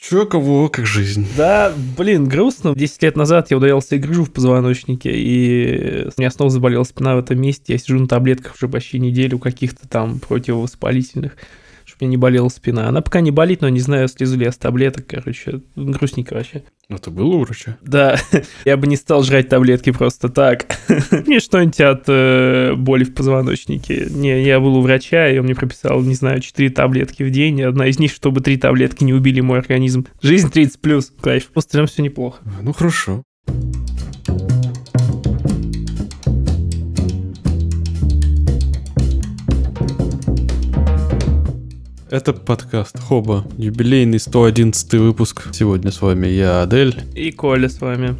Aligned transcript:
Чё, 0.00 0.24
кого, 0.24 0.70
как 0.70 0.86
жизнь? 0.86 1.26
Да, 1.36 1.74
блин, 1.98 2.26
грустно. 2.26 2.74
10 2.74 3.02
лет 3.02 3.16
назад 3.16 3.50
я 3.50 3.58
ударился 3.58 3.96
и 3.96 3.98
грыжу 3.98 4.24
в 4.24 4.32
позвоночнике, 4.32 5.10
и 5.12 6.06
у 6.16 6.20
меня 6.20 6.30
снова 6.30 6.50
заболела 6.50 6.84
спина 6.84 7.16
в 7.16 7.18
этом 7.18 7.38
месте. 7.38 7.74
Я 7.74 7.78
сижу 7.78 7.98
на 7.98 8.08
таблетках 8.08 8.54
уже 8.54 8.66
почти 8.66 8.98
неделю 8.98 9.38
каких-то 9.38 9.86
там 9.86 10.18
противовоспалительных, 10.18 11.36
чтобы 12.00 12.08
мне 12.08 12.10
не 12.10 12.16
болела 12.16 12.48
спина. 12.48 12.88
Она 12.88 13.02
пока 13.02 13.20
не 13.20 13.30
болит, 13.30 13.60
но 13.60 13.68
не 13.68 13.80
знаю, 13.80 14.08
слезу 14.08 14.38
ли 14.38 14.44
я 14.44 14.52
с 14.52 14.56
таблеток, 14.56 15.06
короче, 15.06 15.60
грустненько 15.76 16.34
вообще. 16.34 16.62
А 16.88 16.98
ты 16.98 17.10
был 17.10 17.30
у 17.34 17.40
врача? 17.40 17.76
Да, 17.82 18.18
я 18.64 18.76
бы 18.76 18.86
не 18.86 18.96
стал 18.96 19.22
жрать 19.22 19.48
таблетки 19.48 19.92
просто 19.92 20.28
так. 20.28 20.66
Мне 21.26 21.40
что-нибудь 21.40 21.80
от 21.80 22.04
э, 22.08 22.74
боли 22.74 23.04
в 23.04 23.14
позвоночнике. 23.14 24.08
Не, 24.10 24.42
я 24.42 24.60
был 24.60 24.76
у 24.76 24.80
врача, 24.80 25.28
и 25.28 25.38
он 25.38 25.44
мне 25.44 25.54
прописал, 25.54 26.00
не 26.02 26.14
знаю, 26.14 26.40
4 26.40 26.70
таблетки 26.70 27.22
в 27.22 27.30
день. 27.30 27.62
Одна 27.62 27.86
из 27.86 27.98
них, 27.98 28.12
чтобы 28.12 28.40
3 28.40 28.56
таблетки 28.56 29.04
не 29.04 29.12
убили 29.12 29.40
мой 29.40 29.58
организм. 29.58 30.06
Жизнь 30.22 30.50
30 30.50 30.80
плюс, 30.80 31.12
кайф. 31.20 31.50
В 31.54 31.58
остальном 31.58 31.86
все 31.86 32.02
неплохо. 32.02 32.38
Ну 32.62 32.72
хорошо. 32.72 33.22
Это 42.10 42.32
подкаст 42.32 42.98
Хоба, 42.98 43.46
юбилейный 43.56 44.18
111 44.18 44.94
выпуск. 44.94 45.46
Сегодня 45.52 45.92
с 45.92 46.02
вами 46.02 46.26
я, 46.26 46.62
Адель. 46.62 47.04
И 47.14 47.30
Коля 47.30 47.68
с 47.68 47.80
вами. 47.80 48.16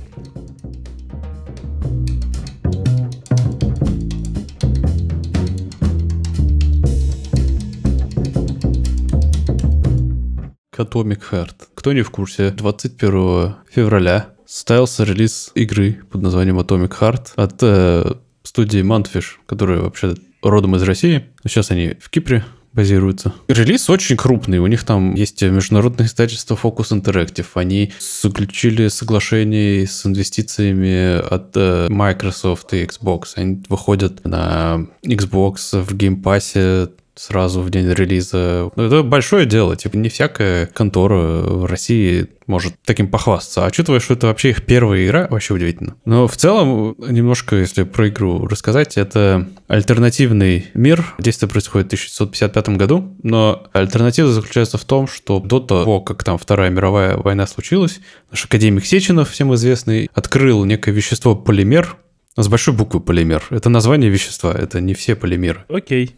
Atomic 10.79 11.23
Heart. 11.33 11.55
Кто 11.75 11.93
не 11.93 12.02
в 12.02 12.11
курсе, 12.11 12.51
21 12.51 13.57
февраля 13.69 14.29
состоялся 14.47 15.02
релиз 15.02 15.51
игры 15.57 16.01
под 16.13 16.23
названием 16.23 16.60
Atomic 16.60 16.97
Heart 17.01 17.32
от 17.35 17.59
э, 17.63 18.15
студии 18.45 18.82
Mantfish, 18.85 19.41
которая 19.47 19.80
вообще 19.80 20.15
родом 20.43 20.77
из 20.77 20.82
России. 20.85 21.25
Сейчас 21.45 21.73
они 21.73 21.97
в 22.01 22.09
Кипре 22.09 22.45
базируются. 22.73 23.35
Релиз 23.49 23.90
очень 23.90 24.16
крупный. 24.16 24.59
У 24.59 24.66
них 24.66 24.85
там 24.85 25.15
есть 25.15 25.43
международное 25.43 26.07
издательство 26.07 26.59
Focus 26.60 26.93
Interactive. 26.93 27.46
Они 27.54 27.93
заключили 27.99 28.88
соглашение 28.88 29.87
с 29.87 30.07
инвестициями 30.07 31.18
от 31.18 31.57
э, 31.57 31.88
Microsoft 31.88 32.73
и 32.74 32.85
Xbox. 32.85 33.32
Они 33.37 33.63
выходят 33.68 34.24
на 34.24 34.87
Xbox 35.02 35.80
в 35.80 35.95
Game 35.95 36.23
Pass 36.23 36.91
сразу 37.15 37.61
в 37.61 37.71
день 37.71 37.89
релиза. 37.89 38.71
Ну, 38.77 38.83
это 38.83 39.03
большое 39.03 39.47
дело. 39.47 39.77
Типа 39.77 39.97
не 39.97 40.09
всякая 40.09 40.66
контора 40.66 41.43
в 41.43 41.65
России 41.66 42.29
может 42.47 42.75
таким 42.85 43.09
похвастаться. 43.09 43.65
А 43.65 43.69
учитывая, 43.69 44.01
что 44.01 44.15
это 44.15 44.27
вообще 44.27 44.51
их 44.51 44.66
первая 44.66 45.07
игра, 45.07 45.29
вообще 45.31 45.55
удивительно. 45.55 45.97
Но 46.05 46.27
в 46.27 46.37
целом, 46.37 46.97
немножко, 46.99 47.57
если 47.57 47.85
про 47.85 48.09
игру 48.09 48.47
рассказать, 48.47 48.97
это 48.97 49.49
альтернативный 49.69 50.66
мир. 50.75 51.15
Действие 51.19 51.49
происходит 51.49 51.87
в 51.87 51.91
1655 51.91 52.77
году, 52.77 53.16
но 53.23 53.69
альтернатива 53.73 54.33
заключается 54.33 54.79
в 54.79 54.85
том, 54.85 55.07
что 55.07 55.38
до 55.41 55.61
того, 55.61 56.01
как 56.01 56.25
там 56.25 56.38
Вторая 56.38 56.71
мировая 56.71 57.16
война 57.16 57.47
случилась, 57.47 58.01
наш 58.31 58.45
академик 58.45 58.85
Сеченов, 58.85 59.31
всем 59.31 59.55
известный, 59.55 60.11
открыл 60.15 60.65
некое 60.65 60.91
вещество 60.91 61.37
полимер, 61.37 61.97
с 62.37 62.49
большой 62.49 62.75
буквы 62.75 63.01
полимер. 63.01 63.45
Это 63.51 63.69
название 63.69 64.11
вещества, 64.11 64.53
это 64.53 64.81
не 64.81 64.94
все 64.94 65.15
полимеры. 65.15 65.65
Окей. 65.69 66.16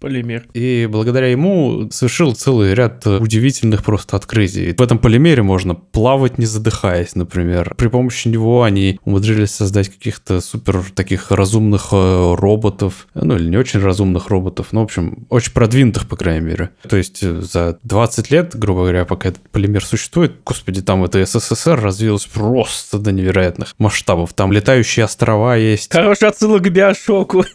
Полимер. 0.00 0.46
И 0.54 0.88
благодаря 0.90 1.26
ему 1.28 1.88
совершил 1.90 2.34
целый 2.34 2.74
ряд 2.74 3.06
удивительных 3.06 3.84
просто 3.84 4.16
открытий. 4.16 4.74
В 4.76 4.82
этом 4.82 4.98
полимере 4.98 5.42
можно 5.42 5.74
плавать 5.74 6.38
не 6.38 6.46
задыхаясь, 6.46 7.14
например. 7.14 7.74
При 7.76 7.88
помощи 7.88 8.28
него 8.28 8.62
они 8.62 9.00
умудрились 9.04 9.50
создать 9.50 9.88
каких-то 9.88 10.40
супер 10.40 10.84
таких 10.94 11.30
разумных 11.30 11.88
э, 11.92 12.34
роботов, 12.36 13.08
ну 13.14 13.36
или 13.36 13.48
не 13.48 13.56
очень 13.56 13.80
разумных 13.80 14.28
роботов, 14.28 14.68
ну, 14.72 14.80
в 14.80 14.84
общем, 14.84 15.26
очень 15.30 15.52
продвинутых, 15.52 16.08
по 16.08 16.16
крайней 16.16 16.46
мере. 16.46 16.70
То 16.88 16.96
есть 16.96 17.22
э, 17.22 17.40
за 17.40 17.78
20 17.82 18.30
лет, 18.30 18.56
грубо 18.56 18.82
говоря, 18.82 19.04
пока 19.04 19.30
этот 19.30 19.48
полимер 19.50 19.84
существует, 19.84 20.36
господи, 20.44 20.80
там 20.82 21.04
это 21.04 21.24
СССР 21.24 21.80
развилось 21.80 22.26
просто 22.26 22.98
до 22.98 23.12
невероятных 23.12 23.74
масштабов. 23.78 24.32
Там 24.34 24.52
летающие 24.52 25.04
острова 25.04 25.56
есть. 25.56 25.92
Хороший 25.92 26.28
отсылок 26.28 26.62
к 26.62 26.68
биошоку. 26.68 27.44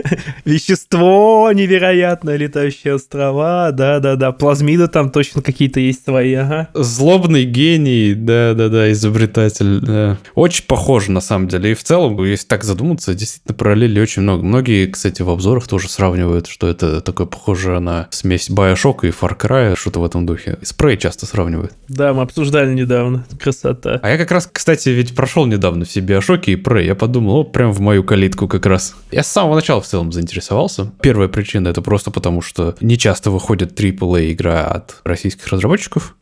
Вещество 0.44 1.50
невероятное, 1.52 2.36
летающие 2.36 2.94
острова, 2.94 3.70
да-да-да, 3.72 4.32
плазмиды 4.32 4.88
там 4.88 5.10
точно 5.10 5.42
какие-то 5.42 5.80
есть 5.80 6.04
свои, 6.04 6.34
ага. 6.34 6.68
Злобный 6.74 7.44
гений, 7.44 8.14
да-да-да, 8.14 8.90
изобретатель, 8.92 9.80
да. 9.80 10.18
Очень 10.34 10.64
похоже, 10.66 11.10
на 11.10 11.20
самом 11.20 11.48
деле, 11.48 11.72
и 11.72 11.74
в 11.74 11.82
целом, 11.82 12.22
если 12.24 12.46
так 12.46 12.64
задуматься, 12.64 13.14
действительно 13.14 13.54
параллели 13.54 14.00
очень 14.00 14.22
много. 14.22 14.42
Многие, 14.42 14.86
кстати, 14.86 15.22
в 15.22 15.30
обзорах 15.30 15.68
тоже 15.68 15.88
сравнивают, 15.88 16.46
что 16.46 16.68
это 16.68 17.00
такое 17.00 17.26
похоже 17.26 17.78
на 17.80 18.08
смесь 18.10 18.50
Bioshock 18.50 19.00
и 19.02 19.10
Far 19.10 19.38
Cry, 19.38 19.76
что-то 19.76 20.00
в 20.00 20.04
этом 20.04 20.26
духе. 20.26 20.58
Спрей 20.62 20.96
часто 20.96 21.26
сравнивают. 21.26 21.72
Да, 21.88 22.12
мы 22.12 22.22
обсуждали 22.22 22.72
недавно, 22.72 23.26
красота. 23.40 24.00
А 24.02 24.10
я 24.10 24.18
как 24.18 24.30
раз, 24.30 24.48
кстати, 24.50 24.88
ведь 24.88 25.14
прошел 25.14 25.46
недавно 25.46 25.84
все 25.84 26.00
Bioshock 26.00 26.44
и 26.46 26.54
Prey, 26.54 26.84
я 26.84 26.94
подумал, 26.94 27.36
о, 27.36 27.44
прям 27.44 27.72
в 27.72 27.80
мою 27.80 28.04
калитку 28.04 28.48
как 28.48 28.66
раз. 28.66 28.94
Я 29.10 29.22
с 29.22 29.28
самого 29.28 29.56
начала 29.56 29.81
в 29.82 29.86
целом 29.86 30.12
заинтересовался. 30.12 30.92
Первая 31.02 31.28
причина 31.28 31.68
это 31.68 31.82
просто 31.82 32.10
потому, 32.10 32.40
что 32.40 32.76
не 32.80 32.96
часто 32.96 33.30
выходит 33.30 33.78
AAA 33.78 34.32
игра 34.32 34.64
от 34.64 35.00
российских 35.04 35.48
разработчиков. 35.48 36.16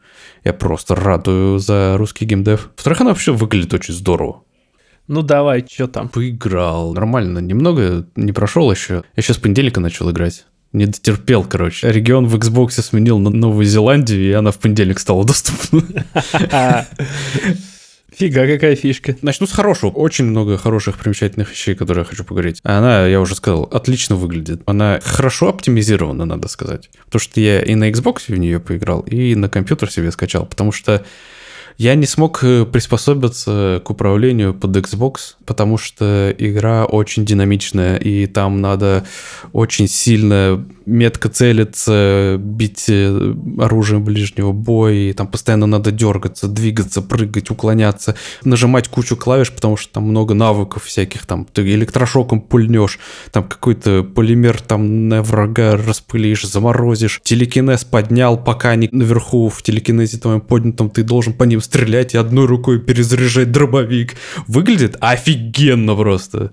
Я 0.45 0.53
просто 0.53 0.95
радую 0.95 1.59
за 1.59 1.97
русский 1.97 2.25
геймдев. 2.25 2.71
Во-вторых, 2.77 3.01
она 3.03 3.11
вообще 3.11 3.33
выглядит 3.33 3.75
очень 3.75 3.95
здорово. 3.95 4.43
Ну 5.07 5.23
давай, 5.23 5.67
что 5.69 5.89
там? 5.89 6.09
Поиграл. 6.09 6.95
Нормально. 6.95 7.41
Немного 7.41 8.07
не 8.17 8.33
прошел 8.33 8.71
еще. 8.71 9.03
Я 9.17 9.23
сейчас 9.23 9.37
с 9.37 9.41
понедельника 9.41 9.81
начал 9.81 10.11
играть. 10.11 10.47
Не 10.73 10.87
дотерпел, 10.87 11.45
короче. 11.45 11.91
Регион 11.91 12.27
в 12.27 12.37
Xbox 12.37 12.81
сменил 12.81 13.19
на 13.19 13.31
Новую 13.31 13.65
Зеландию, 13.65 14.23
и 14.23 14.33
она 14.33 14.53
в 14.53 14.59
понедельник 14.59 15.01
стала 15.01 15.25
доступна. 15.27 15.83
Фига, 18.21 18.47
какая 18.47 18.77
фишка. 18.77 19.17
Начну 19.23 19.47
с 19.47 19.53
хорошего. 19.53 19.89
Очень 19.93 20.27
много 20.27 20.59
хороших 20.59 20.99
примечательных 20.99 21.51
вещей, 21.51 21.75
которые 21.75 22.03
я 22.03 22.05
хочу 22.05 22.23
поговорить. 22.23 22.61
Она, 22.65 23.07
я 23.07 23.19
уже 23.19 23.35
сказал, 23.35 23.63
отлично 23.63 24.15
выглядит. 24.15 24.61
Она 24.67 25.01
хорошо 25.03 25.49
оптимизирована, 25.49 26.27
надо 26.27 26.49
сказать. 26.49 26.91
Потому 27.07 27.21
что 27.21 27.41
я 27.41 27.63
и 27.63 27.75
на 27.75 27.89
Xbox 27.89 28.25
в 28.29 28.37
нее 28.37 28.61
поиграл, 28.61 29.01
и 29.01 29.35
на 29.35 29.49
компьютер 29.49 29.91
себе 29.91 30.13
скачал. 30.13 30.45
Потому 30.45 30.71
что 30.71 31.03
я 31.81 31.95
не 31.95 32.05
смог 32.05 32.45
э, 32.45 32.67
приспособиться 32.67 33.81
к 33.83 33.89
управлению 33.89 34.53
под 34.53 34.77
Xbox, 34.77 35.37
потому 35.47 35.79
что 35.79 36.31
игра 36.37 36.85
очень 36.85 37.25
динамичная, 37.25 37.97
и 37.97 38.27
там 38.27 38.61
надо 38.61 39.07
очень 39.55 39.89
сильно 39.89 40.63
метко 40.85 41.31
целиться, 41.31 42.37
бить 42.39 42.85
э, 42.89 43.35
оружием 43.59 44.05
ближнего 44.05 44.53
боя, 44.53 44.93
и 44.93 45.13
там 45.15 45.27
постоянно 45.27 45.65
надо 45.65 45.91
дергаться, 45.91 46.49
двигаться, 46.49 47.01
прыгать, 47.01 47.51
уклоняться, 47.51 48.15
нажимать 48.45 48.89
кучу 48.89 49.17
клавиш, 49.17 49.51
потому 49.51 49.79
что 49.79 49.95
там 49.95 50.05
много 50.05 50.35
навыков 50.35 50.85
всяких, 50.85 51.25
там 51.25 51.47
ты 51.47 51.63
электрошоком 51.63 52.43
пульнешь, 52.43 52.99
там 53.33 53.45
какой-то 53.45 54.03
полимер 54.03 54.61
там 54.61 55.09
на 55.09 55.23
врага 55.23 55.79
распылишь, 55.79 56.47
заморозишь, 56.47 57.23
телекинез 57.23 57.85
поднял, 57.85 58.37
пока 58.37 58.71
они 58.71 58.91
наверху 58.93 59.49
в 59.49 59.63
телекинезе 59.63 60.19
твоем 60.19 60.43
поднятом, 60.43 60.91
ты 60.91 61.05
должен 61.05 61.33
по 61.33 61.45
ним 61.45 61.61
стрелять 61.71 62.15
и 62.15 62.19
одной 62.19 62.47
рукой 62.47 62.81
перезаряжать 62.81 63.53
дробовик. 63.53 64.17
Выглядит 64.49 64.97
офигенно 65.01 65.95
просто. 65.95 66.51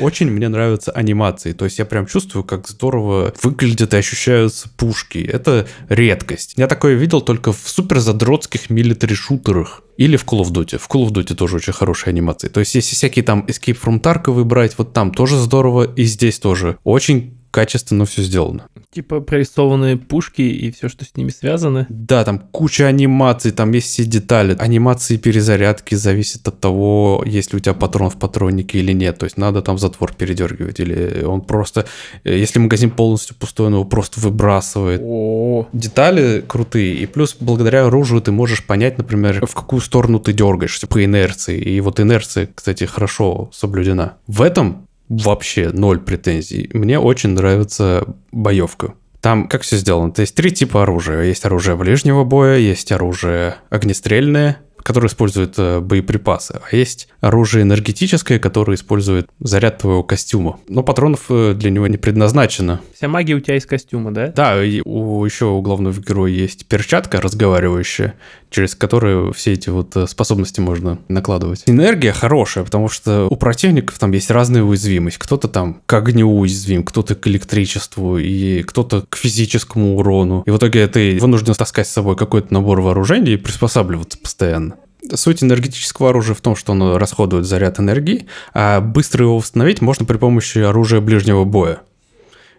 Очень 0.00 0.30
мне 0.30 0.48
нравятся 0.48 0.92
анимации. 0.92 1.52
То 1.52 1.64
есть 1.64 1.78
я 1.78 1.84
прям 1.86 2.06
чувствую, 2.06 2.44
как 2.44 2.68
здорово 2.68 3.32
выглядят 3.42 3.94
и 3.94 3.96
ощущаются 3.96 4.68
пушки. 4.76 5.18
Это 5.18 5.66
редкость. 5.88 6.54
Я 6.56 6.68
такое 6.68 6.94
видел 6.94 7.22
только 7.22 7.52
в 7.52 7.62
супер 7.64 7.98
задротских 7.98 8.70
милитари-шутерах. 8.70 9.82
Или 9.96 10.16
в 10.16 10.24
Call 10.24 10.42
of 10.42 10.52
Duty. 10.52 10.78
В 10.78 10.88
Call 10.88 11.08
of 11.08 11.12
Duty 11.12 11.34
тоже 11.34 11.56
очень 11.56 11.72
хорошие 11.72 12.10
анимации. 12.10 12.48
То 12.48 12.60
есть 12.60 12.74
если 12.74 12.94
всякие 12.94 13.24
там 13.24 13.46
Escape 13.48 13.78
from 13.82 14.00
Tarkov 14.00 14.32
выбрать, 14.32 14.74
вот 14.78 14.92
там 14.92 15.12
тоже 15.12 15.36
здорово, 15.38 15.84
и 15.84 16.04
здесь 16.04 16.38
тоже. 16.38 16.76
Очень 16.84 17.41
качественно 17.52 18.06
все 18.06 18.22
сделано. 18.22 18.66
Типа 18.90 19.20
прорисованные 19.20 19.96
пушки 19.96 20.42
и 20.42 20.72
все, 20.72 20.88
что 20.88 21.04
с 21.04 21.16
ними 21.16 21.28
связано. 21.28 21.86
Да, 21.88 22.24
там 22.24 22.38
куча 22.38 22.86
анимаций, 22.86 23.52
там 23.52 23.70
есть 23.72 23.88
все 23.88 24.04
детали. 24.04 24.56
Анимации 24.58 25.18
перезарядки 25.18 25.94
зависит 25.94 26.48
от 26.48 26.58
того, 26.60 27.22
есть 27.26 27.52
ли 27.52 27.58
у 27.58 27.60
тебя 27.60 27.74
патрон 27.74 28.10
в 28.10 28.18
патроннике 28.18 28.78
или 28.78 28.92
нет. 28.92 29.18
То 29.18 29.24
есть 29.24 29.36
надо 29.36 29.62
там 29.62 29.78
затвор 29.78 30.14
передергивать, 30.14 30.80
или 30.80 31.22
он 31.24 31.42
просто... 31.42 31.86
Э, 32.24 32.36
если 32.36 32.58
магазин 32.58 32.90
полностью 32.90 33.36
пустой, 33.36 33.66
он 33.66 33.74
его 33.74 33.84
просто 33.84 34.18
выбрасывает. 34.20 35.00
О, 35.04 35.68
Детали 35.72 36.42
крутые, 36.46 36.94
и 36.94 37.06
плюс 37.06 37.36
благодаря 37.38 37.86
оружию 37.86 38.22
ты 38.22 38.32
можешь 38.32 38.64
понять, 38.64 38.96
например, 38.96 39.44
в 39.46 39.54
какую 39.54 39.80
сторону 39.80 40.18
ты 40.20 40.32
дергаешься 40.32 40.86
по 40.86 41.04
инерции. 41.04 41.60
И 41.60 41.80
вот 41.80 42.00
инерция, 42.00 42.48
кстати, 42.54 42.84
хорошо 42.84 43.50
соблюдена. 43.52 44.16
В 44.26 44.40
этом 44.40 44.88
вообще 45.12 45.70
ноль 45.70 46.00
претензий. 46.00 46.70
Мне 46.72 46.98
очень 46.98 47.30
нравится 47.30 48.06
боевка. 48.30 48.94
Там 49.20 49.46
как 49.46 49.62
все 49.62 49.76
сделано? 49.76 50.12
То 50.12 50.22
есть 50.22 50.34
три 50.34 50.50
типа 50.50 50.82
оружия. 50.82 51.22
Есть 51.22 51.44
оружие 51.44 51.76
ближнего 51.76 52.24
боя, 52.24 52.56
есть 52.56 52.90
оружие 52.90 53.56
огнестрельное, 53.70 54.58
которое 54.82 55.08
использует 55.08 55.54
э, 55.58 55.80
боеприпасы, 55.80 56.60
а 56.62 56.74
есть 56.74 57.08
оружие 57.20 57.62
энергетическое, 57.62 58.38
которое 58.38 58.74
использует 58.74 59.28
заряд 59.40 59.78
твоего 59.78 60.02
костюма. 60.02 60.58
Но 60.68 60.82
патронов 60.82 61.26
э, 61.30 61.54
для 61.54 61.70
него 61.70 61.86
не 61.86 61.96
предназначено. 61.96 62.80
Вся 62.94 63.08
магия 63.08 63.34
у 63.34 63.40
тебя 63.40 63.56
из 63.56 63.66
костюма, 63.66 64.12
да? 64.12 64.28
Да, 64.28 64.64
и 64.64 64.80
у, 64.84 65.24
еще 65.24 65.46
у 65.46 65.60
главного 65.60 65.98
героя 66.00 66.30
есть 66.32 66.66
перчатка 66.66 67.20
разговаривающая, 67.20 68.14
через 68.50 68.74
которую 68.74 69.32
все 69.32 69.52
эти 69.52 69.70
вот 69.70 69.96
э, 69.96 70.06
способности 70.06 70.60
можно 70.60 70.98
накладывать. 71.08 71.62
Энергия 71.66 72.12
хорошая, 72.12 72.64
потому 72.64 72.88
что 72.88 73.28
у 73.28 73.36
противников 73.36 73.98
там 73.98 74.12
есть 74.12 74.30
разная 74.30 74.62
уязвимость. 74.62 75.18
Кто-то 75.18 75.48
там 75.48 75.80
к 75.86 75.92
огню 75.94 76.28
уязвим, 76.28 76.84
кто-то 76.84 77.14
к 77.14 77.26
электричеству, 77.26 78.18
и 78.18 78.62
кто-то 78.62 79.04
к 79.08 79.16
физическому 79.16 79.96
урону. 79.96 80.42
И 80.46 80.50
в 80.50 80.56
итоге 80.56 80.86
ты 80.88 81.18
вынужден 81.18 81.54
таскать 81.54 81.86
с 81.86 81.92
собой 81.92 82.16
какой-то 82.16 82.52
набор 82.52 82.80
вооружений 82.80 83.34
и 83.34 83.36
приспосабливаться 83.36 84.18
постоянно. 84.18 84.71
Суть 85.14 85.42
энергетического 85.42 86.10
оружия 86.10 86.34
в 86.34 86.40
том, 86.40 86.56
что 86.56 86.72
оно 86.72 86.98
расходует 86.98 87.44
заряд 87.44 87.78
энергии, 87.78 88.26
а 88.54 88.80
быстро 88.80 89.24
его 89.24 89.38
восстановить 89.38 89.80
можно 89.80 90.06
при 90.06 90.16
помощи 90.16 90.58
оружия 90.58 91.00
ближнего 91.00 91.44
боя. 91.44 91.80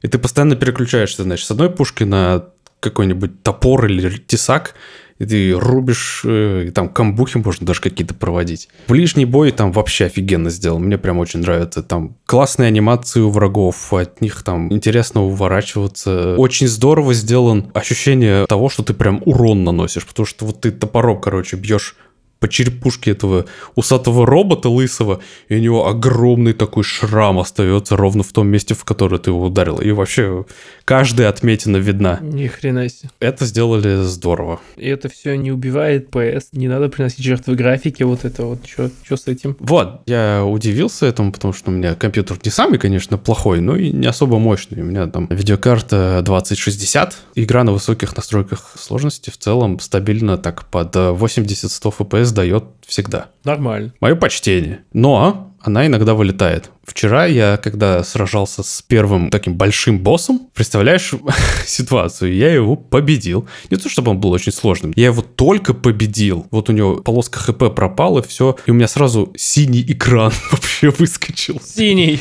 И 0.01 0.07
ты 0.07 0.17
постоянно 0.19 0.55
переключаешься, 0.55 1.23
значит, 1.23 1.47
с 1.47 1.51
одной 1.51 1.69
пушки 1.69 2.03
на 2.03 2.45
какой-нибудь 2.79 3.41
топор 3.41 3.85
или 3.85 4.17
тесак, 4.17 4.75
и 5.19 5.25
ты 5.25 5.51
рубишь, 5.53 6.21
э, 6.25 6.65
и 6.67 6.71
там 6.71 6.89
камбухи 6.89 7.37
можно 7.37 7.65
даже 7.65 7.81
какие-то 7.81 8.13
проводить. 8.13 8.67
Ближний 8.87 9.25
бой 9.25 9.51
там 9.51 9.71
вообще 9.71 10.05
офигенно 10.05 10.49
сделан, 10.49 10.83
мне 10.83 10.97
прям 10.97 11.19
очень 11.19 11.39
нравится. 11.39 11.81
Там 11.81 12.17
классные 12.25 12.67
анимации 12.67 13.21
у 13.21 13.29
врагов, 13.29 13.93
от 13.93 14.21
них 14.21 14.43
там 14.43 14.71
интересно 14.73 15.23
уворачиваться. 15.23 16.35
Очень 16.37 16.67
здорово 16.67 17.13
сделан 17.13 17.71
ощущение 17.73 18.45
того, 18.47 18.69
что 18.69 18.83
ты 18.83 18.93
прям 18.93 19.21
урон 19.25 19.63
наносишь, 19.63 20.05
потому 20.05 20.25
что 20.25 20.45
вот 20.45 20.61
ты 20.61 20.71
топором, 20.71 21.21
короче, 21.21 21.55
бьешь 21.55 21.95
по 22.43 22.49
черепушке 22.49 23.11
этого 23.11 23.45
усатого 23.75 24.25
робота 24.25 24.67
лысого, 24.67 25.21
и 25.47 25.55
у 25.55 25.59
него 25.59 25.87
огромный 25.87 26.51
такой 26.51 26.83
шрам 26.83 27.39
остается 27.39 27.95
ровно 27.95 28.21
в 28.21 28.33
том 28.33 28.49
месте, 28.49 28.73
в 28.73 28.83
которое 28.83 29.17
ты 29.17 29.29
его 29.29 29.45
ударил. 29.45 29.77
И 29.77 29.91
вообще 29.91 30.43
каждая 30.83 31.29
отметина 31.29 31.77
видна. 31.77 32.19
Ни 32.21 32.47
хрена 32.47 32.89
себе. 32.89 33.09
Это 33.21 33.45
сделали 33.45 34.03
здорово. 34.03 34.59
И 34.75 34.89
это 34.89 35.07
все 35.07 35.37
не 35.37 35.53
убивает 35.53 36.09
PS, 36.09 36.47
не 36.51 36.67
надо 36.67 36.89
приносить 36.89 37.23
жертвы 37.23 37.55
графики, 37.55 38.03
вот 38.03 38.25
это 38.25 38.43
вот, 38.43 38.59
что 38.67 39.15
с 39.15 39.27
этим? 39.27 39.55
Вот, 39.61 40.01
я 40.05 40.43
удивился 40.43 41.05
этому, 41.05 41.31
потому 41.31 41.53
что 41.53 41.71
у 41.71 41.73
меня 41.73 41.95
компьютер 41.95 42.37
не 42.43 42.51
самый, 42.51 42.77
конечно, 42.77 43.17
плохой, 43.17 43.61
но 43.61 43.77
и 43.77 43.89
не 43.93 44.07
особо 44.07 44.37
мощный. 44.37 44.81
У 44.81 44.85
меня 44.85 45.07
там 45.07 45.29
видеокарта 45.29 46.21
2060, 46.25 47.15
игра 47.35 47.63
на 47.63 47.71
высоких 47.71 48.17
настройках 48.17 48.75
сложности 48.77 49.29
в 49.29 49.37
целом 49.37 49.79
стабильно 49.79 50.37
так 50.37 50.65
под 50.65 50.93
80-100 50.93 51.93
FPS 51.99 52.32
дает 52.33 52.65
всегда. 52.85 53.27
Нормально. 53.43 53.93
Мое 53.99 54.15
почтение. 54.15 54.81
Но 54.91 55.53
она 55.63 55.87
иногда 55.87 56.13
вылетает. 56.13 56.71
Вчера 56.83 57.25
я, 57.25 57.55
когда 57.55 58.03
сражался 58.03 58.63
с 58.63 58.81
первым 58.81 59.29
таким 59.29 59.55
большим 59.55 59.99
боссом, 59.99 60.49
представляешь 60.53 61.13
ситуацию, 61.65 62.35
я 62.35 62.53
его 62.53 62.75
победил. 62.75 63.47
Не 63.69 63.77
то, 63.77 63.87
чтобы 63.87 64.11
он 64.11 64.19
был 64.19 64.31
очень 64.31 64.51
сложным, 64.51 64.91
я 64.97 65.05
его 65.05 65.21
только 65.21 65.73
победил. 65.73 66.47
Вот 66.51 66.69
у 66.69 66.73
него 66.73 66.97
полоска 66.97 67.39
хп 67.39 67.73
пропала, 67.73 68.19
и 68.19 68.27
все, 68.27 68.57
и 68.65 68.71
у 68.71 68.73
меня 68.73 68.89
сразу 68.89 69.33
синий 69.37 69.83
экран 69.87 70.33
вообще 70.51 70.89
выскочил. 70.89 71.61
Синий! 71.63 72.19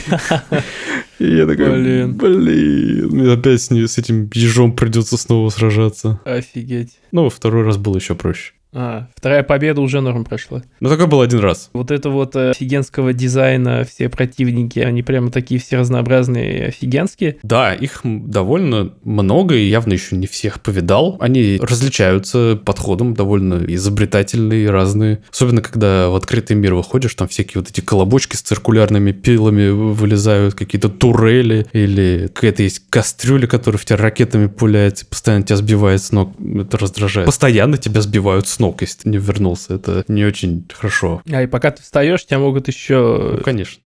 И 1.18 1.36
я 1.36 1.46
такой, 1.46 1.70
блин, 1.70 2.16
блин, 2.16 3.08
мне 3.10 3.32
опять 3.32 3.60
с, 3.60 3.70
с 3.70 3.98
этим 3.98 4.30
ежом 4.34 4.74
придется 4.74 5.16
снова 5.16 5.50
сражаться. 5.50 6.20
Офигеть. 6.24 6.98
Ну, 7.10 7.28
второй 7.28 7.64
раз 7.64 7.76
было 7.76 7.96
еще 7.96 8.14
проще. 8.14 8.52
А, 8.74 9.08
вторая 9.14 9.42
победа 9.42 9.80
уже 9.80 10.00
норм 10.00 10.24
прошла. 10.24 10.62
Ну, 10.80 10.88
такой 10.88 11.06
был 11.06 11.20
один 11.20 11.40
раз. 11.40 11.70
Вот 11.74 11.90
это 11.90 12.08
вот 12.08 12.34
э, 12.36 12.50
офигенского 12.50 13.12
дизайна, 13.12 13.84
все 13.84 14.08
противники, 14.08 14.78
они 14.78 15.02
прямо 15.02 15.30
такие 15.30 15.60
все 15.60 15.76
разнообразные 15.76 16.58
и 16.58 16.62
офигенские. 16.62 17.36
Да, 17.42 17.74
их 17.74 18.00
довольно 18.04 18.94
много, 19.04 19.54
и 19.56 19.68
явно 19.68 19.92
еще 19.92 20.16
не 20.16 20.26
всех 20.26 20.62
повидал. 20.62 21.16
Они 21.20 21.58
различаются 21.60 22.58
подходом, 22.64 23.14
довольно 23.14 23.62
изобретательные, 23.66 24.70
разные. 24.70 25.22
Особенно, 25.30 25.60
когда 25.60 26.08
в 26.08 26.14
открытый 26.14 26.56
мир 26.56 26.74
выходишь, 26.74 27.14
там 27.14 27.28
всякие 27.28 27.60
вот 27.60 27.68
эти 27.68 27.80
колобочки 27.80 28.36
с 28.36 28.40
циркулярными 28.40 29.12
пилами 29.12 29.68
вылезают, 29.68 30.54
какие-то 30.54 30.88
турели, 30.88 31.66
или 31.72 32.30
какая-то 32.32 32.62
есть 32.62 32.84
кастрюля, 32.88 33.46
которая 33.46 33.78
в 33.78 33.84
тебя 33.84 33.98
ракетами 33.98 34.46
пуляется, 34.46 35.04
постоянно 35.04 35.44
тебя 35.44 35.56
сбивает 35.56 36.02
с 36.02 36.10
ног. 36.12 36.34
Это 36.40 36.78
раздражает. 36.78 37.26
Постоянно 37.26 37.76
тебя 37.76 38.00
сбивают 38.00 38.48
с 38.48 38.58
ног, 38.62 38.80
если 38.80 39.02
ты 39.02 39.08
не 39.10 39.18
вернулся. 39.18 39.74
Это 39.74 40.04
не 40.08 40.24
очень 40.24 40.64
хорошо. 40.72 41.20
А 41.30 41.42
и 41.42 41.46
пока 41.46 41.70
ты 41.72 41.82
встаешь, 41.82 42.24
тебя 42.24 42.38
могут 42.38 42.68
еще... 42.68 43.34
Ну, 43.36 43.42
конечно. 43.42 43.82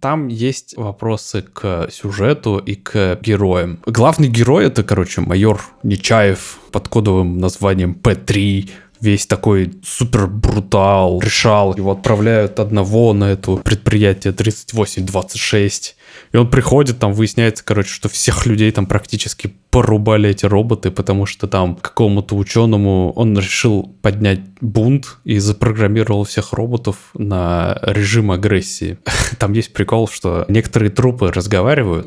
Там 0.00 0.28
есть 0.28 0.76
вопросы 0.76 1.42
к 1.42 1.88
сюжету 1.90 2.58
и 2.58 2.74
к 2.74 3.18
героям. 3.22 3.78
Главный 3.86 4.28
герой 4.28 4.66
это, 4.66 4.82
короче, 4.82 5.22
майор 5.22 5.62
Нечаев 5.82 6.58
под 6.72 6.88
кодовым 6.88 7.38
названием 7.38 7.96
П3 8.02 8.70
весь 9.00 9.26
такой 9.26 9.72
супер 9.82 10.26
брутал, 10.26 11.20
решал. 11.20 11.74
Его 11.76 11.92
отправляют 11.92 12.58
одного 12.60 13.12
на 13.12 13.32
это 13.32 13.56
предприятие 13.56 14.32
3826. 14.32 15.96
И 16.32 16.36
он 16.36 16.50
приходит, 16.50 16.98
там 16.98 17.12
выясняется, 17.12 17.64
короче, 17.64 17.90
что 17.90 18.08
всех 18.08 18.46
людей 18.46 18.70
там 18.72 18.86
практически 18.86 19.54
порубали 19.74 20.30
эти 20.30 20.46
роботы, 20.46 20.92
потому 20.92 21.26
что 21.26 21.48
там 21.48 21.74
какому-то 21.74 22.36
ученому 22.36 23.12
он 23.16 23.36
решил 23.36 23.92
поднять 24.02 24.38
бунт 24.60 25.16
и 25.24 25.38
запрограммировал 25.38 26.22
всех 26.22 26.52
роботов 26.52 26.96
на 27.14 27.76
режим 27.82 28.30
агрессии. 28.30 28.98
Там 29.38 29.52
есть 29.52 29.72
прикол, 29.72 30.06
что 30.06 30.44
некоторые 30.48 30.90
трупы 30.90 31.32
разговаривают, 31.32 32.06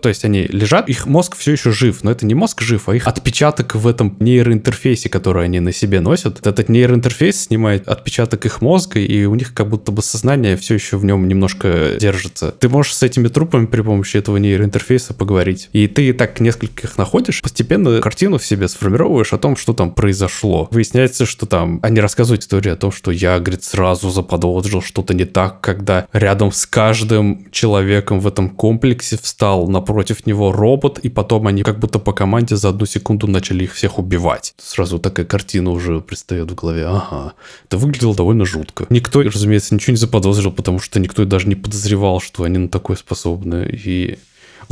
то 0.00 0.08
есть 0.08 0.24
они 0.24 0.44
лежат, 0.44 0.88
их 0.88 1.06
мозг 1.06 1.36
все 1.36 1.52
еще 1.52 1.70
жив, 1.70 2.02
но 2.02 2.10
это 2.10 2.24
не 2.24 2.34
мозг 2.34 2.62
жив, 2.62 2.88
а 2.88 2.96
их 2.96 3.06
отпечаток 3.06 3.74
в 3.74 3.86
этом 3.86 4.16
нейроинтерфейсе, 4.18 5.08
который 5.08 5.44
они 5.44 5.60
на 5.60 5.72
себе 5.72 6.00
носят. 6.00 6.44
Этот 6.46 6.68
нейроинтерфейс 6.68 7.44
снимает 7.44 7.88
отпечаток 7.88 8.46
их 8.46 8.62
мозга, 8.62 8.98
и 9.00 9.24
у 9.26 9.34
них 9.34 9.52
как 9.54 9.68
будто 9.68 9.92
бы 9.92 10.02
сознание 10.02 10.56
все 10.56 10.74
еще 10.74 10.96
в 10.96 11.04
нем 11.04 11.28
немножко 11.28 11.96
держится. 12.00 12.52
Ты 12.52 12.68
можешь 12.68 12.94
с 12.94 13.02
этими 13.02 13.28
трупами 13.28 13.66
при 13.66 13.82
помощи 13.82 14.16
этого 14.16 14.38
нейроинтерфейса 14.38 15.14
поговорить. 15.14 15.68
И 15.72 15.86
ты 15.88 16.12
так 16.14 16.40
нескольких 16.40 16.96
находишь, 17.02 17.42
постепенно 17.42 18.00
картину 18.00 18.38
в 18.38 18.46
себе 18.46 18.68
сформировываешь 18.68 19.32
о 19.32 19.38
том, 19.38 19.56
что 19.56 19.72
там 19.72 19.90
произошло. 19.90 20.68
Выясняется, 20.70 21.26
что 21.26 21.46
там 21.46 21.80
они 21.82 22.00
рассказывают 22.00 22.42
историю 22.42 22.74
о 22.74 22.76
том, 22.76 22.92
что 22.92 23.10
я, 23.10 23.40
говорит, 23.40 23.64
сразу 23.64 24.10
заподозрил 24.10 24.82
что-то 24.82 25.12
не 25.12 25.24
так, 25.24 25.60
когда 25.60 26.06
рядом 26.12 26.52
с 26.52 26.64
каждым 26.64 27.50
человеком 27.50 28.20
в 28.20 28.26
этом 28.28 28.50
комплексе 28.50 29.18
встал 29.20 29.66
напротив 29.66 30.26
него 30.26 30.52
робот, 30.52 30.98
и 30.98 31.08
потом 31.08 31.48
они 31.48 31.64
как 31.64 31.80
будто 31.80 31.98
по 31.98 32.12
команде 32.12 32.54
за 32.54 32.68
одну 32.68 32.86
секунду 32.86 33.26
начали 33.26 33.64
их 33.64 33.74
всех 33.74 33.98
убивать. 33.98 34.54
Сразу 34.58 35.00
такая 35.00 35.26
картина 35.26 35.70
уже 35.70 36.00
предстает 36.00 36.52
в 36.52 36.54
голове. 36.54 36.86
Ага, 36.86 37.32
это 37.66 37.78
выглядело 37.78 38.14
довольно 38.14 38.44
жутко. 38.44 38.86
Никто, 38.90 39.22
разумеется, 39.22 39.74
ничего 39.74 39.92
не 39.92 39.96
заподозрил, 39.96 40.52
потому 40.52 40.78
что 40.78 41.00
никто 41.00 41.24
даже 41.24 41.48
не 41.48 41.56
подозревал, 41.56 42.20
что 42.20 42.44
они 42.44 42.58
на 42.58 42.68
такое 42.68 42.96
способны. 42.96 43.68
И 43.84 44.18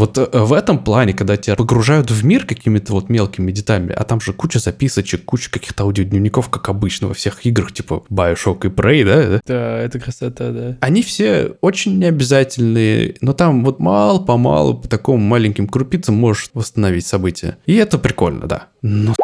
вот 0.01 0.17
э, 0.17 0.27
в 0.33 0.53
этом 0.53 0.83
плане, 0.83 1.13
когда 1.13 1.37
тебя 1.37 1.57
погружают 1.57 2.11
в 2.11 2.25
мир 2.25 2.47
какими-то 2.47 2.95
вот 2.95 3.11
мелкими 3.11 3.53
деталями, 3.53 3.93
а 3.93 4.05
там 4.05 4.21
же 4.21 4.33
куча 4.33 4.59
записочек, 4.59 5.25
куча 5.25 5.51
каких-то 5.51 5.85
аудиодневников, 5.85 6.49
как 6.49 6.69
обычно 6.71 7.09
во 7.09 7.15
всех 7.15 7.45
играх, 7.45 7.73
типа 7.73 8.05
Bioshock 8.11 8.67
и 8.67 8.69
Prey, 8.69 9.05
да? 9.05 9.41
Да, 9.47 9.79
это 9.79 10.01
красота, 10.01 10.51
да. 10.53 10.77
Они 10.81 11.03
все 11.03 11.53
очень 11.61 11.99
необязательные, 11.99 13.17
но 13.21 13.35
там 13.35 13.63
вот 13.65 13.79
мало-помалу 13.79 14.79
по 14.79 14.89
такому 14.89 15.19
маленьким 15.19 15.69
крупицам 15.69 16.15
можешь 16.15 16.51
восстановить 16.55 17.07
события. 17.07 17.59
И 17.67 17.75
это 17.75 17.99
прикольно, 17.99 18.47
да. 18.47 18.69
Но 18.83 19.15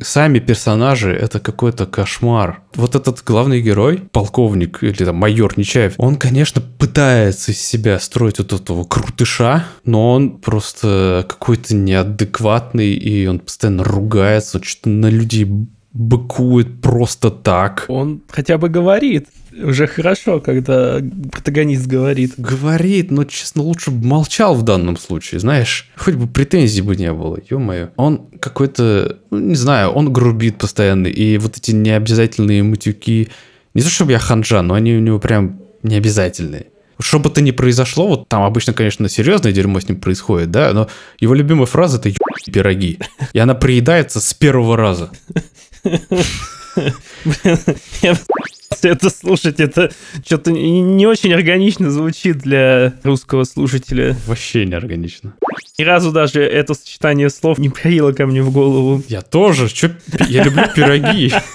сами 0.00 0.38
персонажи 0.38 1.12
это 1.12 1.40
какой-то 1.40 1.86
кошмар. 1.86 2.62
Вот 2.74 2.94
этот 2.94 3.22
главный 3.24 3.60
герой, 3.60 4.02
полковник 4.12 4.82
или 4.82 5.04
там 5.04 5.16
майор 5.16 5.54
Нечаев, 5.56 5.94
он, 5.98 6.16
конечно, 6.16 6.60
пытается 6.60 7.52
из 7.52 7.60
себя 7.60 7.98
строить 7.98 8.38
вот 8.38 8.52
этого 8.52 8.84
крутыша, 8.84 9.64
но 9.84 10.12
он 10.12 10.38
просто 10.38 11.24
какой-то 11.28 11.74
неадекватный, 11.74 12.92
и 12.94 13.26
он 13.26 13.38
постоянно 13.38 13.84
ругается, 13.84 14.62
что-то 14.62 14.88
на 14.88 15.06
людей 15.06 15.46
быкует 15.94 16.82
просто 16.82 17.30
так. 17.30 17.86
Он 17.88 18.20
хотя 18.28 18.58
бы 18.58 18.68
говорит. 18.68 19.28
Уже 19.56 19.86
хорошо, 19.86 20.40
когда 20.40 21.00
протагонист 21.30 21.86
говорит. 21.86 22.34
Говорит, 22.36 23.12
но, 23.12 23.24
честно, 23.24 23.62
лучше 23.62 23.92
бы 23.92 24.04
молчал 24.04 24.56
в 24.56 24.62
данном 24.62 24.96
случае, 24.96 25.38
знаешь. 25.38 25.88
Хоть 25.96 26.14
бы 26.14 26.26
претензий 26.26 26.82
бы 26.82 26.96
не 26.96 27.12
было, 27.12 27.38
ё-моё. 27.48 27.90
Он 27.96 28.26
какой-то, 28.40 29.18
ну, 29.30 29.38
не 29.38 29.54
знаю, 29.54 29.90
он 29.90 30.12
грубит 30.12 30.58
постоянно, 30.58 31.06
и 31.06 31.38
вот 31.38 31.56
эти 31.56 31.70
необязательные 31.70 32.62
матюки... 32.64 33.28
Не 33.74 33.82
то, 33.82 33.88
чтобы 33.88 34.12
я 34.12 34.18
ханжа, 34.18 34.62
но 34.62 34.74
они 34.74 34.94
у 34.94 35.00
него 35.00 35.18
прям 35.18 35.60
необязательные. 35.82 36.66
Что 37.00 37.18
бы 37.18 37.28
то 37.28 37.40
ни 37.40 37.50
произошло, 37.50 38.06
вот 38.06 38.28
там 38.28 38.42
обычно, 38.42 38.72
конечно, 38.72 39.08
серьезное 39.08 39.52
дерьмо 39.52 39.80
с 39.80 39.88
ним 39.88 40.00
происходит, 40.00 40.52
да, 40.52 40.72
но 40.72 40.88
его 41.18 41.34
любимая 41.34 41.66
фраза 41.66 41.98
это 41.98 42.08
«ебать 42.08 42.52
пироги. 42.52 42.98
И 43.32 43.38
она 43.38 43.54
приедается 43.54 44.20
с 44.20 44.32
первого 44.32 44.76
раза. 44.76 45.10
Блин, 47.24 47.58
я 48.02 48.16
это 48.88 49.10
слушать, 49.10 49.60
это 49.60 49.90
что-то 50.24 50.52
не 50.52 51.06
очень 51.06 51.32
органично 51.32 51.90
звучит 51.90 52.38
для 52.38 52.94
русского 53.02 53.44
слушателя. 53.44 54.16
Вообще 54.26 54.64
не 54.66 54.74
Ни 55.78 55.84
разу 55.84 56.12
даже 56.12 56.42
это 56.42 56.74
сочетание 56.74 57.30
слов 57.30 57.58
не 57.58 57.68
приело 57.68 58.12
ко 58.12 58.26
мне 58.26 58.42
в 58.42 58.52
голову. 58.52 59.02
Я 59.08 59.22
тоже. 59.22 59.68
Чё, 59.68 59.90
я 60.28 60.44
люблю 60.44 60.64
пироги. 60.74 61.32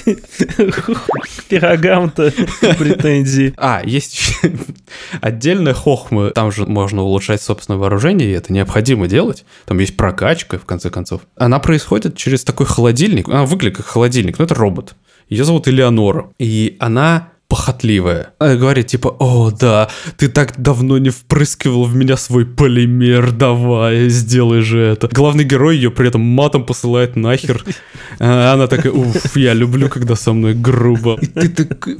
К 0.00 1.44
пирогам-то 1.48 2.32
претензии. 2.78 3.54
А, 3.62 3.82
есть 3.84 4.32
отдельная 5.20 5.74
хохма. 5.74 6.30
Там 6.30 6.50
же 6.50 6.66
можно 6.66 7.02
улучшать 7.02 7.42
собственное 7.42 7.78
вооружение, 7.78 8.30
и 8.30 8.32
это 8.34 8.52
необходимо 8.52 9.06
делать. 9.06 9.44
Там 9.66 9.78
есть 9.78 9.96
прокачка, 9.96 10.58
в 10.58 10.64
конце 10.64 10.90
концов. 10.90 11.22
Она 11.36 11.58
происходит 11.58 12.16
через 12.16 12.42
такой 12.42 12.66
холодильник. 12.66 13.28
Она 13.28 13.44
выглядит 13.44 13.76
как 13.76 13.86
холодильник, 13.86 14.38
но 14.38 14.44
это 14.46 14.54
робот. 14.54 14.94
Ее 15.30 15.44
зовут 15.44 15.68
Элеонора. 15.68 16.32
И 16.38 16.76
она 16.80 17.30
похотливая. 17.50 18.28
Она 18.38 18.54
говорит 18.54 18.86
типа, 18.86 19.08
о, 19.18 19.50
да, 19.50 19.88
ты 20.16 20.28
так 20.28 20.54
давно 20.56 20.98
не 20.98 21.10
впрыскивал 21.10 21.84
в 21.84 21.96
меня 21.96 22.16
свой 22.16 22.46
полимер, 22.46 23.32
давай, 23.32 24.08
сделай 24.08 24.60
же 24.60 24.78
это. 24.80 25.08
Главный 25.08 25.42
герой 25.44 25.74
ее 25.74 25.90
при 25.90 26.08
этом 26.08 26.20
матом 26.20 26.64
посылает 26.64 27.16
нахер. 27.16 27.64
А 28.20 28.54
она 28.54 28.68
такая, 28.68 28.92
уф, 28.92 29.36
я 29.36 29.52
люблю, 29.52 29.88
когда 29.88 30.14
со 30.14 30.32
мной 30.32 30.54
грубо. 30.54 31.18
И 31.20 31.26
ты 31.26 31.64
такой, 31.64 31.98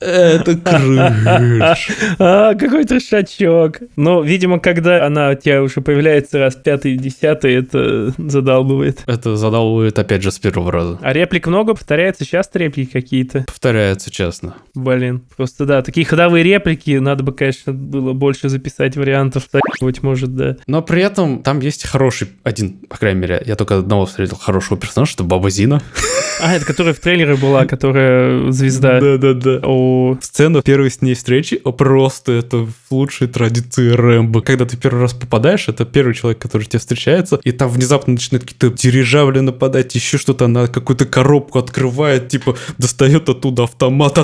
это 0.00 0.56
крыш. 0.56 1.88
А, 2.18 2.54
какой 2.54 2.84
трешачок. 2.84 3.80
Но, 3.96 4.22
видимо, 4.22 4.60
когда 4.60 5.04
она 5.04 5.30
у 5.30 5.34
тебя 5.34 5.62
уже 5.62 5.82
появляется 5.82 6.38
раз 6.38 6.54
пятый, 6.54 6.96
десятый, 6.96 7.54
это 7.54 8.14
задалбывает. 8.16 9.02
Это 9.06 9.36
задалбывает 9.36 9.98
опять 9.98 10.22
же 10.22 10.30
с 10.30 10.38
первого 10.38 10.72
раза. 10.72 10.98
А 11.02 11.12
реплик 11.12 11.46
много? 11.48 11.74
Повторяется 11.74 12.24
часто 12.24 12.60
реплики 12.60 12.92
какие-то? 12.92 13.44
Повторяется 13.46 14.10
честно. 14.10 14.54
Блин, 14.86 15.24
просто 15.36 15.66
да, 15.66 15.82
такие 15.82 16.06
ходовые 16.06 16.44
реплики, 16.44 16.92
надо 16.98 17.24
бы, 17.24 17.32
конечно, 17.32 17.72
было 17.72 18.12
больше 18.12 18.48
записать 18.48 18.96
вариантов, 18.96 19.48
быть 19.80 20.00
может, 20.00 20.36
да. 20.36 20.58
Но 20.68 20.80
при 20.80 21.02
этом 21.02 21.42
там 21.42 21.58
есть 21.58 21.84
хороший, 21.84 22.28
один, 22.44 22.74
по 22.88 22.96
крайней 22.96 23.18
мере, 23.18 23.42
я 23.44 23.56
только 23.56 23.78
одного 23.78 24.06
встретил 24.06 24.36
хорошего 24.36 24.78
персонажа, 24.78 25.14
это 25.14 25.24
Баба 25.24 25.50
Зина. 25.50 25.82
А, 26.38 26.54
это 26.54 26.66
которая 26.66 26.92
в 26.92 27.00
трейлере 27.00 27.34
была, 27.34 27.64
которая 27.64 28.52
звезда. 28.52 29.00
Да-да-да. 29.00 29.60
О... 29.62 30.18
Сцена 30.20 30.60
первой 30.60 30.90
с 30.90 31.00
ней 31.00 31.14
встречи, 31.14 31.56
просто 31.56 32.32
это 32.32 32.58
в 32.58 32.74
лучшей 32.90 33.26
традиции 33.28 33.88
Рэмбо. 33.88 34.42
Когда 34.42 34.66
ты 34.66 34.76
первый 34.76 35.00
раз 35.00 35.14
попадаешь, 35.14 35.66
это 35.68 35.86
первый 35.86 36.14
человек, 36.14 36.38
который 36.38 36.64
тебе 36.64 36.78
встречается, 36.78 37.40
и 37.42 37.52
там 37.52 37.70
внезапно 37.70 38.12
начинают 38.12 38.44
какие-то 38.44 38.68
дирижабли 38.68 39.40
нападать, 39.40 39.94
еще 39.94 40.18
что-то, 40.18 40.44
она 40.44 40.66
какую-то 40.66 41.06
коробку 41.06 41.58
открывает, 41.58 42.28
типа, 42.28 42.54
достает 42.76 43.30
оттуда 43.30 43.62
автомат, 43.62 44.18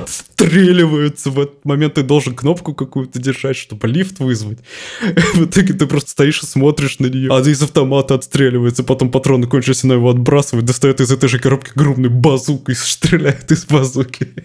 отстреливаются. 0.53 1.31
В 1.31 1.41
этот 1.41 1.65
момент 1.65 1.95
ты 1.95 2.03
должен 2.03 2.35
кнопку 2.35 2.75
какую-то 2.75 3.19
держать, 3.19 3.57
чтобы 3.57 3.89
лифт 3.89 4.19
вызвать. 4.19 4.59
В 5.35 5.45
итоге 5.45 5.75
ты 5.75 5.87
просто 5.87 6.11
стоишь 6.11 6.43
и 6.43 6.47
смотришь 6.47 6.99
на 6.99 7.07
нее, 7.07 7.31
а 7.33 7.41
из 7.41 7.63
автомата 7.63 8.15
отстреливается, 8.15 8.85
потом 8.85 9.11
патроны 9.11 9.47
кончились, 9.47 9.85
она 9.85 9.95
его 9.95 10.11
отбрасывает, 10.11 10.67
достает 10.67 11.01
из 11.01 11.11
этой 11.11 11.29
же 11.29 11.39
коробки 11.39 11.73
грубо 11.75 11.93
огромной 11.93 12.11
базукой 12.11 12.75
стреляет 12.77 13.51
из 13.51 13.65
базуки. 13.67 14.29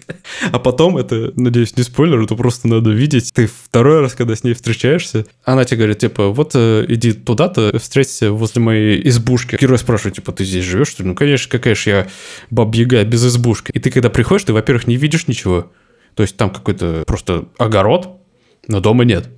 А 0.52 0.58
потом, 0.58 0.96
это, 0.96 1.32
надеюсь, 1.36 1.76
не 1.76 1.82
спойлер, 1.82 2.20
это 2.20 2.34
просто 2.34 2.68
надо 2.68 2.90
видеть. 2.90 3.32
Ты 3.34 3.48
второй 3.48 4.00
раз, 4.00 4.14
когда 4.14 4.36
с 4.36 4.44
ней 4.44 4.54
встречаешься, 4.54 5.26
она 5.44 5.64
тебе 5.64 5.78
говорит, 5.78 5.98
типа, 5.98 6.28
вот 6.28 6.52
э, 6.54 6.84
иди 6.88 7.12
туда-то, 7.12 7.78
встреться 7.78 8.30
возле 8.32 8.62
моей 8.62 9.08
избушки. 9.08 9.58
Герой 9.60 9.78
спрашивает, 9.78 10.16
типа, 10.16 10.32
ты 10.32 10.44
здесь 10.44 10.64
живешь, 10.64 10.88
что 10.88 11.02
ли? 11.02 11.08
Ну, 11.08 11.14
конечно, 11.14 11.50
какая 11.50 11.74
же 11.74 11.90
я 11.90 12.08
бабьяга 12.50 13.04
без 13.04 13.26
избушки. 13.26 13.72
И 13.72 13.78
ты, 13.78 13.90
когда 13.90 14.10
приходишь, 14.10 14.44
ты, 14.44 14.52
во-первых, 14.52 14.86
не 14.86 14.96
видишь 14.96 15.28
ничего. 15.28 15.70
То 16.18 16.22
есть 16.22 16.36
там 16.36 16.50
какой-то 16.50 17.04
просто 17.06 17.44
огород, 17.58 18.20
но 18.66 18.80
дома 18.80 19.04
нет. 19.04 19.28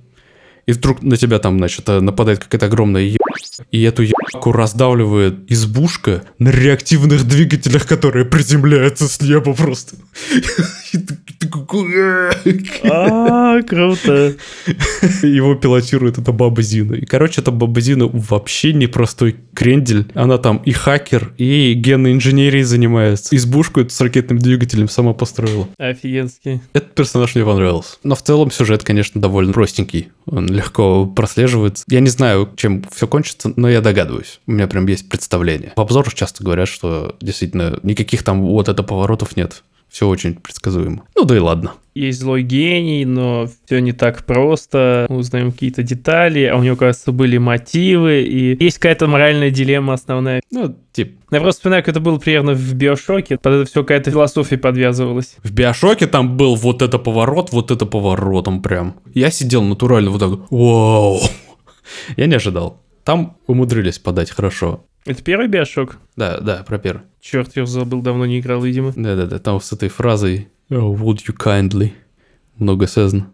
И 0.65 0.71
вдруг 0.71 1.03
на 1.03 1.15
тебя 1.15 1.37
там, 1.37 1.59
значит, 1.59 1.85
нападает 1.85 2.39
какая-то 2.39 2.65
огромная. 2.65 3.03
И 3.71 3.81
эту 3.83 4.03
ебаку 4.03 4.51
раздавливает 4.51 5.51
избушка 5.51 6.23
на 6.39 6.49
реактивных 6.49 7.27
двигателях, 7.27 7.85
которые 7.85 8.25
приземляются 8.25 9.07
с 9.07 9.21
неба 9.21 9.53
просто. 9.53 9.95
А, 12.83 13.61
круто. 13.63 14.35
Его 15.23 15.55
пилотирует 15.55 16.17
эта 16.17 16.31
баба 16.31 16.61
Зина. 16.61 16.93
И, 16.93 17.05
короче, 17.05 17.41
эта 17.41 17.51
баба 17.51 17.81
Зина 17.81 18.07
вообще 18.07 18.73
непростой 18.73 19.37
крендель. 19.53 20.05
Она 20.13 20.37
там 20.37 20.57
и 20.57 20.71
хакер, 20.71 21.33
и 21.37 21.73
генной 21.73 22.13
инженерией 22.13 22.63
занимается. 22.63 23.35
Избушку 23.35 23.81
эту 23.81 23.89
с 23.91 24.01
ракетным 24.01 24.39
двигателем 24.39 24.89
сама 24.89 25.13
построила. 25.13 25.67
Офигенский. 25.77 26.61
Этот 26.73 26.93
персонаж 26.95 27.35
мне 27.35 27.45
понравился. 27.45 27.97
Но 28.03 28.15
в 28.15 28.21
целом 28.21 28.51
сюжет, 28.51 28.83
конечно, 28.83 29.19
довольно 29.21 29.53
простенький. 29.53 30.09
Он 30.25 30.47
легко 30.47 31.05
прослеживается. 31.05 31.83
Я 31.87 31.99
не 31.99 32.09
знаю, 32.09 32.49
чем 32.55 32.83
все 32.93 33.07
кончится, 33.07 33.20
но 33.55 33.69
я 33.69 33.81
догадываюсь. 33.81 34.39
У 34.47 34.51
меня 34.51 34.67
прям 34.67 34.85
есть 34.87 35.09
представление. 35.09 35.73
В 35.75 35.81
обзорах 35.81 36.13
часто 36.13 36.43
говорят, 36.43 36.67
что 36.67 37.15
действительно 37.21 37.79
никаких 37.83 38.23
там 38.23 38.41
вот 38.41 38.69
это 38.69 38.83
поворотов 38.83 39.35
нет. 39.35 39.63
Все 39.91 40.07
очень 40.07 40.35
предсказуемо. 40.35 41.03
Ну 41.17 41.25
да 41.25 41.35
и 41.35 41.39
ладно. 41.39 41.73
Есть 41.93 42.21
злой 42.21 42.43
гений, 42.43 43.03
но 43.03 43.49
все 43.65 43.81
не 43.81 43.91
так 43.91 44.25
просто. 44.25 45.05
Мы 45.09 45.17
узнаем 45.17 45.51
какие-то 45.51 45.83
детали, 45.83 46.45
а 46.45 46.55
у 46.55 46.63
него, 46.63 46.77
кажется, 46.77 47.11
были 47.11 47.37
мотивы, 47.37 48.21
и 48.21 48.63
есть 48.63 48.77
какая-то 48.77 49.07
моральная 49.07 49.49
дилемма 49.49 49.93
основная. 49.93 50.41
Ну, 50.49 50.77
типа. 50.93 51.11
Я 51.31 51.41
просто 51.41 51.59
вспоминаю, 51.59 51.83
как 51.83 51.89
это 51.89 51.99
было 51.99 52.17
примерно 52.17 52.53
в 52.53 52.73
Биошоке. 52.73 53.37
Под 53.37 53.53
это 53.53 53.69
все 53.69 53.81
какая-то 53.81 54.11
философия 54.11 54.57
подвязывалась. 54.57 55.35
В 55.43 55.51
Биошоке 55.51 56.07
там 56.07 56.37
был 56.37 56.55
вот 56.55 56.81
это 56.81 56.97
поворот, 56.97 57.51
вот 57.51 57.71
это 57.71 57.85
поворотом 57.85 58.61
прям. 58.61 58.95
Я 59.13 59.29
сидел 59.29 59.61
натурально 59.61 60.11
вот 60.11 60.19
так. 60.19 60.49
Вау. 60.49 61.19
Я 62.15 62.27
не 62.27 62.35
ожидал. 62.35 62.79
Там 63.03 63.37
умудрились 63.47 63.99
подать 63.99 64.31
хорошо. 64.31 64.85
Это 65.05 65.23
первый 65.23 65.47
Биошок? 65.47 65.97
Да, 66.15 66.39
да, 66.39 66.63
про 66.63 66.77
первый. 66.77 67.03
Черт, 67.19 67.55
я 67.55 67.65
забыл, 67.65 68.01
давно 68.01 68.25
не 68.25 68.39
играл, 68.39 68.61
видимо. 68.61 68.93
Да-да-да, 68.95 69.39
там 69.39 69.59
с 69.59 69.71
этой 69.73 69.89
фразой 69.89 70.49
oh, 70.69 70.95
«Would 70.95 71.19
you 71.27 71.35
kindly?» 71.35 71.93
много 72.57 72.87
сказано. 72.87 73.33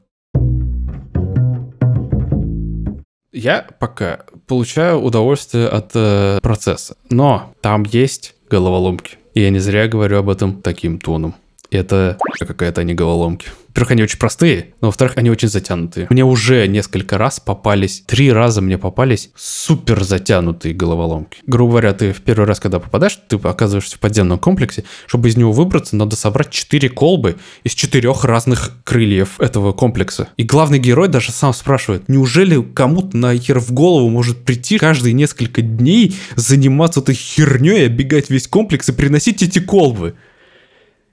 Я 3.33 3.67
пока 3.79 4.25
получаю 4.47 5.01
удовольствие 5.01 5.67
от 5.67 5.91
э, 5.93 6.39
процесса, 6.41 6.95
но 7.09 7.53
там 7.61 7.83
есть 7.83 8.35
головоломки. 8.49 9.17
И 9.33 9.41
я 9.41 9.49
не 9.51 9.59
зря 9.59 9.87
говорю 9.87 10.17
об 10.19 10.29
этом 10.29 10.61
таким 10.61 10.99
тоном. 10.99 11.35
Это 11.71 12.17
какая-то 12.39 12.83
не 12.83 12.93
головоломки. 12.93 13.49
Во-первых, 13.77 13.91
они 13.91 14.03
очень 14.03 14.17
простые, 14.17 14.73
но 14.81 14.87
во-вторых, 14.87 15.17
они 15.17 15.29
очень 15.29 15.49
затянутые. 15.49 16.07
Мне 16.09 16.25
уже 16.25 16.65
несколько 16.67 17.19
раз 17.19 17.39
попались, 17.39 18.03
три 18.07 18.31
раза 18.31 18.59
мне 18.59 18.79
попались 18.79 19.29
супер 19.35 20.03
затянутые 20.03 20.73
головоломки. 20.73 21.37
Грубо 21.45 21.73
говоря, 21.73 21.93
ты 21.93 22.11
в 22.11 22.21
первый 22.21 22.47
раз, 22.47 22.59
когда 22.59 22.79
попадаешь, 22.79 23.19
ты 23.27 23.35
оказываешься 23.35 23.97
в 23.97 23.99
подземном 23.99 24.39
комплексе. 24.39 24.83
Чтобы 25.05 25.29
из 25.29 25.37
него 25.37 25.51
выбраться, 25.51 25.95
надо 25.95 26.15
собрать 26.15 26.49
четыре 26.49 26.89
колбы 26.89 27.35
из 27.63 27.73
четырех 27.73 28.25
разных 28.25 28.71
крыльев 28.83 29.39
этого 29.39 29.73
комплекса. 29.73 30.29
И 30.37 30.43
главный 30.43 30.79
герой 30.79 31.07
даже 31.07 31.31
сам 31.31 31.53
спрашивает, 31.53 32.09
неужели 32.09 32.59
кому-то 32.59 33.15
на 33.15 33.37
хер 33.37 33.59
в 33.59 33.71
голову 33.73 34.09
может 34.09 34.43
прийти 34.43 34.79
каждые 34.79 35.13
несколько 35.13 35.61
дней 35.61 36.15
заниматься 36.35 37.01
этой 37.01 37.13
херней, 37.13 37.85
оббегать 37.85 38.31
весь 38.31 38.47
комплекс 38.47 38.89
и 38.89 38.91
приносить 38.91 39.43
эти 39.43 39.59
колбы? 39.59 40.15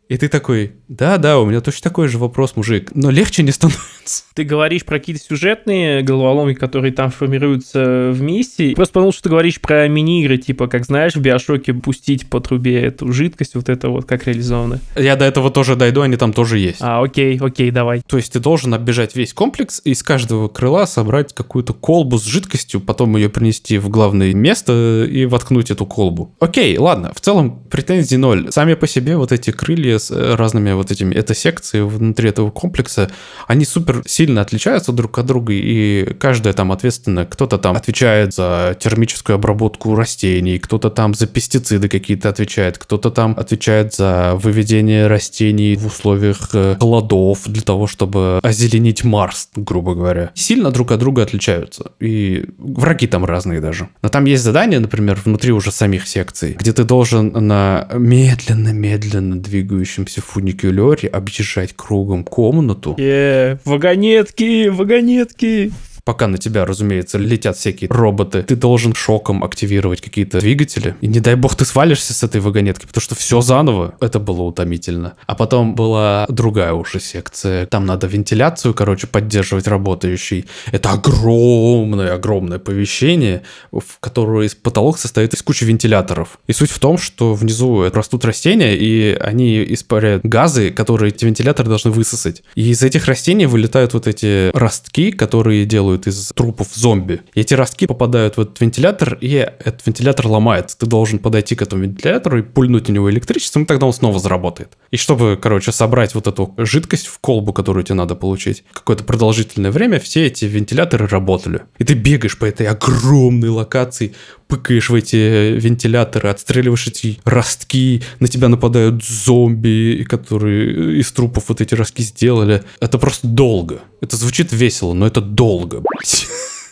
И 0.08 0.18
ты 0.18 0.28
такой, 0.28 0.72
да-да, 0.88 1.38
у 1.38 1.46
меня 1.46 1.60
точно 1.60 1.82
такой 1.90 2.08
же 2.08 2.18
вопрос, 2.18 2.56
мужик, 2.56 2.90
но 2.94 3.10
легче 3.10 3.42
не 3.42 3.52
становится. 3.52 4.24
Ты 4.34 4.44
говоришь 4.44 4.84
про 4.84 4.98
какие-то 4.98 5.22
сюжетные 5.22 6.02
головоломки, 6.02 6.58
которые 6.58 6.92
там 6.92 7.10
формируются 7.10 8.10
в 8.12 8.20
миссии. 8.20 8.74
Просто 8.74 8.92
подумал, 8.92 9.12
что 9.12 9.22
ты 9.22 9.28
говоришь 9.30 9.60
про 9.60 9.88
мини-игры, 9.88 10.36
типа, 10.36 10.66
как 10.66 10.84
знаешь, 10.84 11.14
в 11.14 11.20
Биошоке 11.20 11.72
пустить 11.72 12.28
по 12.28 12.40
трубе 12.40 12.82
эту 12.82 13.10
жидкость, 13.12 13.54
вот 13.54 13.70
это 13.70 13.88
вот, 13.88 14.04
как 14.04 14.26
реализовано. 14.26 14.80
Я 14.94 15.16
до 15.16 15.24
этого 15.24 15.50
тоже 15.50 15.74
дойду, 15.74 16.02
они 16.02 16.16
там 16.16 16.34
тоже 16.34 16.58
есть. 16.58 16.78
А, 16.80 17.02
окей, 17.02 17.38
окей, 17.40 17.70
давай. 17.70 18.02
То 18.06 18.18
есть 18.18 18.32
ты 18.32 18.40
должен 18.40 18.74
оббежать 18.74 19.16
весь 19.16 19.32
комплекс 19.32 19.80
и 19.84 19.92
из 19.92 20.02
каждого 20.02 20.48
крыла 20.48 20.86
собрать 20.86 21.32
какую-то 21.32 21.72
колбу 21.72 22.18
с 22.18 22.24
жидкостью, 22.24 22.80
потом 22.80 23.16
ее 23.16 23.30
принести 23.30 23.78
в 23.78 23.88
главное 23.88 24.34
место 24.34 25.06
и 25.10 25.24
воткнуть 25.24 25.70
эту 25.70 25.86
колбу. 25.86 26.34
Окей, 26.40 26.76
ладно, 26.76 27.12
в 27.14 27.20
целом 27.20 27.62
претензий 27.70 28.18
ноль. 28.18 28.52
Сами 28.52 28.74
по 28.74 28.86
себе 28.86 29.16
вот 29.16 29.32
эти 29.32 29.50
крылья 29.50 29.93
с 29.98 30.10
э, 30.10 30.34
разными 30.34 30.72
вот 30.72 30.90
этими 30.90 31.14
это 31.14 31.34
секции 31.34 31.80
внутри 31.80 32.28
этого 32.28 32.50
комплекса, 32.50 33.10
они 33.46 33.64
супер 33.64 34.02
сильно 34.06 34.40
отличаются 34.40 34.92
друг 34.92 35.18
от 35.18 35.26
друга, 35.26 35.52
и 35.52 36.14
каждая 36.14 36.52
там 36.54 36.72
ответственна. 36.72 37.26
Кто-то 37.26 37.58
там 37.58 37.76
отвечает 37.76 38.34
за 38.34 38.76
термическую 38.78 39.36
обработку 39.36 39.94
растений, 39.94 40.58
кто-то 40.58 40.90
там 40.90 41.14
за 41.14 41.26
пестициды 41.26 41.88
какие-то 41.88 42.28
отвечает, 42.28 42.78
кто-то 42.78 43.10
там 43.10 43.34
отвечает 43.38 43.94
за 43.94 44.34
выведение 44.34 45.06
растений 45.06 45.76
в 45.76 45.86
условиях 45.86 46.50
э, 46.52 46.76
холодов 46.78 47.42
для 47.46 47.62
того, 47.62 47.86
чтобы 47.86 48.40
озеленить 48.42 49.04
Марс, 49.04 49.48
грубо 49.56 49.94
говоря. 49.94 50.30
Сильно 50.34 50.70
друг 50.70 50.92
от 50.92 51.00
друга 51.00 51.22
отличаются. 51.22 51.92
И 52.00 52.46
враги 52.58 53.06
там 53.06 53.24
разные 53.24 53.60
даже. 53.60 53.88
Но 54.02 54.08
там 54.08 54.24
есть 54.24 54.42
задания, 54.42 54.80
например, 54.80 55.20
внутри 55.24 55.52
уже 55.52 55.70
самих 55.70 56.06
секций, 56.06 56.56
где 56.58 56.72
ты 56.72 56.84
должен 56.84 57.28
на 57.28 57.88
медленно-медленно 57.92 59.36
двигающемся 59.84 60.20
фуникулере 60.22 61.08
объезжать 61.08 61.74
кругом 61.76 62.24
комнату. 62.24 62.94
Е, 62.98 63.58
вагонетки, 63.64 64.68
вагонетки 64.68 65.72
пока 66.04 66.26
на 66.26 66.38
тебя, 66.38 66.64
разумеется, 66.64 67.18
летят 67.18 67.56
всякие 67.56 67.88
роботы, 67.90 68.42
ты 68.42 68.56
должен 68.56 68.94
шоком 68.94 69.42
активировать 69.42 70.00
какие-то 70.00 70.40
двигатели. 70.40 70.94
И 71.00 71.06
не 71.06 71.20
дай 71.20 71.34
бог 71.34 71.56
ты 71.56 71.64
свалишься 71.64 72.12
с 72.12 72.22
этой 72.22 72.40
вагонетки, 72.40 72.86
потому 72.86 73.02
что 73.02 73.14
все 73.14 73.40
заново. 73.40 73.94
Это 74.00 74.20
было 74.20 74.42
утомительно. 74.42 75.14
А 75.26 75.34
потом 75.34 75.74
была 75.74 76.26
другая 76.28 76.72
уже 76.74 77.00
секция. 77.00 77.66
Там 77.66 77.86
надо 77.86 78.06
вентиляцию, 78.06 78.74
короче, 78.74 79.06
поддерживать 79.06 79.66
работающий. 79.66 80.46
Это 80.70 80.90
огромное-огромное 80.92 82.58
помещение, 82.58 83.42
в 83.72 83.98
которое 84.00 84.50
потолок 84.62 84.98
состоит 84.98 85.32
из 85.34 85.42
кучи 85.42 85.64
вентиляторов. 85.64 86.38
И 86.46 86.52
суть 86.52 86.70
в 86.70 86.78
том, 86.78 86.98
что 86.98 87.34
внизу 87.34 87.88
растут 87.90 88.24
растения, 88.24 88.76
и 88.76 89.14
они 89.14 89.64
испаряют 89.72 90.24
газы, 90.24 90.70
которые 90.70 91.12
эти 91.12 91.24
вентиляторы 91.24 91.68
должны 91.68 91.90
высосать. 91.90 92.42
И 92.54 92.70
из 92.70 92.82
этих 92.82 93.06
растений 93.06 93.46
вылетают 93.46 93.94
вот 93.94 94.06
эти 94.06 94.50
ростки, 94.54 95.10
которые 95.12 95.64
делают 95.64 95.93
делают 95.94 96.06
из 96.06 96.32
трупов 96.34 96.68
зомби. 96.74 97.20
И 97.34 97.40
эти 97.40 97.54
ростки 97.54 97.86
попадают 97.86 98.36
в 98.36 98.40
этот 98.40 98.60
вентилятор, 98.60 99.18
и 99.20 99.32
этот 99.34 99.86
вентилятор 99.86 100.26
ломается. 100.26 100.78
Ты 100.78 100.86
должен 100.86 101.18
подойти 101.18 101.54
к 101.54 101.62
этому 101.62 101.84
вентилятору 101.84 102.38
и 102.38 102.42
пульнуть 102.42 102.88
у 102.88 102.92
него 102.92 103.10
электричеством, 103.10 103.62
и 103.64 103.66
тогда 103.66 103.86
он 103.86 103.92
снова 103.92 104.18
заработает. 104.18 104.76
И 104.90 104.96
чтобы, 104.96 105.38
короче, 105.40 105.72
собрать 105.72 106.14
вот 106.14 106.26
эту 106.26 106.54
жидкость 106.58 107.06
в 107.06 107.18
колбу, 107.18 107.52
которую 107.52 107.84
тебе 107.84 107.94
надо 107.94 108.14
получить, 108.14 108.64
какое-то 108.72 109.04
продолжительное 109.04 109.70
время 109.70 110.00
все 110.00 110.26
эти 110.26 110.44
вентиляторы 110.44 111.06
работали. 111.06 111.62
И 111.78 111.84
ты 111.84 111.94
бегаешь 111.94 112.38
по 112.38 112.44
этой 112.44 112.66
огромной 112.66 113.48
локации, 113.48 114.14
пыкаешь 114.48 114.90
в 114.90 114.94
эти 114.94 115.58
вентиляторы, 115.58 116.28
отстреливаешь 116.28 116.86
эти 116.86 117.18
ростки, 117.24 118.02
на 118.20 118.28
тебя 118.28 118.48
нападают 118.48 119.04
зомби, 119.04 120.04
которые 120.08 121.00
из 121.00 121.10
трупов 121.12 121.48
вот 121.48 121.60
эти 121.60 121.74
ростки 121.74 122.02
сделали. 122.02 122.62
Это 122.80 122.98
просто 122.98 123.26
долго. 123.26 123.80
Это 124.00 124.16
звучит 124.16 124.52
весело, 124.52 124.92
но 124.92 125.06
это 125.06 125.20
долго, 125.20 125.82
блядь. 125.84 126.26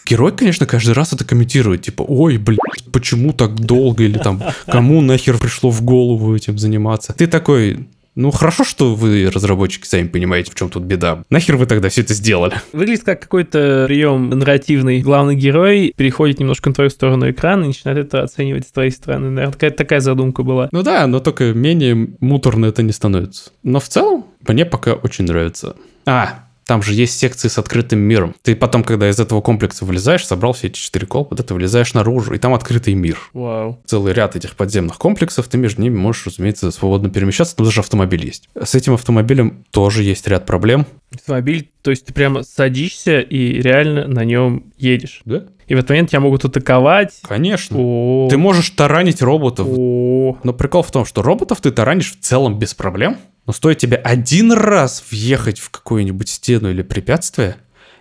Герой, 0.04 0.33
конечно, 0.33 0.66
каждый 0.66 0.95
раз 0.95 1.12
это 1.12 1.25
комментирует, 1.25 1.83
типа, 1.83 2.02
ой, 2.02 2.37
блядь, 2.37 2.59
почему 2.92 3.33
так 3.33 3.54
долго, 3.54 4.04
или 4.04 4.19
там, 4.19 4.42
кому 4.66 5.00
нахер 5.00 5.38
пришло 5.38 5.71
в 5.71 5.83
голову 5.83 6.35
этим 6.35 6.59
заниматься. 6.59 7.14
Ты 7.16 7.28
такой, 7.28 7.87
ну, 8.14 8.31
хорошо, 8.31 8.64
что 8.64 8.95
вы, 8.95 9.31
разработчики, 9.33 9.87
сами 9.87 10.07
понимаете, 10.07 10.50
в 10.50 10.54
чем 10.54 10.69
тут 10.69 10.83
беда. 10.83 11.25
Нахер 11.31 11.57
вы 11.57 11.64
тогда 11.64 11.88
все 11.88 12.02
это 12.02 12.12
сделали? 12.12 12.54
Выглядит 12.73 13.04
как 13.04 13.21
какой-то 13.21 13.85
прием 13.87 14.28
нарративный. 14.28 15.00
Главный 15.00 15.35
герой 15.35 15.95
переходит 15.97 16.38
немножко 16.38 16.69
на 16.69 16.75
твою 16.75 16.90
сторону 16.90 17.31
экрана 17.31 17.64
и 17.64 17.69
начинает 17.69 17.99
это 17.99 18.23
оценивать 18.23 18.69
с 18.69 18.73
твоей 18.73 18.90
стороны. 18.90 19.31
Наверное, 19.31 19.52
такая, 19.52 19.71
такая 19.71 20.00
задумка 20.00 20.42
была. 20.42 20.69
Ну 20.73 20.83
да, 20.83 21.07
но 21.07 21.21
только 21.21 21.54
менее 21.54 22.11
муторно 22.21 22.66
это 22.66 22.83
не 22.83 22.92
становится. 22.92 23.50
Но 23.62 23.81
в 23.81 23.88
целом 23.88 24.26
мне 24.47 24.66
пока 24.66 24.92
очень 24.92 25.25
нравится. 25.25 25.76
А, 26.04 26.42
там 26.66 26.83
же 26.83 26.95
есть 26.95 27.19
секции 27.19 27.49
с 27.49 27.59
открытым 27.59 27.99
миром. 27.99 28.35
Ты 28.42 28.54
потом, 28.54 28.85
когда 28.85 29.09
из 29.09 29.19
этого 29.19 29.40
комплекса 29.40 29.85
вылезаешь, 29.85 30.26
собрал 30.26 30.52
все 30.52 30.69
эти 30.69 30.78
четыре 30.78 31.07
колпа, 31.07 31.37
ты 31.37 31.54
вылезаешь 31.54 31.95
наружу, 31.95 32.35
и 32.35 32.38
там 32.38 32.54
открытый 32.54 32.95
мир. 32.95 33.19
Вау. 33.33 33.81
Целый 33.87 34.12
ряд 34.12 34.37
этих 34.37 34.57
подземных 34.57 34.99
комплексов, 34.99 35.49
ты 35.49 35.59
между 35.59 35.83
ними 35.83 35.97
можешь, 35.97 36.26
разумеется, 36.26 36.71
свободно 36.71 37.11
перемещаться, 37.11 37.57
там 37.57 37.66
даже 37.66 37.81
автомобиль 37.81 38.25
есть. 38.25 38.49
С 38.61 38.75
этим 38.75 38.95
автомобилем 38.95 39.64
тоже 39.71 40.02
есть 40.02 40.26
ряд 40.28 40.47
проблем. 40.47 40.87
Автомобиль, 41.12 41.71
то 41.83 41.90
есть 41.90 42.07
ты 42.07 42.14
прямо 42.14 42.42
садишься 42.42 43.21
и 43.21 43.61
реально 43.61 44.07
на 44.07 44.25
нем 44.25 44.73
едешь. 44.78 45.23
Да? 45.25 45.45
И 45.73 45.75
в 45.75 45.79
этот 45.79 45.88
момент 45.88 46.11
тебя 46.11 46.21
могут 46.21 46.45
атаковать. 46.45 47.14
Конечно. 47.23 47.79
О, 47.81 48.29
Ты 48.29 48.37
можешь 48.37 48.69
таранить 48.69 49.23
роботов. 49.23 49.67
О, 49.71 50.37
Но 50.43 50.52
прикол 50.52 50.83
в 50.83 50.91
том, 50.91 51.07
что 51.07 51.23
роботов 51.23 51.62
ты 51.62 51.71
таранишь 51.71 52.12
в 52.12 52.21
целом 52.21 52.59
без 52.59 52.75
проблем. 52.75 53.17
Но 53.47 53.55
стоит 53.55 53.79
тебе 53.79 53.97
один 53.97 54.53
раз 54.53 55.03
въехать 55.11 55.59
в 55.59 55.70
какую-нибудь 55.70 56.29
стену 56.29 56.68
или 56.68 56.83
препятствие, 56.83 57.57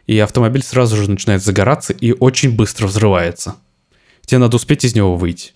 и 0.06 0.19
автомобиль 0.19 0.63
сразу 0.63 0.98
же 0.98 1.10
начинает 1.10 1.41
загораться 1.41 1.93
и 1.93 2.12
очень 2.12 2.54
быстро 2.58 2.88
взрывается. 2.88 3.56
Тебе 4.26 4.39
надо 4.39 4.58
успеть 4.58 4.84
из 4.84 4.93
него 4.93 5.15
выйти. 5.15 5.54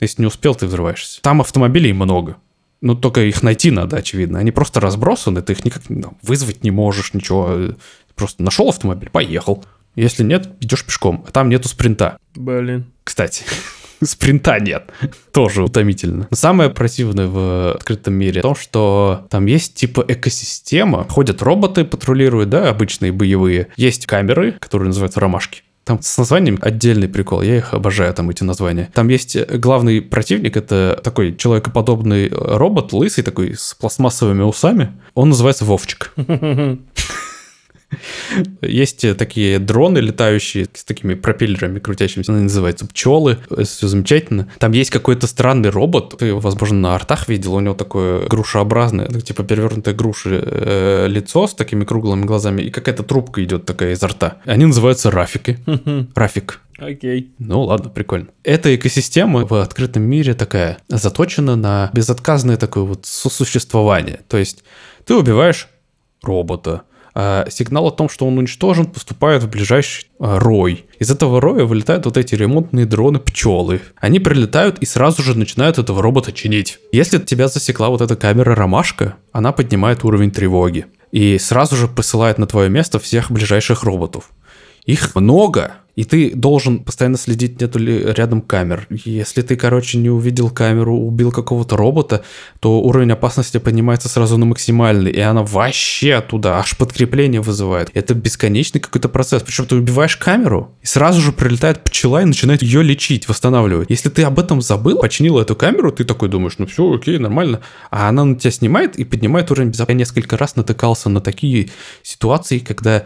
Если 0.00 0.20
не 0.20 0.26
успел, 0.26 0.56
ты 0.56 0.66
взрываешься. 0.66 1.22
Там 1.22 1.40
автомобилей 1.40 1.92
много. 1.92 2.38
Ну, 2.80 2.96
только 2.96 3.20
их 3.20 3.40
найти 3.44 3.70
надо, 3.70 3.98
очевидно. 3.98 4.40
Они 4.40 4.50
просто 4.50 4.80
разбросаны, 4.80 5.42
ты 5.42 5.52
их 5.52 5.64
никак 5.64 5.84
ну, 5.88 6.14
вызвать 6.22 6.64
не 6.64 6.72
можешь, 6.72 7.14
ничего. 7.14 7.76
Просто 8.16 8.42
нашел 8.42 8.68
автомобиль, 8.68 9.10
поехал. 9.10 9.64
Если 9.94 10.22
нет, 10.22 10.48
идешь 10.60 10.84
пешком. 10.84 11.24
А 11.26 11.30
там 11.30 11.48
нету 11.48 11.68
спринта. 11.68 12.16
блин. 12.34 12.86
Кстати, 13.04 13.44
спринта 14.02 14.58
нет. 14.60 14.90
Тоже 15.32 15.62
утомительно. 15.62 16.26
Но 16.30 16.36
Самое 16.36 16.70
противное 16.70 17.26
в 17.26 17.72
открытом 17.72 18.14
мире 18.14 18.40
в 18.40 18.42
том, 18.42 18.54
что 18.54 19.26
там 19.30 19.46
есть 19.46 19.74
типа 19.74 20.04
экосистема. 20.06 21.06
Ходят 21.08 21.42
роботы, 21.42 21.84
патрулируют, 21.84 22.50
да, 22.50 22.68
обычные 22.68 23.12
боевые. 23.12 23.68
Есть 23.76 24.06
камеры, 24.06 24.52
которые 24.52 24.88
называются 24.88 25.20
ромашки. 25.20 25.62
Там 25.84 26.00
с 26.00 26.16
названием 26.16 26.58
отдельный 26.62 27.08
прикол, 27.08 27.42
я 27.42 27.56
их 27.56 27.74
обожаю, 27.74 28.14
там 28.14 28.30
эти 28.30 28.44
названия. 28.44 28.88
Там 28.94 29.08
есть 29.08 29.34
э, 29.34 29.44
главный 29.58 30.00
противник, 30.00 30.56
это 30.56 31.00
такой 31.02 31.34
человекоподобный 31.34 32.28
э, 32.28 32.30
робот, 32.32 32.92
лысый 32.92 33.24
такой, 33.24 33.56
с 33.56 33.74
пластмассовыми 33.74 34.42
усами. 34.42 34.92
Он 35.14 35.30
называется 35.30 35.64
Вовчик. 35.64 36.12
Есть 38.60 39.04
э, 39.04 39.14
такие 39.14 39.58
дроны 39.58 39.98
летающие 39.98 40.66
с 40.72 40.84
такими 40.84 41.14
пропеллерами 41.14 41.78
крутящимися, 41.78 42.32
они 42.32 42.44
называются 42.44 42.86
пчелы, 42.86 43.38
все 43.64 43.88
замечательно. 43.88 44.48
Там 44.58 44.72
есть 44.72 44.90
какой-то 44.90 45.26
странный 45.26 45.70
робот, 45.70 46.16
ты, 46.18 46.34
возможно, 46.34 46.78
на 46.78 46.94
артах 46.94 47.28
видел, 47.28 47.54
у 47.54 47.60
него 47.60 47.74
такое 47.74 48.26
грушеобразное, 48.28 49.08
ну, 49.10 49.20
типа 49.20 49.42
перевернутое 49.44 49.94
груши 49.94 50.42
э, 50.44 51.06
лицо 51.08 51.46
с 51.46 51.54
такими 51.54 51.84
круглыми 51.84 52.24
глазами, 52.24 52.62
и 52.62 52.70
какая-то 52.70 53.02
трубка 53.02 53.42
идет 53.44 53.64
такая 53.64 53.92
изо 53.92 54.08
рта. 54.08 54.38
Они 54.44 54.66
называются 54.66 55.10
рафики. 55.10 55.58
Рафик. 56.14 56.60
Окей. 56.78 57.32
Ну 57.38 57.62
ладно, 57.62 57.90
прикольно. 57.90 58.28
Эта 58.42 58.74
экосистема 58.74 59.46
в 59.46 59.54
открытом 59.54 60.02
мире 60.02 60.34
такая 60.34 60.78
заточена 60.88 61.54
на 61.54 61.90
безотказное 61.92 62.56
такое 62.56 62.84
вот 62.84 63.06
сосуществование. 63.06 64.20
То 64.28 64.36
есть 64.36 64.64
ты 65.04 65.14
убиваешь 65.14 65.68
робота, 66.22 66.82
сигнал 67.14 67.86
о 67.86 67.90
том, 67.90 68.08
что 68.08 68.26
он 68.26 68.38
уничтожен, 68.38 68.86
поступает 68.86 69.42
в 69.42 69.48
ближайший 69.50 70.06
а, 70.18 70.38
рой. 70.38 70.86
Из 70.98 71.10
этого 71.10 71.40
роя 71.40 71.64
вылетают 71.64 72.06
вот 72.06 72.16
эти 72.16 72.34
ремонтные 72.34 72.86
дроны 72.86 73.18
пчелы. 73.18 73.82
Они 73.96 74.18
прилетают 74.18 74.78
и 74.78 74.86
сразу 74.86 75.22
же 75.22 75.36
начинают 75.36 75.78
этого 75.78 76.02
робота 76.02 76.32
чинить. 76.32 76.78
Если 76.92 77.18
тебя 77.18 77.48
засекла 77.48 77.90
вот 77.90 78.00
эта 78.00 78.16
камера 78.16 78.54
ромашка, 78.54 79.16
она 79.32 79.52
поднимает 79.52 80.04
уровень 80.04 80.30
тревоги. 80.30 80.86
И 81.10 81.38
сразу 81.38 81.76
же 81.76 81.88
посылает 81.88 82.38
на 82.38 82.46
твое 82.46 82.70
место 82.70 82.98
всех 82.98 83.30
ближайших 83.30 83.82
роботов. 83.82 84.30
Их 84.86 85.14
много, 85.14 85.74
и 85.94 86.04
ты 86.04 86.32
должен 86.34 86.80
постоянно 86.80 87.18
следить, 87.18 87.60
нету 87.60 87.78
ли 87.78 88.02
рядом 88.02 88.40
камер. 88.40 88.86
Если 88.90 89.42
ты, 89.42 89.56
короче, 89.56 89.98
не 89.98 90.08
увидел 90.08 90.50
камеру, 90.50 90.96
убил 90.96 91.30
какого-то 91.30 91.76
робота, 91.76 92.24
то 92.60 92.80
уровень 92.80 93.12
опасности 93.12 93.58
поднимается 93.58 94.08
сразу 94.08 94.38
на 94.38 94.46
максимальный, 94.46 95.10
и 95.10 95.20
она 95.20 95.42
вообще 95.42 96.14
оттуда 96.14 96.56
аж 96.58 96.76
подкрепление 96.78 97.42
вызывает. 97.42 97.90
Это 97.92 98.14
бесконечный 98.14 98.80
какой-то 98.80 99.08
процесс. 99.08 99.42
Причем 99.42 99.66
ты 99.66 99.76
убиваешь 99.76 100.16
камеру, 100.16 100.74
и 100.82 100.86
сразу 100.86 101.20
же 101.20 101.32
прилетает 101.32 101.84
пчела 101.84 102.22
и 102.22 102.24
начинает 102.24 102.62
ее 102.62 102.82
лечить, 102.82 103.28
восстанавливать. 103.28 103.90
Если 103.90 104.08
ты 104.08 104.22
об 104.22 104.38
этом 104.38 104.62
забыл, 104.62 104.98
починил 104.98 105.38
эту 105.38 105.54
камеру, 105.54 105.92
ты 105.92 106.04
такой 106.04 106.28
думаешь, 106.30 106.54
ну 106.58 106.66
все, 106.66 106.90
окей, 106.90 107.18
нормально. 107.18 107.60
А 107.90 108.08
она 108.08 108.24
на 108.24 108.36
тебя 108.36 108.50
снимает 108.50 108.96
и 108.96 109.04
поднимает 109.04 109.50
уровень 109.50 109.68
безопасности. 109.68 109.82
Я 109.82 109.98
несколько 109.98 110.36
раз 110.36 110.56
натыкался 110.56 111.08
на 111.08 111.20
такие 111.20 111.70
ситуации, 112.02 112.60
когда 112.60 113.04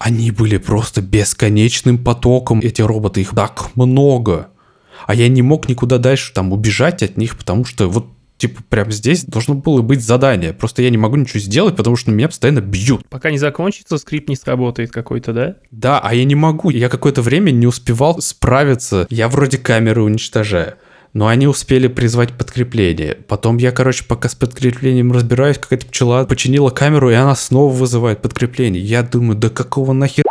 они 0.00 0.30
были 0.30 0.56
просто 0.56 1.02
бесконечным 1.02 2.02
потоком, 2.02 2.60
эти 2.60 2.80
роботы, 2.80 3.20
их 3.20 3.32
так 3.34 3.76
много. 3.76 4.48
А 5.06 5.14
я 5.14 5.28
не 5.28 5.42
мог 5.42 5.68
никуда 5.68 5.98
дальше 5.98 6.32
там 6.32 6.54
убежать 6.54 7.02
от 7.02 7.18
них, 7.18 7.36
потому 7.36 7.66
что 7.66 7.86
вот 7.86 8.06
типа 8.38 8.62
прямо 8.70 8.90
здесь 8.92 9.24
должно 9.24 9.54
было 9.54 9.82
быть 9.82 10.02
задание. 10.02 10.54
Просто 10.54 10.80
я 10.80 10.88
не 10.88 10.96
могу 10.96 11.16
ничего 11.16 11.38
сделать, 11.38 11.76
потому 11.76 11.96
что 11.96 12.10
меня 12.10 12.28
постоянно 12.28 12.62
бьют. 12.62 13.06
Пока 13.10 13.30
не 13.30 13.36
закончится, 13.36 13.98
скрипт 13.98 14.30
не 14.30 14.36
сработает 14.36 14.90
какой-то, 14.90 15.34
да? 15.34 15.56
Да, 15.70 16.00
а 16.00 16.14
я 16.14 16.24
не 16.24 16.34
могу. 16.34 16.70
Я 16.70 16.88
какое-то 16.88 17.20
время 17.20 17.50
не 17.50 17.66
успевал 17.66 18.22
справиться. 18.22 19.06
Я 19.10 19.28
вроде 19.28 19.58
камеры 19.58 20.02
уничтожаю. 20.02 20.76
Но 21.12 21.26
они 21.26 21.46
успели 21.46 21.88
призвать 21.88 22.32
подкрепление. 22.34 23.18
Потом 23.26 23.56
я, 23.56 23.72
короче, 23.72 24.04
пока 24.04 24.28
с 24.28 24.34
подкреплением 24.34 25.12
разбираюсь, 25.12 25.58
какая-то 25.58 25.86
пчела 25.86 26.24
починила 26.24 26.70
камеру, 26.70 27.10
и 27.10 27.14
она 27.14 27.34
снова 27.34 27.72
вызывает 27.72 28.22
подкрепление. 28.22 28.82
Я 28.82 29.02
думаю, 29.02 29.36
да 29.36 29.48
какого 29.48 29.92
нахер 29.92 30.24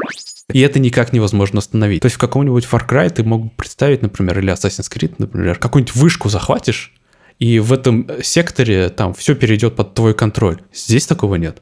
и 0.52 0.62
это 0.62 0.80
никак 0.80 1.14
невозможно 1.14 1.60
остановить. 1.60 2.02
То 2.02 2.08
есть 2.08 2.16
в 2.16 2.20
каком-нибудь 2.20 2.68
Far 2.70 2.88
Cry 2.88 3.10
ты 3.10 3.24
мог 3.24 3.56
представить, 3.56 4.02
например, 4.02 4.40
или 4.40 4.52
Assassin's 4.52 4.92
Creed, 4.92 5.16
например, 5.20 5.58
какую-нибудь 5.60 5.96
вышку 5.96 6.30
захватишь, 6.30 6.94
и 7.38 7.60
в 7.60 7.72
этом 7.72 8.10
секторе 8.24 8.90
там 8.90 9.14
все 9.14 9.36
перейдет 9.36 9.76
под 9.76 9.94
твой 9.94 10.14
контроль. 10.14 10.62
Здесь 10.74 11.06
такого 11.06 11.36
нет. 11.36 11.62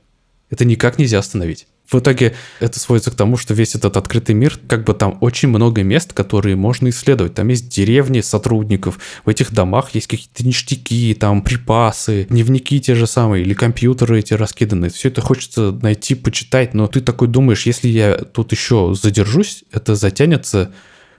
Это 0.50 0.66
никак 0.66 0.98
нельзя 0.98 1.20
остановить. 1.20 1.68
В 1.90 2.00
итоге 2.00 2.36
это 2.60 2.80
сводится 2.80 3.12
к 3.12 3.16
тому, 3.16 3.38
что 3.38 3.54
весь 3.54 3.74
этот 3.74 3.96
открытый 3.96 4.36
мир, 4.36 4.60
как 4.68 4.84
бы 4.84 4.94
там 4.94 5.18
очень 5.22 5.48
много 5.48 5.84
мест, 5.84 6.12
которые 6.12 6.58
можно 6.58 6.90
исследовать. 6.90 7.36
Там 7.36 7.48
есть 7.48 7.70
деревни 7.70 8.20
сотрудников, 8.20 9.00
в 9.24 9.30
этих 9.30 9.54
домах 9.54 9.96
есть 9.96 10.08
какие-то 10.08 10.46
ништяки, 10.46 11.14
там 11.14 11.42
припасы, 11.42 12.28
дневники 12.30 12.82
те 12.82 12.94
же 12.94 13.08
самые, 13.08 13.44
или 13.44 13.54
компьютеры 13.54 14.20
эти 14.20 14.34
раскиданы. 14.34 14.90
Все 14.90 15.08
это 15.08 15.22
хочется 15.22 15.72
найти, 15.72 16.14
почитать, 16.16 16.74
но 16.74 16.88
ты 16.88 17.00
такой 17.00 17.30
думаешь, 17.30 17.66
если 17.66 17.88
я 17.88 18.16
тут 18.18 18.52
еще 18.52 18.94
задержусь, 18.94 19.64
это 19.72 19.96
затянется 19.96 20.74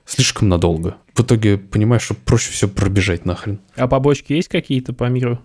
слишком 0.04 0.50
надолго. 0.50 0.96
В 1.14 1.20
итоге 1.20 1.56
понимаешь, 1.56 2.02
что 2.02 2.14
проще 2.14 2.52
все 2.52 2.68
пробежать 2.68 3.24
нахрен. 3.24 3.58
А 3.74 3.88
побочки 3.88 4.34
есть 4.34 4.48
какие-то 4.48 4.92
по 4.92 5.04
миру? 5.04 5.40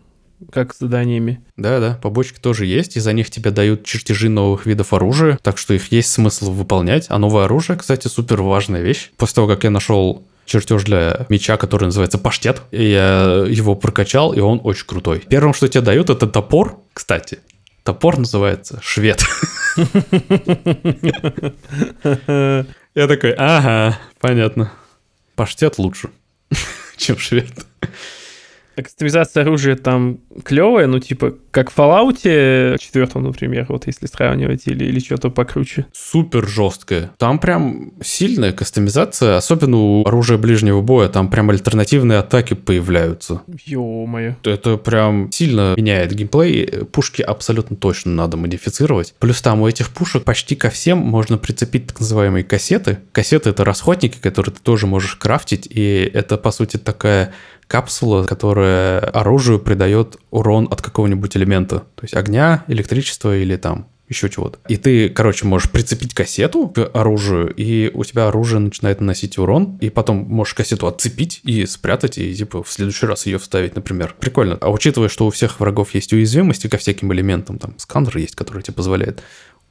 Как 0.52 0.74
с 0.74 0.80
заданиями. 0.80 1.42
Да-да, 1.58 2.00
побочки 2.02 2.40
тоже 2.40 2.66
есть, 2.66 2.98
и 2.98 3.00
за 3.00 3.14
них 3.14 3.30
тебе 3.30 3.52
дают 3.52 3.86
чертежи 3.86 4.30
новых 4.30 4.66
видов 4.66 4.94
оружия, 4.94 5.38
так 5.42 5.58
что 5.58 5.74
их 5.74 5.92
есть 5.92 6.12
смысл 6.12 6.52
выполнять. 6.52 7.06
А 7.10 7.18
новое 7.18 7.46
оружие, 7.46 7.78
кстати, 7.78 8.08
супер 8.08 8.42
важная 8.42 8.82
вещь. 8.82 9.12
После 9.18 9.36
того, 9.36 9.48
как 9.48 9.64
я 9.64 9.70
нашел 9.70 10.24
чертеж 10.46 10.84
для 10.84 11.26
меча, 11.30 11.58
который 11.58 11.86
называется 11.86 12.18
паштет. 12.18 12.62
И 12.72 12.84
я 12.84 13.46
его 13.48 13.76
прокачал, 13.76 14.34
и 14.34 14.40
он 14.40 14.60
очень 14.64 14.86
крутой. 14.86 15.20
Первым, 15.20 15.54
что 15.54 15.68
тебе 15.68 15.82
дают, 15.82 16.10
это 16.10 16.28
топор, 16.28 16.80
кстати. 16.94 17.40
Топор 17.84 18.18
называется 18.18 18.80
швед. 18.82 19.22
Я 22.96 23.08
такой, 23.08 23.32
ага, 23.32 23.98
понятно. 24.20 24.72
Паштет 25.36 25.80
лучше, 25.80 26.10
чем 26.98 27.18
швед. 27.18 27.66
Кастомизация 28.76 29.44
оружия 29.44 29.76
там 29.76 30.20
клевая, 30.44 30.88
ну, 30.88 31.00
типа, 31.00 31.36
как 31.52 31.72
в 31.72 31.78
Fallout 31.78 32.78
4, 32.78 33.08
например, 33.16 33.66
вот 33.70 33.88
если 33.88 34.08
сравнивать, 34.08 34.64
или, 34.66 34.86
или 34.86 35.00
что-то 35.00 35.30
покруче. 35.30 35.86
Супер 35.94 36.48
жесткая. 36.48 37.12
Там 37.18 37.40
прям 37.40 37.94
сильная 38.04 38.52
кастомизация, 38.52 39.38
особенно 39.38 39.78
у 39.78 40.06
оружия 40.06 40.38
ближнего 40.38 40.82
боя, 40.82 41.10
там 41.10 41.30
прям 41.30 41.50
альтернативные 41.50 42.20
атаки 42.20 42.54
появляются. 42.56 43.42
Ё-моё. 43.66 44.36
Это 44.44 44.78
прям 44.78 45.32
сильно 45.32 45.74
меняет 45.78 46.14
геймплей. 46.14 46.86
Пушки 46.92 47.22
абсолютно 47.22 47.76
точно 47.76 48.12
надо 48.14 48.38
модифицировать. 48.38 49.14
Плюс 49.20 49.42
там 49.42 49.62
у 49.62 49.68
этих 49.68 49.90
пушек 49.90 50.24
почти 50.24 50.56
ко 50.56 50.70
всем 50.70 50.98
можно 50.98 51.38
прицепить 51.38 51.88
так 51.88 52.00
называемые 52.00 52.44
кассеты. 52.44 53.00
Кассеты— 53.12 53.50
это 53.52 53.64
расходники, 53.64 54.18
которые 54.20 54.54
ты 54.54 54.62
тоже 54.62 54.88
можешь 54.88 55.16
крафтить, 55.16 55.68
и 55.70 56.10
это, 56.14 56.38
по 56.38 56.52
сути, 56.52 56.78
такая 56.78 57.34
капсула, 57.68 58.26
которая 58.26 59.00
оружию 59.00 59.60
придает 59.60 60.18
урон 60.32 60.68
от 60.70 60.82
какого-нибудь 60.82 61.36
элемента. 61.38 61.80
То 61.96 62.04
есть 62.04 62.16
огня, 62.16 62.64
электричества 62.68 63.36
или 63.38 63.56
там 63.56 63.88
еще 64.10 64.30
чего-то. 64.30 64.60
И 64.68 64.78
ты, 64.78 65.10
короче, 65.10 65.46
можешь 65.46 65.72
прицепить 65.72 66.14
кассету 66.14 66.68
к 66.68 66.86
оружию, 66.94 67.54
и 67.56 67.90
у 67.94 68.04
тебя 68.04 68.28
оружие 68.28 68.60
начинает 68.60 69.00
наносить 69.00 69.38
урон, 69.38 69.78
и 69.82 69.90
потом 69.90 70.18
можешь 70.18 70.54
кассету 70.54 70.88
отцепить 70.88 71.42
и 71.44 71.66
спрятать, 71.66 72.18
и 72.18 72.34
типа 72.34 72.64
в 72.64 72.72
следующий 72.72 73.06
раз 73.06 73.26
ее 73.26 73.40
вставить, 73.40 73.76
например. 73.76 74.16
Прикольно. 74.20 74.58
А 74.62 74.70
учитывая, 74.70 75.10
что 75.10 75.26
у 75.26 75.30
всех 75.30 75.60
врагов 75.60 75.94
есть 75.94 76.14
уязвимости 76.14 76.68
ко 76.68 76.78
всяким 76.78 77.12
элементам, 77.14 77.58
там 77.60 77.74
сканер 77.78 78.18
есть, 78.18 78.36
который 78.36 78.62
тебе 78.62 78.76
позволяет 78.76 79.24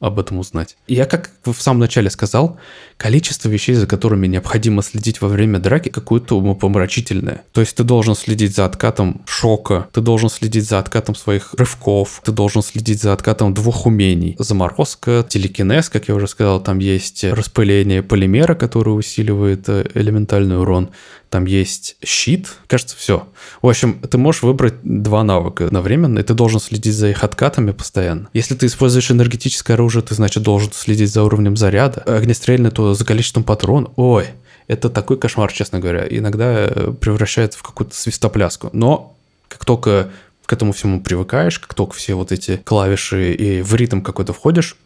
об 0.03 0.19
этом 0.19 0.41
узнать. 0.41 0.77
Я, 0.88 1.07
как 1.07 1.31
в 1.45 1.55
самом 1.55 1.79
начале 1.79 2.11
сказал, 2.11 2.59
количество 2.97 3.49
вещей, 3.49 3.75
за 3.75 3.87
которыми 3.87 4.27
необходимо 4.27 4.83
следить 4.83 5.21
во 5.21 5.29
время 5.29 5.61
драки, 5.61 5.91
какое-то 5.91 6.37
умопомрачительное. 6.37 7.43
То 7.53 7.61
есть 7.61 7.77
ты 7.77 7.85
должен 7.85 8.17
следить 8.17 8.55
за 8.55 8.65
откатом 8.65 9.23
шока, 9.27 9.88
ты 9.93 10.01
должен 10.01 10.29
следить 10.29 10.69
за 10.69 10.81
откатом 10.81 11.15
своих 11.15 11.55
рывков, 11.55 12.21
ты 12.25 12.33
должен 12.33 12.62
следить 12.62 13.01
за 13.01 13.12
откатом 13.12 13.55
двух 13.55 13.87
умений. 13.87 14.35
Заморозка, 14.41 15.25
телекинез, 15.29 15.88
как 15.88 16.09
я 16.09 16.17
уже 16.17 16.27
сказал, 16.27 16.61
там 16.61 16.81
есть 16.81 17.23
распыление 17.23 18.03
полимера, 18.03 18.57
который 18.57 18.99
усиливает 18.99 19.69
э, 19.69 19.88
элементальный 19.95 20.59
урон 20.59 20.91
там 21.33 21.47
есть 21.47 21.97
щит, 22.05 22.49
кажется, 22.66 22.95
все. 22.95 23.27
В 23.62 23.68
общем, 23.68 23.99
ты 24.01 24.18
можешь 24.18 24.42
выбрать 24.42 24.75
два 24.83 25.25
навыка 25.25 25.64
одновременно, 25.64 26.18
и 26.18 26.23
ты 26.23 26.35
должен 26.35 26.61
следить 26.61 26.95
за 26.95 27.09
их 27.09 27.25
откатами 27.25 27.71
постоянно. 27.71 28.29
Если 28.35 28.55
ты 28.55 28.66
используешь 28.66 29.11
энергетическое 29.11 29.75
оружие, 29.75 30.03
ты, 30.03 30.14
значит, 30.14 30.42
должен 30.42 30.71
следить 30.73 31.11
за 31.11 31.23
уровнем 31.23 31.57
заряда. 31.57 32.03
Огнестрельное, 32.03 32.71
то 32.71 32.92
за 32.92 33.07
количеством 33.07 33.45
патрон. 33.45 33.88
Ой, 33.97 34.27
это 34.66 34.90
такой 34.90 35.16
кошмар, 35.16 35.51
честно 35.51 35.81
говоря. 35.81 36.07
Иногда 36.07 36.66
э, 36.66 36.92
превращается 37.01 37.59
в 37.59 37.62
какую-то 37.62 37.97
свистопляску. 37.97 38.68
Но 38.75 39.16
как 39.49 39.64
только 39.64 40.11
к 40.45 40.53
этому 40.53 40.73
всему 40.73 41.01
привыкаешь, 41.01 41.59
как 41.59 41.73
только 41.73 41.95
все 41.95 42.12
вот 42.14 42.31
эти 42.31 42.59
клавиши 42.59 43.33
и 43.33 43.62
в 43.62 43.75
ритм 43.75 44.03
какой-то 44.03 44.35
входишь, 44.35 44.77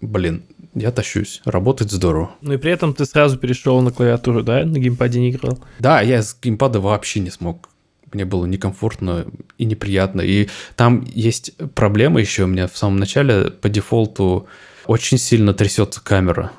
блин, 0.00 0.44
я 0.74 0.90
тащусь. 0.90 1.40
Работает 1.44 1.90
здорово. 1.90 2.30
Ну 2.40 2.52
и 2.54 2.56
при 2.56 2.72
этом 2.72 2.94
ты 2.94 3.04
сразу 3.04 3.38
перешел 3.38 3.80
на 3.80 3.90
клавиатуру, 3.90 4.42
да? 4.42 4.64
На 4.64 4.78
геймпаде 4.78 5.20
не 5.20 5.30
играл? 5.30 5.58
Да, 5.78 6.00
я 6.00 6.22
с 6.22 6.36
геймпада 6.40 6.80
вообще 6.80 7.20
не 7.20 7.30
смог. 7.30 7.68
Мне 8.12 8.24
было 8.24 8.44
некомфортно 8.46 9.26
и 9.56 9.64
неприятно. 9.64 10.20
И 10.20 10.48
там 10.76 11.04
есть 11.06 11.56
проблема 11.74 12.20
еще 12.20 12.44
у 12.44 12.48
меня 12.48 12.66
в 12.66 12.76
самом 12.76 12.96
начале. 12.96 13.50
По 13.50 13.68
дефолту 13.68 14.48
очень 14.86 15.18
сильно 15.18 15.54
трясется 15.54 16.02
камера. 16.02 16.50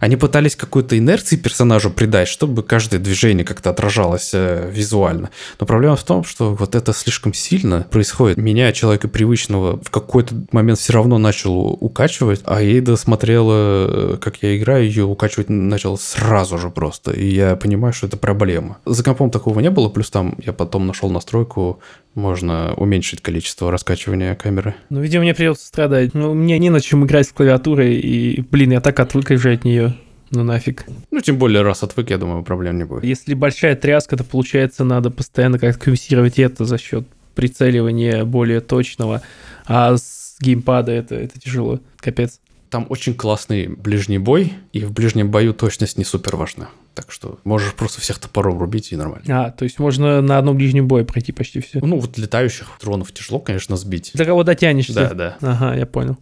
Они 0.00 0.16
пытались 0.16 0.56
какую-то 0.56 0.98
инерции 0.98 1.36
персонажу 1.36 1.90
придать, 1.90 2.28
чтобы 2.28 2.62
каждое 2.62 2.98
движение 2.98 3.44
как-то 3.44 3.70
отражалось 3.70 4.30
э, 4.32 4.70
визуально. 4.72 5.30
Но 5.60 5.66
проблема 5.66 5.96
в 5.96 6.04
том, 6.04 6.24
что 6.24 6.54
вот 6.54 6.74
это 6.74 6.92
слишком 6.92 7.34
сильно 7.34 7.86
происходит. 7.90 8.36
Меня, 8.36 8.72
человека 8.72 9.08
привычного, 9.08 9.80
в 9.82 9.90
какой-то 9.90 10.34
момент 10.52 10.78
все 10.78 10.92
равно 10.92 11.18
начал 11.18 11.54
укачивать, 11.80 12.40
а 12.44 12.62
Эйда 12.62 12.96
смотрела, 12.96 14.14
э, 14.14 14.16
как 14.20 14.42
я 14.42 14.56
играю, 14.56 14.84
ее 14.84 15.04
укачивать 15.04 15.48
начал 15.48 15.98
сразу 15.98 16.58
же 16.58 16.70
просто. 16.70 17.12
И 17.12 17.26
я 17.26 17.56
понимаю, 17.56 17.92
что 17.92 18.06
это 18.06 18.16
проблема. 18.16 18.78
За 18.84 19.04
компом 19.04 19.30
такого 19.30 19.60
не 19.60 19.70
было, 19.70 19.88
плюс 19.88 20.10
там 20.10 20.36
я 20.44 20.52
потом 20.52 20.86
нашел 20.86 21.10
настройку 21.10 21.80
можно 22.14 22.74
уменьшить 22.76 23.20
количество 23.20 23.70
раскачивания 23.70 24.34
камеры. 24.34 24.74
Ну, 24.90 25.00
видимо, 25.00 25.22
мне 25.22 25.34
придется 25.34 25.66
страдать. 25.66 26.14
Ну, 26.14 26.34
мне 26.34 26.58
не 26.58 26.70
на 26.70 26.80
чем 26.80 27.04
играть 27.04 27.26
с 27.26 27.32
клавиатурой, 27.32 27.94
и, 27.94 28.42
блин, 28.42 28.72
я 28.72 28.80
так 28.80 29.00
отвык 29.00 29.30
уже 29.30 29.52
от 29.52 29.64
нее. 29.64 29.91
Ну 30.32 30.44
нафиг. 30.44 30.86
Ну, 31.10 31.20
тем 31.20 31.38
более, 31.38 31.62
раз 31.62 31.82
отвык, 31.82 32.08
я 32.10 32.16
думаю, 32.16 32.42
проблем 32.42 32.78
не 32.78 32.84
будет. 32.84 33.04
Если 33.04 33.34
большая 33.34 33.76
тряска, 33.76 34.16
то 34.16 34.24
получается 34.24 34.82
надо 34.82 35.10
постоянно 35.10 35.58
как-то 35.58 35.78
компенсировать 35.78 36.38
это 36.38 36.64
за 36.64 36.78
счет 36.78 37.06
прицеливания 37.34 38.24
более 38.24 38.60
точного. 38.60 39.22
А 39.66 39.94
с 39.96 40.36
геймпада 40.40 40.90
это, 40.90 41.16
это 41.16 41.38
тяжело. 41.38 41.80
Капец. 41.98 42.40
Там 42.70 42.86
очень 42.88 43.12
классный 43.12 43.66
ближний 43.66 44.16
бой, 44.16 44.54
и 44.72 44.82
в 44.82 44.92
ближнем 44.92 45.30
бою 45.30 45.52
точность 45.52 45.98
не 45.98 46.04
супер 46.04 46.36
важна. 46.36 46.70
Так 46.94 47.12
что 47.12 47.38
можешь 47.44 47.74
просто 47.74 48.00
всех 48.00 48.18
топором 48.18 48.58
рубить 48.58 48.92
и 48.92 48.96
нормально. 48.96 49.24
А, 49.28 49.50
то 49.50 49.64
есть 49.64 49.78
можно 49.78 50.22
на 50.22 50.38
одном 50.38 50.56
ближнем 50.56 50.88
бое 50.88 51.04
пройти 51.04 51.32
почти 51.32 51.60
все. 51.60 51.80
Ну, 51.82 51.98
вот 51.98 52.16
летающих 52.16 52.68
дронов 52.80 53.12
тяжело, 53.12 53.40
конечно, 53.40 53.76
сбить. 53.76 54.12
До 54.14 54.24
кого 54.24 54.42
дотянешься. 54.42 54.94
Да, 54.94 55.14
да. 55.14 55.36
Ага, 55.42 55.76
я 55.76 55.84
понял. 55.84 56.16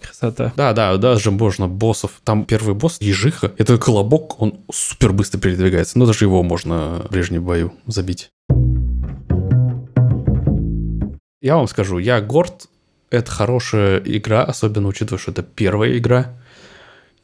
Красота. 0.00 0.52
Да, 0.56 0.72
да, 0.72 0.96
даже 0.96 1.30
можно 1.30 1.68
боссов. 1.68 2.20
Там 2.24 2.44
первый 2.44 2.74
босс, 2.74 2.98
ежиха, 3.00 3.52
это 3.58 3.78
колобок, 3.78 4.40
он 4.40 4.60
супер 4.72 5.12
быстро 5.12 5.38
передвигается, 5.38 5.98
но 5.98 6.06
даже 6.06 6.24
его 6.24 6.42
можно 6.42 7.04
в 7.08 7.10
ближнем 7.10 7.44
бою 7.44 7.72
забить. 7.86 8.30
Я 11.40 11.56
вам 11.56 11.68
скажу, 11.68 11.98
я 11.98 12.20
горд 12.20 12.68
это 13.10 13.30
хорошая 13.30 14.02
игра, 14.04 14.44
особенно 14.44 14.88
учитывая, 14.88 15.18
что 15.18 15.30
это 15.30 15.42
первая 15.42 15.96
игра. 15.96 16.34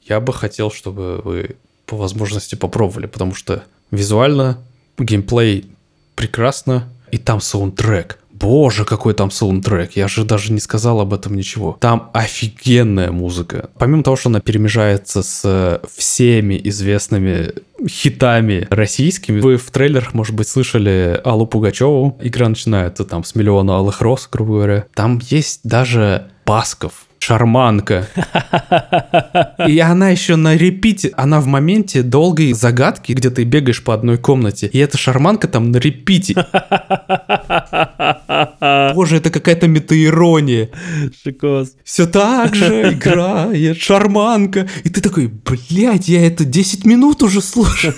Я 0.03 0.21
бы 0.21 0.33
хотел, 0.33 0.71
чтобы 0.71 1.21
вы 1.23 1.57
по 1.87 1.97
возможности 1.97 2.55
попробовали, 2.55 3.07
потому 3.07 3.35
что 3.35 3.65
визуально 3.91 4.59
геймплей 4.99 5.71
прекрасно, 6.15 6.89
и 7.11 7.19
там 7.19 7.41
саундтрек. 7.41 8.19
Боже, 8.35 8.85
какой 8.85 9.15
там 9.15 9.31
саундтрек. 9.31 9.93
Я 9.93 10.09
же 10.09 10.25
даже 10.25 10.53
не 10.53 10.61
сказал 10.61 11.01
об 11.01 11.15
этом 11.15 11.35
ничего. 11.37 11.77
Там 11.81 12.11
офигенная 12.13 13.11
музыка. 13.13 13.71
Помимо 13.79 14.03
того, 14.03 14.17
что 14.17 14.29
она 14.29 14.41
перемежается 14.41 15.23
с 15.23 15.81
всеми 15.97 16.61
известными 16.65 17.53
хитами 17.89 18.67
российскими. 18.71 19.41
Вы 19.41 19.57
в 19.57 19.71
трейлерах, 19.71 20.15
может 20.15 20.35
быть, 20.35 20.49
слышали 20.49 21.21
Аллу 21.25 21.47
Пугачеву. 21.47 22.19
Игра 22.21 22.49
начинается 22.49 23.05
там 23.05 23.25
с 23.25 23.35
миллиона 23.35 23.77
алых 23.77 24.01
роз, 24.01 24.29
грубо 24.31 24.55
говоря. 24.55 24.87
Там 24.95 25.21
есть 25.23 25.61
даже 25.65 26.29
Басков, 26.47 27.07
Шарманка. 27.25 28.07
И 29.67 29.79
она 29.79 30.11
еще 30.11 30.37
на 30.37 30.57
репите, 30.57 31.11
она 31.17 31.41
в 31.41 31.47
моменте 31.47 32.03
долгой 32.03 32.53
загадки, 32.53 33.13
где 33.13 33.31
ты 33.31 33.45
бегаешь 33.45 33.83
по 33.83 33.95
одной 33.95 34.19
комнате, 34.19 34.67
и 34.67 34.79
эта 34.79 34.99
шарманка 34.99 35.49
там 35.49 35.71
на 35.71 35.79
репите. 35.79 36.35
Боже, 38.95 39.17
это 39.17 39.31
какая-то 39.31 39.69
метаирония. 39.69 40.69
Шикос. 41.23 41.77
Все 41.83 42.07
так 42.07 42.55
же 42.55 42.65
играет 42.93 43.81
шарманка. 43.81 44.69
И 44.85 44.91
ты 44.91 45.01
такой, 45.01 45.29
блядь, 45.29 46.09
я 46.09 46.27
это 46.27 46.45
10 46.45 46.85
минут 46.85 47.23
уже 47.23 47.41
слушаю. 47.41 47.95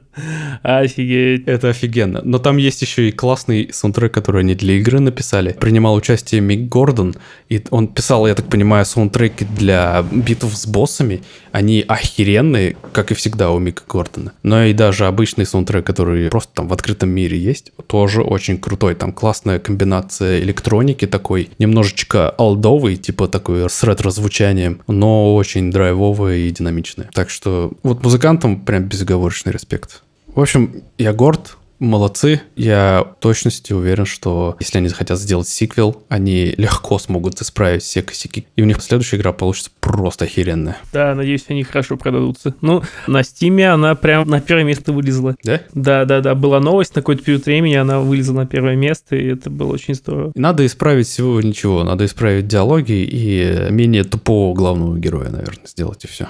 Офигеть. 0.62 1.46
Это 1.46 1.70
офигенно. 1.70 2.20
Но 2.24 2.38
там 2.38 2.56
есть 2.56 2.82
еще 2.82 3.08
и 3.08 3.12
классный 3.12 3.70
саундтрек, 3.72 4.12
который 4.12 4.42
они 4.42 4.54
для 4.54 4.74
игры 4.74 5.00
написали. 5.00 5.52
Принимал 5.52 5.94
участие 5.94 6.40
Мик 6.40 6.68
Гордон, 6.68 7.14
и 7.48 7.62
он 7.70 7.88
писал, 7.88 8.26
я 8.26 8.34
так 8.34 8.46
понимаю, 8.46 8.84
саундтреки 8.84 9.44
для 9.44 10.04
битв 10.10 10.54
с 10.54 10.66
боссами. 10.66 11.22
Они 11.52 11.84
охеренные, 11.86 12.76
как 12.92 13.10
и 13.10 13.14
всегда 13.14 13.50
у 13.50 13.58
Мика 13.58 13.82
Гордона. 13.88 14.32
Но 14.42 14.64
и 14.64 14.72
даже 14.72 15.06
обычный 15.06 15.46
саундтрек, 15.46 15.86
который 15.86 16.30
просто 16.30 16.52
там 16.54 16.68
в 16.68 16.72
открытом 16.72 17.10
мире 17.10 17.38
есть, 17.38 17.72
тоже 17.86 18.22
очень 18.22 18.58
крутой. 18.58 18.94
Там 18.94 19.12
классная 19.12 19.58
комбинация 19.58 20.40
электроники 20.40 21.06
такой, 21.06 21.50
немножечко 21.58 22.30
алдовый, 22.30 22.96
типа 22.96 23.28
такой 23.28 23.68
с 23.68 23.82
ретро-звучанием, 23.84 24.80
но 24.86 25.34
очень 25.34 25.70
драйвовая 25.70 26.38
и 26.38 26.50
динамичная. 26.50 27.10
Так 27.12 27.30
что 27.30 27.72
вот 27.82 28.02
музыкантам 28.02 28.60
прям 28.60 28.84
безоговорочный 28.84 29.52
респект. 29.52 30.02
В 30.34 30.40
общем, 30.40 30.82
я 30.96 31.12
горд, 31.12 31.56
молодцы. 31.82 32.42
Я 32.56 33.04
в 33.04 33.20
точности 33.20 33.72
уверен, 33.72 34.06
что 34.06 34.56
если 34.60 34.78
они 34.78 34.88
захотят 34.88 35.18
сделать 35.18 35.48
сиквел, 35.48 36.02
они 36.08 36.54
легко 36.56 36.98
смогут 36.98 37.40
исправить 37.40 37.82
все 37.82 38.02
косяки. 38.02 38.46
И 38.56 38.62
у 38.62 38.64
них 38.64 38.80
следующая 38.82 39.16
игра 39.16 39.32
получится 39.32 39.70
просто 39.80 40.24
охеренная. 40.24 40.78
Да, 40.92 41.14
надеюсь, 41.14 41.44
они 41.48 41.64
хорошо 41.64 41.96
продадутся. 41.96 42.54
Ну, 42.60 42.82
на 43.06 43.22
Стиме 43.22 43.70
она 43.70 43.94
прям 43.94 44.28
на 44.28 44.40
первое 44.40 44.64
место 44.64 44.92
вылезла. 44.92 45.34
Да? 45.42 45.60
Да, 45.74 46.04
да, 46.04 46.20
да. 46.20 46.34
Была 46.34 46.60
новость 46.60 46.94
на 46.94 47.02
какой-то 47.02 47.24
период 47.24 47.44
времени, 47.44 47.74
она 47.74 48.00
вылезла 48.00 48.34
на 48.34 48.46
первое 48.46 48.76
место, 48.76 49.16
и 49.16 49.26
это 49.26 49.50
было 49.50 49.72
очень 49.72 49.94
здорово. 49.94 50.32
Надо 50.34 50.64
исправить 50.64 51.08
всего 51.08 51.40
ничего. 51.40 51.84
Надо 51.84 52.04
исправить 52.04 52.46
диалоги 52.46 52.92
и 52.92 53.70
менее 53.70 54.04
тупого 54.04 54.54
главного 54.54 54.98
героя, 54.98 55.30
наверное, 55.30 55.66
сделать 55.66 56.04
и 56.04 56.06
все. 56.06 56.28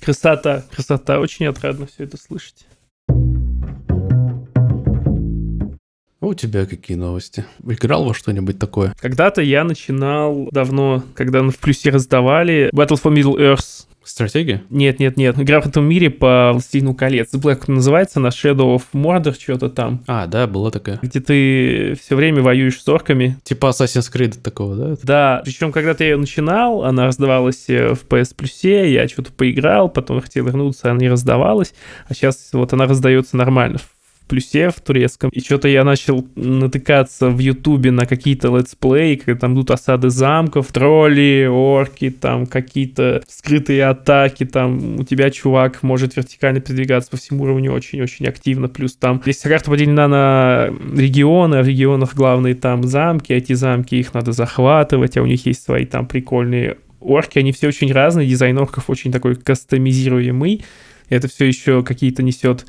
Красота, 0.00 0.64
красота. 0.74 1.20
Очень 1.20 1.46
отрадно 1.46 1.86
все 1.86 2.04
это 2.04 2.16
слышать. 2.16 2.66
А 6.20 6.26
у 6.26 6.34
тебя 6.34 6.66
какие 6.66 6.98
новости? 6.98 7.46
Играл 7.66 8.04
во 8.04 8.12
что-нибудь 8.12 8.58
такое? 8.58 8.94
Когда-то 9.00 9.40
я 9.40 9.64
начинал 9.64 10.48
давно, 10.50 11.02
когда 11.14 11.42
в 11.42 11.56
плюсе 11.56 11.88
раздавали 11.88 12.68
Battle 12.74 13.00
for 13.02 13.14
Middle 13.14 13.38
Earth. 13.38 13.86
Стратегия? 14.02 14.62
Нет, 14.70 14.98
нет, 14.98 15.16
нет. 15.16 15.38
Игра 15.38 15.60
в 15.60 15.66
этом 15.66 15.84
мире 15.84 16.10
по 16.10 16.50
Властелину 16.52 16.94
колец. 16.94 17.32
Black 17.32 17.64
называется, 17.68 18.18
на 18.18 18.28
Shadow 18.28 18.76
of 18.76 18.82
Mordor 18.92 19.34
что-то 19.38 19.70
там. 19.70 20.02
А, 20.06 20.26
да, 20.26 20.46
была 20.46 20.70
такая. 20.70 20.98
Где 21.00 21.20
ты 21.20 21.94
все 21.94 22.16
время 22.16 22.42
воюешь 22.42 22.82
с 22.82 22.88
орками. 22.88 23.38
Типа 23.44 23.66
Assassin's 23.66 24.12
Creed 24.12 24.40
такого, 24.42 24.76
да? 24.76 24.96
Да, 25.02 25.42
причем 25.44 25.70
когда-то 25.70 26.02
я 26.02 26.10
ее 26.10 26.16
начинал, 26.16 26.84
она 26.84 27.06
раздавалась 27.06 27.64
э, 27.68 27.94
в 27.94 28.04
PS 28.06 28.34
Plus, 28.36 28.88
я 28.88 29.06
что-то 29.08 29.32
поиграл, 29.32 29.88
потом 29.88 30.20
хотел 30.20 30.44
вернуться, 30.44 30.90
она 30.90 31.00
не 31.00 31.08
раздавалась, 31.08 31.72
а 32.08 32.14
сейчас 32.14 32.50
вот 32.52 32.72
она 32.72 32.86
раздается 32.86 33.36
нормально 33.36 33.78
плюсе 34.30 34.70
в 34.70 34.80
турецком. 34.80 35.30
И 35.30 35.40
что-то 35.40 35.66
я 35.66 35.82
начал 35.82 36.26
натыкаться 36.36 37.28
в 37.28 37.38
Ютубе 37.40 37.90
на 37.90 38.06
какие-то 38.06 38.56
летсплеи, 38.56 39.16
когда 39.16 39.40
там 39.40 39.54
идут 39.54 39.72
осады 39.72 40.08
замков, 40.08 40.68
тролли, 40.68 41.48
орки, 41.50 42.10
там 42.10 42.46
какие-то 42.46 43.22
скрытые 43.28 43.84
атаки, 43.86 44.46
там 44.46 45.00
у 45.00 45.04
тебя 45.04 45.30
чувак 45.30 45.82
может 45.82 46.16
вертикально 46.16 46.60
передвигаться 46.60 47.10
по 47.10 47.16
всему 47.16 47.42
уровню 47.42 47.72
очень-очень 47.72 48.26
активно. 48.26 48.68
Плюс 48.68 48.94
там 48.94 49.20
здесь 49.22 49.40
карта 49.40 49.68
поделена 49.68 50.06
на 50.06 50.70
регионы, 50.96 51.56
а 51.56 51.62
в 51.62 51.66
регионах 51.66 52.14
главные 52.14 52.54
там 52.54 52.84
замки, 52.84 53.32
эти 53.32 53.54
замки 53.54 53.96
их 53.96 54.14
надо 54.14 54.30
захватывать, 54.30 55.16
а 55.16 55.22
у 55.22 55.26
них 55.26 55.44
есть 55.44 55.64
свои 55.64 55.86
там 55.86 56.06
прикольные 56.06 56.76
орки, 57.00 57.40
они 57.40 57.50
все 57.50 57.66
очень 57.66 57.92
разные, 57.92 58.28
дизайн 58.28 58.56
орков 58.58 58.88
очень 58.88 59.10
такой 59.10 59.34
кастомизируемый. 59.34 60.64
Это 61.08 61.26
все 61.26 61.46
еще 61.46 61.82
какие-то 61.82 62.22
несет 62.22 62.66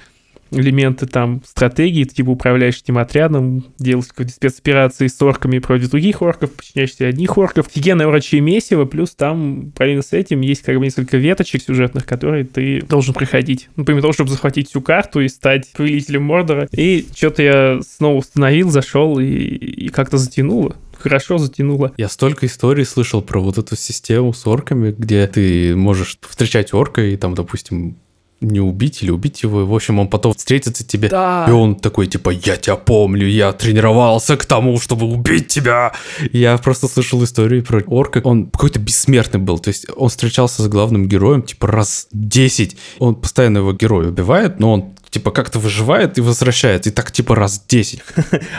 элементы 0.52 1.06
там 1.08 1.42
стратегии, 1.46 2.04
ты 2.04 2.16
типа 2.16 2.30
управляешь 2.30 2.78
этим 2.78 2.98
отрядом, 2.98 3.66
делаешь 3.80 4.08
какие-то 4.08 4.34
спецоперации 4.34 5.08
с 5.08 5.22
орками 5.22 5.60
против 5.60 5.90
других 5.90 6.22
орков, 6.22 6.52
подчиняешься 6.52 7.08
одних 7.08 7.38
орков. 7.38 7.68
Офигенное 7.68 8.08
урочье 8.08 8.40
месиво, 8.42 8.86
плюс 8.86 9.12
там 9.12 9.72
параллельно 9.76 10.04
с 10.04 10.14
этим 10.14 10.42
есть 10.42 10.64
как 10.64 10.78
бы 10.78 10.86
несколько 10.86 11.18
веточек 11.18 11.64
сюжетных, 11.64 12.06
которые 12.06 12.44
ты 12.44 12.82
должен 12.82 13.14
проходить. 13.14 13.70
Ну, 13.76 13.86
помимо 13.86 14.02
того, 14.02 14.14
чтобы 14.14 14.30
захватить 14.30 14.70
всю 14.70 14.82
карту 14.82 15.22
и 15.22 15.28
стать 15.28 15.72
повелителем 15.74 16.24
Мордора. 16.24 16.68
И 16.72 17.06
что-то 17.16 17.42
я 17.44 17.80
снова 17.88 18.18
установил, 18.18 18.70
зашел 18.70 19.20
и, 19.20 19.26
и 19.26 19.90
как-то 19.90 20.18
затянуло 20.18 20.76
хорошо 21.02 21.38
затянуло. 21.38 21.92
Я 21.98 22.08
столько 22.08 22.46
историй 22.46 22.86
слышал 22.86 23.22
про 23.22 23.42
вот 23.42 23.58
эту 23.58 23.76
систему 23.76 24.34
с 24.34 24.46
орками, 24.46 24.94
где 24.98 25.28
ты 25.28 25.76
можешь 25.76 26.18
встречать 26.22 26.74
орка 26.74 27.02
и 27.02 27.18
там, 27.18 27.34
допустим, 27.36 27.98
не 28.42 28.60
убить 28.60 29.04
или 29.04 29.12
убить 29.12 29.44
его. 29.44 29.66
В 29.66 29.74
общем, 29.74 30.00
он 30.00 30.08
потом 30.08 30.34
встретится 30.34 30.86
тебе, 30.86 31.10
Да. 31.10 31.46
и 31.48 31.52
он 31.52 31.76
такой, 31.76 32.08
типа, 32.08 32.32
я 32.32 32.58
тебя 32.58 32.76
помню, 32.76 33.28
я 33.28 33.52
тренировался 33.54 34.36
к 34.36 34.46
тому, 34.46 34.80
чтобы 34.80 35.06
убить 35.06 35.48
тебя. 35.48 35.94
Я 36.34 36.58
просто 36.58 36.88
слышал 36.88 37.24
истории 37.24 37.62
про 37.62 37.82
орка. 37.86 38.22
Он 38.24 38.48
какой-то 38.48 38.80
бессмертный 38.80 39.40
был, 39.40 39.60
то 39.60 39.70
есть 39.70 39.86
он 39.96 40.10
встречался 40.10 40.64
с 40.64 40.68
главным 40.68 41.08
героем, 41.08 41.44
типа, 41.44 41.68
раз 41.68 42.08
10. 42.12 42.78
Он 43.00 43.16
постоянно 43.16 43.60
его 43.60 43.74
героя 43.74 44.08
убивает, 44.08 44.60
но 44.60 44.74
он 44.74 44.86
типа 45.12 45.32
как-то 45.32 45.60
выживает 45.60 46.18
и 46.18 46.22
возвращается, 46.22 46.90
и 46.90 46.94
так 46.94 47.12
типа 47.12 47.36
раз 47.36 47.64
10. 47.68 48.02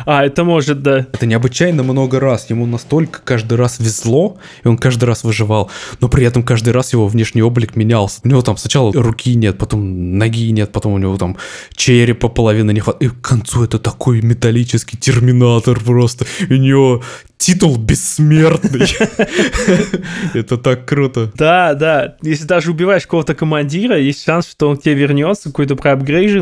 А, 0.05 0.25
это 0.25 0.45
может, 0.45 0.83
да. 0.83 1.07
Это 1.13 1.27
необычайно 1.27 1.83
много 1.83 2.21
раз. 2.21 2.51
Ему 2.51 2.67
настолько 2.67 3.21
каждый 3.25 3.57
раз 3.57 3.79
везло, 3.79 4.39
и 4.63 4.69
он 4.69 4.77
каждый 4.77 5.05
раз 5.05 5.25
выживал. 5.25 5.71
Но 6.01 6.09
при 6.09 6.27
этом 6.27 6.43
каждый 6.43 6.73
раз 6.73 6.93
его 6.93 7.09
внешний 7.09 7.43
облик 7.43 7.77
менялся. 7.77 8.21
У 8.25 8.29
него 8.29 8.43
там 8.43 8.57
сначала 8.57 8.93
руки 8.93 9.35
нет, 9.35 9.59
потом 9.59 10.19
ноги 10.19 10.51
нет, 10.51 10.73
потом 10.73 10.93
у 10.93 10.99
него 10.99 11.17
там 11.17 11.37
черепа 11.75 12.29
половины 12.29 12.73
не 12.73 12.81
хватает. 12.81 13.13
И 13.13 13.15
к 13.15 13.21
концу 13.21 13.65
это 13.65 13.79
такой 13.79 14.21
металлический 14.21 14.97
терминатор 14.97 15.81
просто. 15.81 16.27
И 16.49 16.53
у 16.53 16.57
него 16.57 17.03
титул 17.43 17.77
бессмертный. 17.77 18.87
Это 20.35 20.57
так 20.57 20.87
круто. 20.87 21.33
Да, 21.35 21.75
да. 21.75 22.17
Если 22.23 22.45
даже 22.45 22.71
убиваешь 22.71 23.03
какого-то 23.03 23.35
командира, 23.35 23.99
есть 23.99 24.25
шанс, 24.25 24.49
что 24.49 24.69
он 24.69 24.77
к 24.77 24.83
тебе 24.83 24.95
вернется, 24.95 25.49
какой-то 25.49 25.75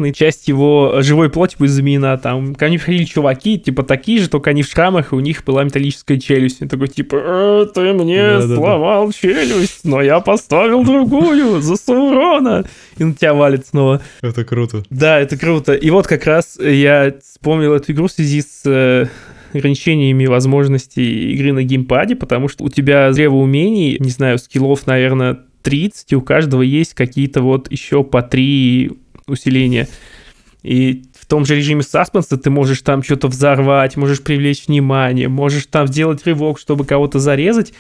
разморожен, 0.01 0.05
и 0.05 0.13
часть 0.13 0.49
его 0.49 0.93
э, 0.95 1.03
живой 1.03 1.31
плоти 1.31 1.57
будет 1.59 1.71
заменена. 1.71 2.17
Там 2.17 2.55
ко 2.55 2.67
мне 2.67 2.79
приходили 2.79 3.05
чуваки, 3.05 3.59
типа 3.59 3.83
такие 3.83 4.21
же, 4.21 4.29
только 4.29 4.51
они 4.51 4.63
в 4.63 4.67
шрамах, 4.67 5.13
и 5.13 5.15
у 5.15 5.21
них 5.21 5.45
была 5.45 5.65
металлическая 5.65 6.19
челюсть. 6.19 6.63
И 6.63 6.69
такой, 6.69 6.89
типа, 6.89 7.17
э, 7.17 7.67
ты 7.73 7.93
мне 7.93 8.39
да, 8.39 8.55
сломал 8.55 9.07
да, 9.07 9.13
да. 9.13 9.13
челюсть, 9.13 9.85
но 9.85 10.03
я 10.03 10.21
поставил 10.21 10.85
другую 10.85 11.61
за 11.61 11.77
Саурона. 11.77 12.65
И 12.97 13.05
на 13.05 13.15
тебя 13.15 13.35
валит 13.35 13.67
снова. 13.67 14.01
Это 14.23 14.45
круто. 14.45 14.83
Да, 14.91 15.19
это 15.19 15.37
круто. 15.37 15.75
И 15.75 15.91
вот 15.91 16.07
как 16.07 16.27
раз 16.27 16.59
я 16.61 17.15
вспомнил 17.23 17.75
эту 17.75 17.93
игру 17.93 18.07
в 18.07 18.13
связи 18.13 18.43
с 18.43 18.63
э, 18.67 19.07
ограничениями 19.53 20.27
возможностей 20.27 21.33
игры 21.33 21.53
на 21.53 21.63
геймпаде, 21.63 22.17
потому 22.17 22.49
что 22.49 22.65
у 22.65 22.69
тебя 22.69 23.11
древо 23.13 23.37
умений, 23.37 23.97
не 23.99 24.11
знаю, 24.11 24.39
скиллов, 24.39 24.87
наверное, 24.87 25.39
30, 25.63 26.15
у 26.15 26.23
каждого 26.23 26.63
есть 26.63 26.95
какие-то 26.95 27.43
вот 27.43 27.71
еще 27.71 28.03
по 28.03 28.23
3 28.23 28.93
усиления 29.31 29.89
И 30.63 31.05
в 31.19 31.27
том 31.27 31.45
же 31.45 31.55
режиме 31.55 31.83
саспенса 31.83 32.37
ты 32.37 32.51
можешь 32.51 32.83
там 32.83 33.03
что-то 33.03 33.29
взорвать, 33.29 33.97
можешь 33.97 34.23
привлечь 34.23 34.67
внимание, 34.67 35.29
можешь 35.29 35.67
там 35.67 35.87
сделать 35.87 36.27
рывок, 36.27 36.59
чтобы 36.59 36.85
кого-то 36.85 37.19
зарезать. 37.19 37.73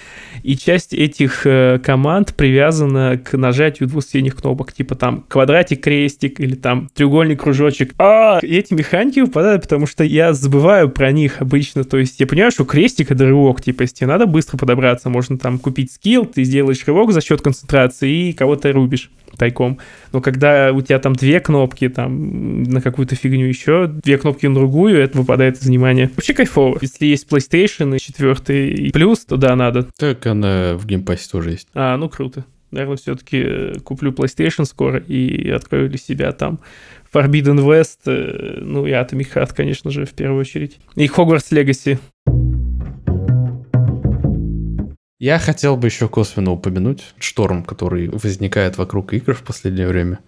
И 0.43 0.57
часть 0.57 0.95
этих 0.95 1.47
э, 1.47 1.81
команд 1.83 2.35
привязана 2.37 3.19
к 3.19 3.37
нажатию 3.37 3.89
двух 3.89 4.05
синих 4.05 4.37
кнопок, 4.37 4.73
типа 4.73 4.95
там 4.95 5.25
квадратик, 5.29 5.83
крестик 5.83 6.39
или 6.39 6.55
там 6.55 6.89
треугольник, 6.95 7.43
кружочек. 7.43 7.93
А 7.99 8.39
эти 8.41 8.73
механики 8.73 9.21
выпадают, 9.21 9.63
потому 9.63 9.87
что 9.87 10.05
я 10.05 10.33
забываю 10.33 10.89
про 10.89 11.11
них 11.11 11.43
обычно. 11.43 11.85
То 11.85 11.99
есть 11.99 12.21
я 12.21 12.27
понимаю, 12.27 12.53
что 12.53 12.65
крестик 12.65 13.11
это 13.11 13.27
рывок, 13.27 13.63
типа 13.63 13.83
если 13.83 13.97
тебе 13.97 14.07
надо 14.07 14.27
быстро 14.27 14.59
подобраться, 14.59 15.11
можно 15.11 15.37
там 15.39 15.59
купить 15.59 15.93
скилл, 15.93 16.25
ты 16.25 16.45
сделаешь 16.45 16.87
рывок 16.87 17.13
за 17.13 17.21
счет 17.21 17.43
концентрации 17.43 18.29
и 18.29 18.33
кого-то 18.33 18.73
рубишь 18.73 19.11
тайком. 19.41 19.79
Но 20.13 20.21
когда 20.21 20.71
у 20.73 20.81
тебя 20.83 20.99
там 20.99 21.15
две 21.15 21.41
кнопки, 21.41 21.89
там 21.89 22.63
на 22.63 22.83
какую-то 22.83 23.17
фигню 23.17 23.47
еще, 23.47 23.87
две 23.87 24.19
кнопки 24.19 24.47
на 24.47 24.55
другую, 24.55 24.99
это 24.99 25.17
выпадает 25.19 25.57
из 25.57 25.67
внимания. 25.67 26.11
Вообще 26.15 26.35
кайфово. 26.35 26.79
Если 26.81 27.07
есть 27.07 27.27
PlayStation 27.27 27.97
и 27.97 27.99
четвертый 27.99 28.71
и 28.71 28.93
плюс, 28.93 29.25
то 29.25 29.37
да, 29.37 29.57
надо. 29.57 29.89
Так 29.99 30.27
она 30.27 30.75
в 30.75 30.87
Game 30.87 31.06
Pass 31.06 31.24
е 31.24 31.29
тоже 31.31 31.53
есть. 31.53 31.69
А, 31.75 31.97
ну 31.97 32.09
круто. 32.11 32.45
Наверное, 32.71 32.99
все-таки 32.99 33.81
куплю 33.81 34.13
PlayStation 34.13 34.65
скоро 34.65 34.99
и 34.99 35.51
открою 35.51 35.89
для 35.89 35.99
себя 35.99 36.31
там 36.33 36.61
Forbidden 37.13 37.59
West, 37.65 38.01
э, 38.07 38.61
ну 38.61 38.87
и 38.87 38.91
Atomic 38.91 39.35
Heart, 39.35 39.55
конечно 39.57 39.91
же, 39.91 40.05
в 40.05 40.13
первую 40.13 40.41
очередь. 40.41 40.79
И 40.95 41.07
Hogwarts 41.07 41.51
Legacy. 41.51 41.99
Я 45.21 45.39
хотел 45.39 45.77
бы 45.77 45.89
еще 45.89 46.09
косвенно 46.09 46.53
упомянуть 46.53 47.05
шторм, 47.19 47.63
который 47.63 48.09
возникает 48.09 48.79
вокруг 48.79 49.13
игр 49.13 49.35
в 49.35 49.43
последнее 49.43 49.87
время. 49.87 50.21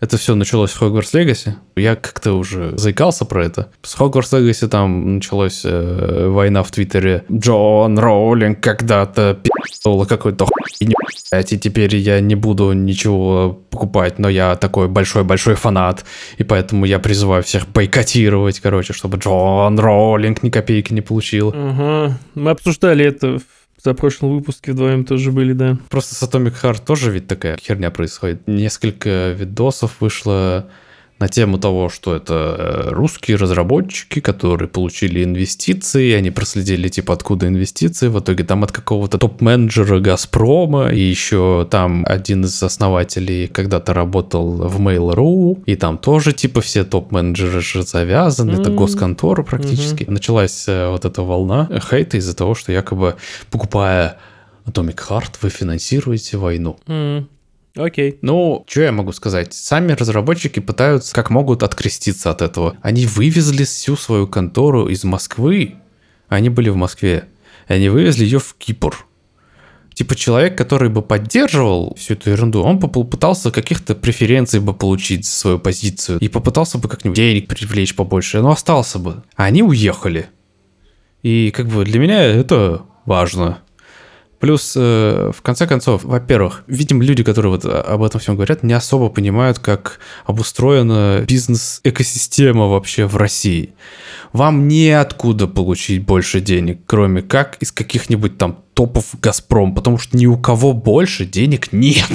Это 0.00 0.16
все 0.16 0.34
началось 0.34 0.72
в 0.72 0.82
Hogwarts 0.82 1.14
Legacy. 1.14 1.52
Я 1.76 1.94
как-то 1.94 2.32
уже 2.32 2.76
заикался 2.76 3.24
про 3.24 3.44
это. 3.46 3.70
С 3.82 3.96
Hogwarts 3.96 4.32
Legacy 4.32 4.66
там 4.66 5.14
началась 5.14 5.62
э, 5.64 6.26
война 6.26 6.64
в 6.64 6.72
Твиттере. 6.72 7.22
Джон 7.30 7.96
Роулинг 7.96 8.60
когда-то 8.60 9.38
пи***ла 9.40 10.06
какой-то 10.06 10.46
хуйню, 10.46 10.96
и 11.32 11.58
теперь 11.58 11.94
я 11.94 12.18
не 12.18 12.34
буду 12.34 12.72
ничего 12.72 13.62
покупать, 13.70 14.18
но 14.18 14.28
я 14.28 14.56
такой 14.56 14.88
большой-большой 14.88 15.54
фанат, 15.54 16.04
и 16.36 16.42
поэтому 16.42 16.84
я 16.84 16.98
призываю 16.98 17.44
всех 17.44 17.68
бойкотировать, 17.68 18.58
короче, 18.58 18.92
чтобы 18.92 19.18
Джон 19.18 19.78
Роулинг 19.78 20.42
ни 20.42 20.50
копейки 20.50 20.92
не 20.92 21.00
получил. 21.00 21.54
Ага. 21.54 22.18
Мы 22.34 22.50
обсуждали 22.50 23.04
это 23.04 23.38
в 23.38 23.61
за 23.82 23.94
прошлом 23.94 24.36
выпуске 24.36 24.72
вдвоем 24.72 25.04
тоже 25.04 25.32
были, 25.32 25.52
да. 25.52 25.76
Просто 25.90 26.14
с 26.14 26.22
Atomic 26.22 26.54
Heart 26.62 26.84
тоже 26.84 27.10
ведь 27.10 27.26
такая 27.26 27.56
херня 27.56 27.90
происходит. 27.90 28.46
Несколько 28.46 29.30
видосов 29.32 30.00
вышло 30.00 30.68
на 31.22 31.28
тему 31.28 31.58
того, 31.58 31.88
что 31.88 32.16
это 32.16 32.34
э, 32.34 32.88
русские 32.90 33.36
разработчики, 33.36 34.20
которые 34.20 34.68
получили 34.68 35.22
инвестиции, 35.22 36.14
они 36.14 36.32
проследили, 36.32 36.88
типа, 36.88 37.14
откуда 37.14 37.46
инвестиции, 37.46 38.08
в 38.08 38.18
итоге 38.18 38.42
там 38.42 38.64
от 38.64 38.72
какого-то 38.72 39.18
топ-менеджера 39.18 40.00
Газпрома, 40.00 40.88
и 40.88 40.98
еще 40.98 41.64
там 41.70 42.04
один 42.08 42.44
из 42.44 42.60
основателей 42.60 43.46
когда-то 43.46 43.94
работал 43.94 44.68
в 44.68 44.80
Mail.ru, 44.80 45.62
и 45.64 45.76
там 45.76 45.96
тоже, 45.96 46.32
типа, 46.32 46.60
все 46.60 46.82
топ-менеджеры 46.82 47.60
же 47.60 47.82
завязаны, 47.82 48.50
mm-hmm. 48.50 48.60
это 48.60 48.70
госконтора 48.70 49.44
практически. 49.44 50.02
Mm-hmm. 50.02 50.10
Началась 50.10 50.64
э, 50.66 50.88
вот 50.88 51.04
эта 51.04 51.22
волна 51.22 51.68
хейта 51.88 52.16
из-за 52.16 52.34
того, 52.34 52.56
что 52.56 52.72
якобы, 52.72 53.14
покупая 53.52 54.18
Atomic 54.66 54.98
Heart, 55.08 55.34
вы 55.40 55.50
финансируете 55.50 56.36
войну. 56.36 56.80
Mm. 56.88 57.26
Окей. 57.74 58.18
Ну, 58.20 58.64
что 58.68 58.82
я 58.82 58.92
могу 58.92 59.12
сказать? 59.12 59.54
Сами 59.54 59.92
разработчики 59.92 60.60
пытаются 60.60 61.14
как 61.14 61.30
могут 61.30 61.62
откреститься 61.62 62.30
от 62.30 62.42
этого. 62.42 62.76
Они 62.82 63.06
вывезли 63.06 63.64
всю 63.64 63.96
свою 63.96 64.26
контору 64.26 64.88
из 64.88 65.04
Москвы. 65.04 65.76
Они 66.28 66.50
были 66.50 66.68
в 66.68 66.76
Москве. 66.76 67.24
И 67.68 67.72
они 67.72 67.88
вывезли 67.88 68.24
ее 68.24 68.38
в 68.38 68.54
Кипр. 68.58 69.06
Типа 69.94 70.14
человек, 70.14 70.56
который 70.56 70.88
бы 70.88 71.02
поддерживал 71.02 71.94
всю 71.96 72.14
эту 72.14 72.30
ерунду, 72.30 72.62
он 72.62 72.78
бы 72.78 72.88
пытался 72.88 73.50
каких-то 73.50 73.94
преференций 73.94 74.60
бы 74.60 74.72
получить 74.74 75.26
за 75.26 75.32
свою 75.32 75.58
позицию. 75.58 76.18
И 76.18 76.28
попытался 76.28 76.78
бы 76.78 76.88
как-нибудь 76.88 77.16
денег 77.16 77.48
привлечь 77.48 77.94
побольше, 77.94 78.40
но 78.40 78.52
остался 78.52 78.98
бы. 78.98 79.22
А 79.36 79.44
они 79.44 79.62
уехали. 79.62 80.26
И 81.22 81.50
как 81.54 81.68
бы 81.68 81.84
для 81.84 81.98
меня 81.98 82.22
это 82.22 82.82
важно. 83.04 83.58
Плюс, 84.42 84.72
э, 84.74 85.30
в 85.32 85.40
конце 85.40 85.68
концов, 85.68 86.02
во-первых, 86.02 86.64
видимо, 86.66 87.04
люди, 87.04 87.22
которые 87.22 87.52
вот 87.52 87.64
об 87.64 88.02
этом 88.02 88.20
всем 88.20 88.34
говорят, 88.34 88.64
не 88.64 88.72
особо 88.72 89.08
понимают, 89.08 89.60
как 89.60 90.00
обустроена 90.26 91.24
бизнес-экосистема 91.28 92.66
вообще 92.66 93.06
в 93.06 93.16
России. 93.16 93.72
Вам 94.32 94.66
неоткуда 94.66 95.46
получить 95.46 96.04
больше 96.04 96.40
денег, 96.40 96.80
кроме 96.86 97.22
как 97.22 97.56
из 97.60 97.70
каких-нибудь 97.70 98.36
там 98.36 98.58
топов 98.74 99.14
«Газпром», 99.22 99.76
потому 99.76 99.96
что 99.96 100.16
ни 100.16 100.26
у 100.26 100.36
кого 100.36 100.72
больше 100.72 101.24
денег 101.24 101.72
нет. 101.72 102.10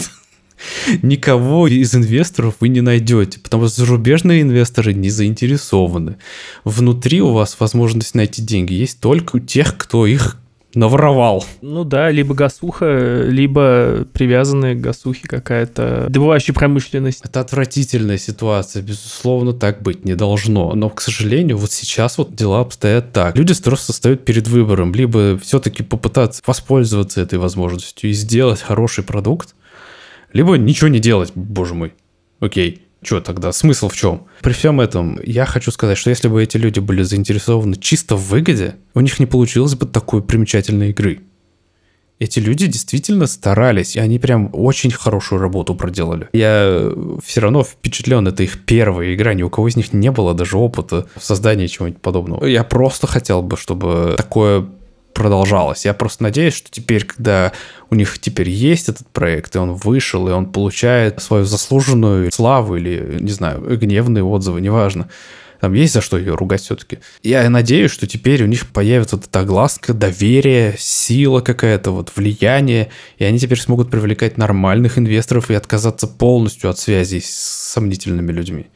Никого 1.02 1.70
из 1.70 1.96
инвесторов 1.96 2.56
вы 2.60 2.68
не 2.68 2.82
найдете, 2.82 3.40
потому 3.40 3.70
что 3.70 3.86
зарубежные 3.86 4.42
инвесторы 4.42 4.94
не 4.94 5.10
заинтересованы. 5.10 6.18
Внутри 6.66 7.22
у 7.22 7.32
вас 7.32 7.56
возможность 7.58 8.16
найти 8.16 8.42
деньги 8.42 8.74
есть 8.74 9.00
только 9.00 9.38
у 9.38 9.40
тех, 9.40 9.78
кто 9.78 10.06
их 10.06 10.36
наворовал. 10.78 11.44
Ну 11.62 11.84
да, 11.84 12.10
либо 12.12 12.36
гасуха, 12.36 13.24
либо 13.28 14.06
привязанная 14.14 14.76
к 14.76 14.82
гасухе 14.82 15.28
какая-то 15.28 16.06
добывающая 16.10 16.54
промышленность. 16.54 17.22
Это 17.24 17.42
отвратительная 17.42 18.18
ситуация, 18.18 18.82
безусловно, 18.82 19.54
так 19.54 19.82
быть 19.82 20.06
не 20.06 20.16
должно. 20.16 20.74
Но, 20.74 20.90
к 20.90 21.02
сожалению, 21.02 21.58
вот 21.58 21.72
сейчас 21.72 22.18
вот 22.18 22.36
дела 22.36 22.62
обстоят 22.62 23.12
так. 23.12 23.36
Люди 23.36 23.54
просто 23.62 23.94
стоят 23.94 24.24
перед 24.24 24.48
выбором, 24.48 24.94
либо 24.94 25.38
все-таки 25.40 25.84
попытаться 25.84 26.42
воспользоваться 26.46 27.22
этой 27.22 27.40
возможностью 27.40 28.10
и 28.10 28.14
сделать 28.14 28.62
хороший 28.62 29.04
продукт, 29.04 29.56
либо 30.34 30.58
ничего 30.58 30.88
не 30.88 31.00
делать, 31.00 31.32
боже 31.36 31.74
мой. 31.74 31.94
Окей. 32.40 32.87
Что 33.08 33.22
тогда? 33.22 33.54
Смысл 33.54 33.88
в 33.88 33.96
чем? 33.96 34.26
При 34.42 34.52
всем 34.52 34.82
этом 34.82 35.18
я 35.24 35.46
хочу 35.46 35.72
сказать, 35.72 35.98
что 35.98 36.10
если 36.10 36.28
бы 36.28 36.44
эти 36.44 36.58
люди 36.58 36.82
были 36.82 37.04
заинтересованы 37.04 37.78
чисто 37.78 38.18
в 38.18 38.28
выгоде, 38.28 38.76
у 38.96 39.00
них 39.00 39.18
не 39.22 39.26
получилось 39.26 39.76
бы 39.76 39.86
такой 39.86 40.22
примечательной 40.22 40.90
игры. 40.90 41.22
Эти 42.20 42.40
люди 42.40 42.68
действительно 42.68 43.26
старались, 43.28 43.96
и 43.96 44.00
они 44.00 44.20
прям 44.20 44.50
очень 44.52 44.92
хорошую 44.92 45.40
работу 45.40 45.74
проделали. 45.74 46.28
Я 46.34 46.92
все 47.24 47.40
равно 47.40 47.64
впечатлен, 47.64 48.28
это 48.28 48.44
их 48.44 48.66
первая 48.66 49.14
игра, 49.14 49.34
ни 49.34 49.44
у 49.44 49.50
кого 49.50 49.70
из 49.70 49.78
них 49.78 49.94
не 49.94 50.12
было 50.12 50.34
даже 50.34 50.58
опыта 50.58 51.08
в 51.16 51.24
создании 51.24 51.68
чего-нибудь 51.68 52.02
подобного. 52.02 52.44
Я 52.46 52.66
просто 52.66 53.08
хотел 53.08 53.42
бы, 53.42 53.56
чтобы 53.56 54.16
такое 54.18 54.68
продолжалось. 55.14 55.86
Я 55.86 55.94
просто 55.94 56.24
надеюсь, 56.24 56.54
что 56.54 56.70
теперь, 56.72 57.06
когда 57.06 57.52
у 57.90 57.96
них 57.96 58.20
теперь 58.20 58.50
есть 58.50 58.90
этот 58.90 59.08
проект, 59.08 59.56
и 59.56 59.60
он 59.60 59.74
вышел, 59.74 60.28
и 60.28 60.32
он 60.32 60.48
получает 60.48 61.22
свою 61.22 61.46
заслуженную 61.46 62.32
славу 62.32 62.76
или, 62.76 63.18
не 63.20 63.32
знаю, 63.32 63.62
гневные 63.78 64.24
отзывы, 64.24 64.62
неважно, 64.62 65.10
там 65.60 65.74
есть 65.74 65.94
за 65.94 66.02
что 66.02 66.18
ее 66.18 66.36
ругать 66.36 66.62
все-таки. 66.62 67.00
Я 67.24 67.50
надеюсь, 67.50 67.92
что 67.92 68.08
теперь 68.08 68.44
у 68.44 68.48
них 68.48 68.68
появится 68.68 69.16
вот 69.16 69.26
эта 69.26 69.40
огласка, 69.40 69.94
доверие, 69.94 70.76
сила 70.78 71.42
какая-то, 71.42 71.92
вот 71.92 72.12
влияние, 72.16 72.90
и 73.18 73.24
они 73.24 73.40
теперь 73.40 73.60
смогут 73.60 73.90
привлекать 73.90 74.38
нормальных 74.38 74.98
инвесторов 74.98 75.50
и 75.50 75.56
отказаться 75.56 76.08
полностью 76.08 76.70
от 76.70 76.80
связей 76.80 77.22
с 77.22 77.30
сомнительными 77.74 78.32
людьми. 78.32 78.68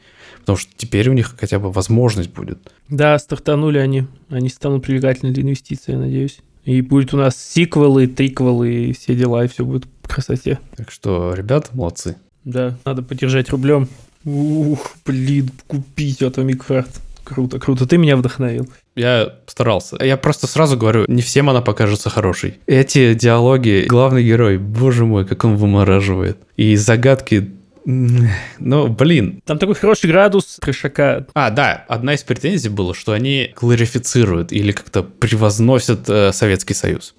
Потому 0.42 0.58
что 0.58 0.70
теперь 0.76 1.08
у 1.08 1.12
них 1.12 1.34
хотя 1.38 1.58
бы 1.58 1.72
возможность 1.72 2.30
будет. 2.30 2.58
Да, 2.88 3.18
стартанули 3.18 3.78
они. 3.78 4.06
Они 4.28 4.48
станут 4.48 4.84
привлекательны 4.84 5.32
для 5.32 5.42
инвестиций, 5.42 5.94
я 5.94 6.00
надеюсь. 6.00 6.38
И 6.64 6.80
будет 6.80 7.14
у 7.14 7.16
нас 7.16 7.36
сиквелы, 7.36 8.06
триквелы 8.06 8.72
и 8.72 8.92
все 8.92 9.14
дела, 9.14 9.44
и 9.44 9.48
все 9.48 9.64
будет 9.64 9.84
в 10.02 10.08
красоте. 10.08 10.58
Так 10.76 10.90
что, 10.90 11.34
ребята, 11.34 11.70
молодцы. 11.72 12.16
Да, 12.44 12.76
надо 12.84 13.02
поддержать 13.02 13.50
рублем. 13.50 13.88
Ух, 14.24 14.92
блин, 15.04 15.50
купить 15.66 16.22
Atomic 16.22 16.66
Heart. 16.68 16.90
Круто, 17.24 17.58
круто. 17.58 17.86
Ты 17.86 17.98
меня 17.98 18.16
вдохновил. 18.16 18.68
Я 18.96 19.34
старался. 19.46 19.96
Я 20.04 20.16
просто 20.16 20.46
сразу 20.46 20.76
говорю, 20.76 21.04
не 21.08 21.22
всем 21.22 21.48
она 21.48 21.62
покажется 21.62 22.10
хорошей. 22.10 22.58
Эти 22.66 23.14
диалоги, 23.14 23.86
главный 23.88 24.24
герой, 24.24 24.58
боже 24.58 25.06
мой, 25.06 25.24
как 25.24 25.44
он 25.44 25.56
вымораживает. 25.56 26.38
И 26.56 26.76
загадки 26.76 27.50
ну, 27.84 28.88
блин. 28.88 29.42
Там 29.44 29.58
такой 29.58 29.74
хороший 29.74 30.10
градус 30.10 30.58
трешака. 30.60 31.26
А, 31.34 31.50
да, 31.50 31.84
одна 31.88 32.14
из 32.14 32.22
претензий 32.22 32.68
была, 32.68 32.94
что 32.94 33.12
они 33.12 33.52
кларифицируют 33.54 34.52
или 34.52 34.72
как-то 34.72 35.02
превозносят 35.02 36.08
э, 36.08 36.32
Советский 36.32 36.74
Союз. 36.74 37.14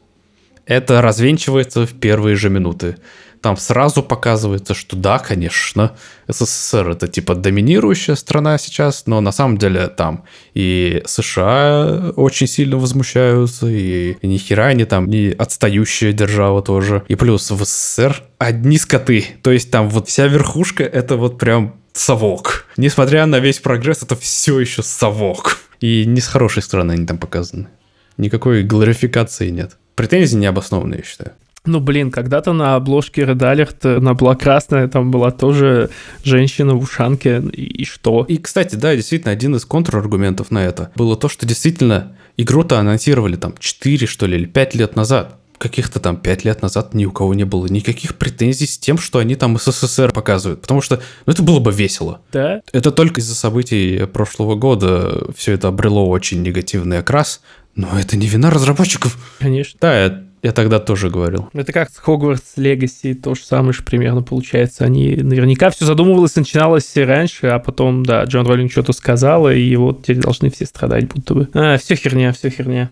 Это 0.66 1.02
развенчивается 1.02 1.86
в 1.86 1.94
первые 1.94 2.36
же 2.36 2.50
минуты 2.50 2.96
там 3.44 3.58
сразу 3.58 4.02
показывается, 4.02 4.74
что 4.74 4.96
да, 4.96 5.20
конечно, 5.20 5.92
СССР 6.30 6.92
это 6.92 7.10
типа 7.10 7.36
доминирующая 7.36 8.16
страна 8.16 8.58
сейчас, 8.58 9.04
но 9.06 9.20
на 9.20 9.34
самом 9.34 9.58
деле 9.58 9.90
там 9.90 10.24
и 10.54 11.04
США 11.06 12.14
очень 12.16 12.48
сильно 12.48 12.78
возмущаются, 12.78 13.68
и 13.68 14.16
ни 14.22 14.38
хера 14.38 14.68
они 14.68 14.86
там 14.86 15.10
не 15.10 15.36
отстающая 15.38 16.14
держава 16.14 16.62
тоже. 16.62 17.04
И 17.10 17.16
плюс 17.16 17.52
в 17.52 17.66
СССР 17.66 18.24
одни 18.38 18.78
скоты, 18.78 19.26
то 19.44 19.52
есть 19.52 19.70
там 19.70 19.90
вот 19.90 20.08
вся 20.08 20.28
верхушка 20.28 20.86
это 20.86 21.18
вот 21.18 21.38
прям 21.38 21.76
совок. 21.92 22.66
Несмотря 22.78 23.26
на 23.26 23.40
весь 23.40 23.60
прогресс, 23.60 24.04
это 24.04 24.16
все 24.16 24.58
еще 24.58 24.84
совок. 24.84 25.60
И 25.82 26.06
не 26.06 26.22
с 26.22 26.28
хорошей 26.28 26.64
стороны 26.64 26.94
они 26.94 27.06
там 27.06 27.18
показаны. 27.18 27.68
Никакой 28.16 28.64
глорификации 28.64 29.50
нет. 29.50 29.78
Претензии 29.96 30.38
необоснованные, 30.38 31.00
я 31.00 31.04
считаю. 31.04 31.34
Ну, 31.66 31.80
блин, 31.80 32.12
когда-то 32.12 32.52
на 32.52 32.76
обложке 32.76 33.22
Red 33.22 33.38
Alert 33.38 33.98
она 33.98 34.14
была 34.14 34.36
красная, 34.36 34.88
там 34.90 35.12
была 35.12 35.32
тоже 35.32 35.90
женщина 36.24 36.76
в 36.76 36.84
ушанке, 36.84 37.42
и, 37.54 37.84
и 37.84 37.86
что? 37.86 38.26
И, 38.28 38.38
кстати, 38.38 38.76
да, 38.76 38.94
действительно, 38.96 39.32
один 39.32 39.56
из 39.56 39.64
контраргументов 39.66 40.52
на 40.52 40.66
это 40.66 40.92
было 40.96 41.16
то, 41.16 41.30
что 41.30 41.46
действительно 41.46 42.18
игру-то 42.36 42.80
анонсировали 42.80 43.38
там 43.38 43.56
4, 43.58 44.08
что 44.08 44.26
ли, 44.26 44.38
или 44.38 44.46
5 44.46 44.76
лет 44.76 44.96
назад 44.98 45.38
каких-то 45.58 46.02
там 46.02 46.18
5 46.18 46.44
лет 46.44 46.62
назад 46.62 46.94
ни 46.94 47.06
у 47.06 47.12
кого 47.12 47.34
не 47.34 47.46
было 47.46 47.68
никаких 47.68 48.18
претензий 48.18 48.68
с 48.68 48.78
тем, 48.78 48.98
что 48.98 49.20
они 49.20 49.36
там 49.36 49.58
СССР 49.58 50.12
показывают, 50.12 50.62
потому 50.62 50.82
что 50.82 51.00
ну, 51.26 51.32
это 51.32 51.42
было 51.42 51.60
бы 51.60 51.72
весело. 51.72 52.20
Да? 52.34 52.62
Это 52.74 52.92
только 52.92 53.22
из-за 53.22 53.36
событий 53.36 54.06
прошлого 54.08 54.56
года 54.56 55.32
все 55.38 55.54
это 55.54 55.70
обрело 55.70 56.10
очень 56.10 56.42
негативный 56.42 57.00
окрас, 57.00 57.40
но 57.76 57.98
это 57.98 58.18
не 58.18 58.28
вина 58.28 58.50
разработчиков. 58.50 59.18
Конечно. 59.40 59.78
Да, 59.80 60.24
я 60.44 60.52
тогда 60.52 60.80
тоже 60.80 61.10
говорил. 61.10 61.50
Это 61.54 61.72
как 61.72 61.90
с 61.90 61.98
Хогвартс 61.98 62.58
Легаси, 62.58 63.14
то 63.14 63.34
же 63.34 63.44
самое 63.44 63.72
же 63.72 63.82
примерно 63.82 64.22
получается. 64.22 64.84
Они 64.84 65.16
наверняка 65.16 65.70
все 65.70 65.86
задумывалось, 65.86 66.36
начиналось 66.36 66.92
раньше, 66.98 67.48
а 67.48 67.60
потом, 67.60 68.06
да, 68.06 68.26
Джон 68.26 68.46
Роллинг 68.46 68.70
что-то 68.70 68.92
сказала, 68.92 69.54
и 69.54 69.74
вот 69.78 70.04
теперь 70.04 70.18
должны 70.18 70.50
все 70.52 70.66
страдать 70.66 71.08
будто 71.08 71.34
бы. 71.34 71.50
А, 71.54 71.78
все 71.78 71.96
херня, 71.96 72.34
все 72.34 72.50
херня. 72.50 72.92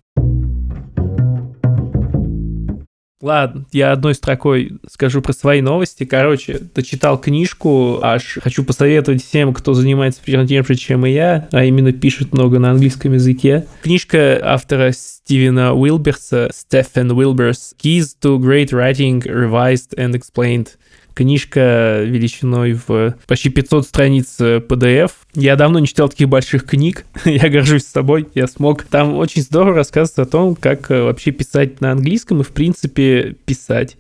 Ладно, 3.21 3.65
я 3.71 3.91
одной 3.91 4.15
строкой 4.15 4.73
скажу 4.89 5.21
про 5.21 5.33
свои 5.33 5.61
новости. 5.61 6.05
Короче, 6.05 6.59
дочитал 6.73 7.19
книжку, 7.19 7.99
аж 8.01 8.39
хочу 8.41 8.63
посоветовать 8.63 9.23
всем, 9.23 9.53
кто 9.53 9.73
занимается 9.73 10.21
примерно 10.23 10.47
тем 10.47 10.65
же, 10.65 10.75
чем 10.75 11.05
и 11.05 11.11
я, 11.11 11.47
а 11.51 11.63
именно 11.63 11.93
пишет 11.93 12.33
много 12.33 12.59
на 12.59 12.71
английском 12.71 13.13
языке. 13.13 13.67
Книжка 13.83 14.39
автора 14.43 14.91
Стивена 14.91 15.73
Уилберса, 15.73 16.49
Стефан 16.53 17.11
Уилберс, 17.11 17.75
Keys 17.81 18.15
to 18.21 18.37
Great 18.39 18.69
Writing, 18.71 19.21
Revised 19.21 19.95
and 19.97 20.13
Explained. 20.13 20.69
Книжка 21.13 22.01
величиной 22.03 22.73
в 22.73 23.15
почти 23.27 23.49
500 23.49 23.85
страниц 23.85 24.37
PDF. 24.39 25.11
Я 25.33 25.55
давно 25.55 25.79
не 25.79 25.87
читал 25.87 26.09
таких 26.09 26.29
больших 26.29 26.65
книг. 26.65 27.05
я 27.25 27.49
горжусь 27.49 27.83
собой, 27.85 28.27
я 28.33 28.47
смог. 28.47 28.83
Там 28.83 29.15
очень 29.15 29.41
здорово 29.41 29.77
рассказывается 29.77 30.23
о 30.23 30.25
том, 30.25 30.55
как 30.55 30.91
э, 30.91 31.01
вообще 31.03 31.31
писать 31.31 31.81
на 31.81 31.91
английском 31.91 32.41
и, 32.41 32.43
в 32.43 32.49
принципе, 32.49 33.35
писать. 33.45 33.97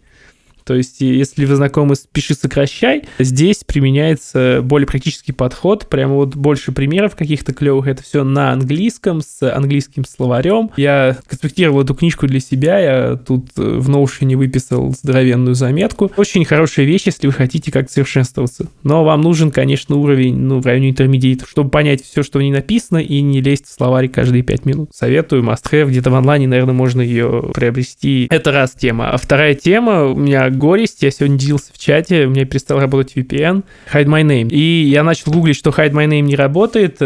То 0.71 0.77
есть, 0.77 1.01
если 1.01 1.43
вы 1.43 1.57
знакомы 1.57 1.95
с 1.95 2.07
«пиши, 2.09 2.33
сокращай», 2.33 3.03
здесь 3.19 3.65
применяется 3.65 4.61
более 4.63 4.87
практический 4.87 5.33
подход, 5.33 5.89
прямо 5.89 6.15
вот 6.15 6.37
больше 6.37 6.71
примеров 6.71 7.17
каких-то 7.17 7.53
клевых. 7.53 7.87
Это 7.87 8.01
все 8.03 8.23
на 8.23 8.53
английском, 8.53 9.19
с 9.19 9.53
английским 9.53 10.05
словарем. 10.05 10.71
Я 10.77 11.17
конспектировал 11.27 11.81
эту 11.81 11.93
книжку 11.93 12.25
для 12.25 12.39
себя, 12.39 12.79
я 12.79 13.15
тут 13.17 13.49
э, 13.57 13.61
в 13.61 13.89
Notion 13.89 14.33
выписал 14.37 14.93
здоровенную 14.93 15.55
заметку. 15.55 16.09
Очень 16.15 16.45
хорошая 16.45 16.85
вещь, 16.85 17.03
если 17.07 17.27
вы 17.27 17.33
хотите 17.33 17.69
как 17.69 17.91
совершенствоваться. 17.91 18.67
Но 18.83 19.03
вам 19.03 19.19
нужен, 19.19 19.51
конечно, 19.51 19.97
уровень, 19.97 20.37
ну, 20.37 20.61
в 20.61 20.65
районе 20.65 20.91
интермедиат, 20.91 21.41
чтобы 21.49 21.69
понять 21.69 22.01
все, 22.01 22.23
что 22.23 22.39
в 22.39 22.41
ней 22.41 22.51
написано, 22.51 22.99
и 22.99 23.19
не 23.19 23.41
лезть 23.41 23.65
в 23.65 23.73
словарь 23.73 24.07
каждые 24.07 24.43
пять 24.43 24.63
минут. 24.63 24.91
Советую, 24.93 25.43
must 25.43 25.69
have, 25.69 25.89
где-то 25.89 26.11
в 26.11 26.15
онлайне, 26.15 26.47
наверное, 26.47 26.73
можно 26.73 27.01
ее 27.01 27.51
приобрести. 27.53 28.27
Это 28.29 28.53
раз 28.53 28.71
тема. 28.71 29.11
А 29.11 29.17
вторая 29.17 29.53
тема, 29.53 30.05
у 30.05 30.15
меня 30.15 30.49
горесть. 30.61 31.01
Я 31.01 31.11
сегодня 31.11 31.37
делился 31.37 31.73
в 31.73 31.79
чате, 31.79 32.25
у 32.25 32.29
меня 32.29 32.45
перестал 32.45 32.79
работать 32.79 33.17
VPN. 33.17 33.63
Hide 33.91 34.05
My 34.05 34.23
Name. 34.23 34.49
И 34.49 34.83
я 34.83 35.03
начал 35.03 35.31
гуглить, 35.31 35.57
что 35.57 35.71
Hide 35.71 35.91
My 35.91 36.07
Name 36.07 36.21
не 36.21 36.35
работает. 36.35 37.01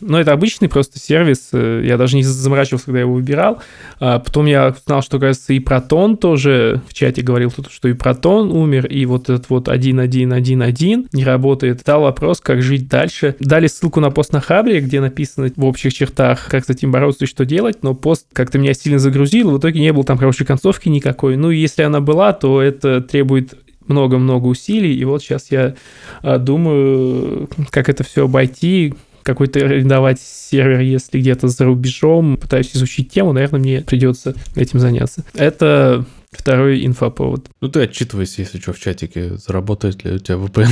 Но 0.00 0.20
это 0.20 0.32
обычный 0.32 0.68
просто 0.68 0.98
сервис. 0.98 1.48
Э, 1.52 1.82
я 1.84 1.96
даже 1.96 2.16
не 2.16 2.22
заморачивался, 2.22 2.86
когда 2.86 2.98
я 2.98 3.04
его 3.04 3.14
выбирал. 3.14 3.62
А 4.00 4.18
потом 4.18 4.46
я 4.46 4.68
узнал, 4.68 5.02
что, 5.02 5.18
кажется, 5.18 5.52
и 5.52 5.60
Протон 5.60 6.16
тоже 6.16 6.82
в 6.88 6.94
чате 6.94 7.22
говорил, 7.22 7.52
что 7.70 7.88
и 7.88 7.92
Протон 7.92 8.50
умер, 8.50 8.86
и 8.86 9.04
вот 9.06 9.24
этот 9.24 9.48
вот 9.50 9.68
1111 9.68 11.12
не 11.12 11.24
работает. 11.24 11.80
Стал 11.80 12.02
вопрос, 12.02 12.40
как 12.40 12.62
жить 12.62 12.88
дальше. 12.88 13.34
Дали 13.40 13.66
ссылку 13.66 14.00
на 14.00 14.10
пост 14.10 14.32
на 14.32 14.40
Хабре, 14.40 14.80
где 14.80 15.00
написано 15.00 15.50
в 15.56 15.64
общих 15.64 15.92
чертах, 15.92 16.48
как 16.48 16.64
с 16.64 16.70
этим 16.70 16.92
бороться 16.92 17.24
и 17.24 17.28
что 17.28 17.44
делать, 17.44 17.82
но 17.82 17.94
пост 17.94 18.26
как-то 18.32 18.58
меня 18.58 18.74
сильно 18.74 18.98
загрузил, 18.98 19.50
в 19.50 19.58
итоге 19.58 19.80
не 19.80 19.92
было 19.92 20.04
там 20.04 20.18
хорошей 20.18 20.46
концовки 20.46 20.88
никакой. 20.88 21.36
Ну, 21.36 21.50
и 21.50 21.58
если 21.58 21.82
она 21.82 22.00
была, 22.00 22.32
то 22.32 22.62
это 22.62 23.00
требует 23.00 23.54
много-много 23.88 24.46
усилий, 24.46 24.94
и 24.94 25.04
вот 25.04 25.22
сейчас 25.22 25.50
я 25.50 25.74
а, 26.22 26.38
думаю, 26.38 27.48
как 27.70 27.88
это 27.88 28.04
все 28.04 28.24
обойти, 28.24 28.94
какой-то 29.28 29.60
арендовать 29.60 30.20
сервер, 30.20 30.80
если 30.80 31.20
где-то 31.20 31.48
за 31.48 31.64
рубежом, 31.64 32.38
пытаюсь 32.38 32.74
изучить 32.74 33.10
тему, 33.10 33.32
наверное, 33.32 33.60
мне 33.60 33.80
придется 33.82 34.34
этим 34.56 34.78
заняться. 34.80 35.24
Это 35.34 36.06
второй 36.32 36.84
инфоповод. 36.86 37.48
Ну 37.60 37.68
ты 37.68 37.82
отчитывайся, 37.82 38.42
если 38.42 38.58
что, 38.58 38.72
в 38.72 38.80
чатике, 38.80 39.36
заработает 39.36 40.04
ли 40.04 40.12
у 40.12 40.18
тебя 40.18 40.36
VPN. 40.36 40.68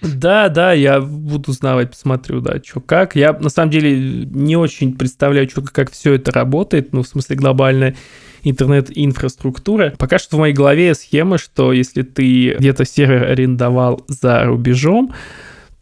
Да, 0.00 0.48
да, 0.48 0.72
я 0.72 1.00
буду 1.00 1.52
узнавать, 1.52 1.90
посмотрю, 1.90 2.40
да, 2.40 2.60
что 2.64 2.80
как. 2.80 3.14
Я 3.14 3.34
на 3.34 3.50
самом 3.50 3.70
деле 3.70 4.26
не 4.26 4.56
очень 4.56 4.96
представляю, 4.96 5.48
что, 5.48 5.62
как 5.62 5.92
все 5.92 6.14
это 6.14 6.32
работает, 6.32 6.92
ну, 6.92 7.02
в 7.02 7.06
смысле 7.06 7.36
глобальная 7.36 7.94
интернет-инфраструктура. 8.42 9.94
Пока 9.98 10.18
что 10.18 10.36
в 10.36 10.40
моей 10.40 10.54
голове 10.54 10.94
схема, 10.94 11.38
что 11.38 11.72
если 11.72 12.02
ты 12.02 12.54
где-то 12.54 12.84
сервер 12.84 13.24
арендовал 13.24 14.04
за 14.08 14.42
рубежом, 14.44 15.14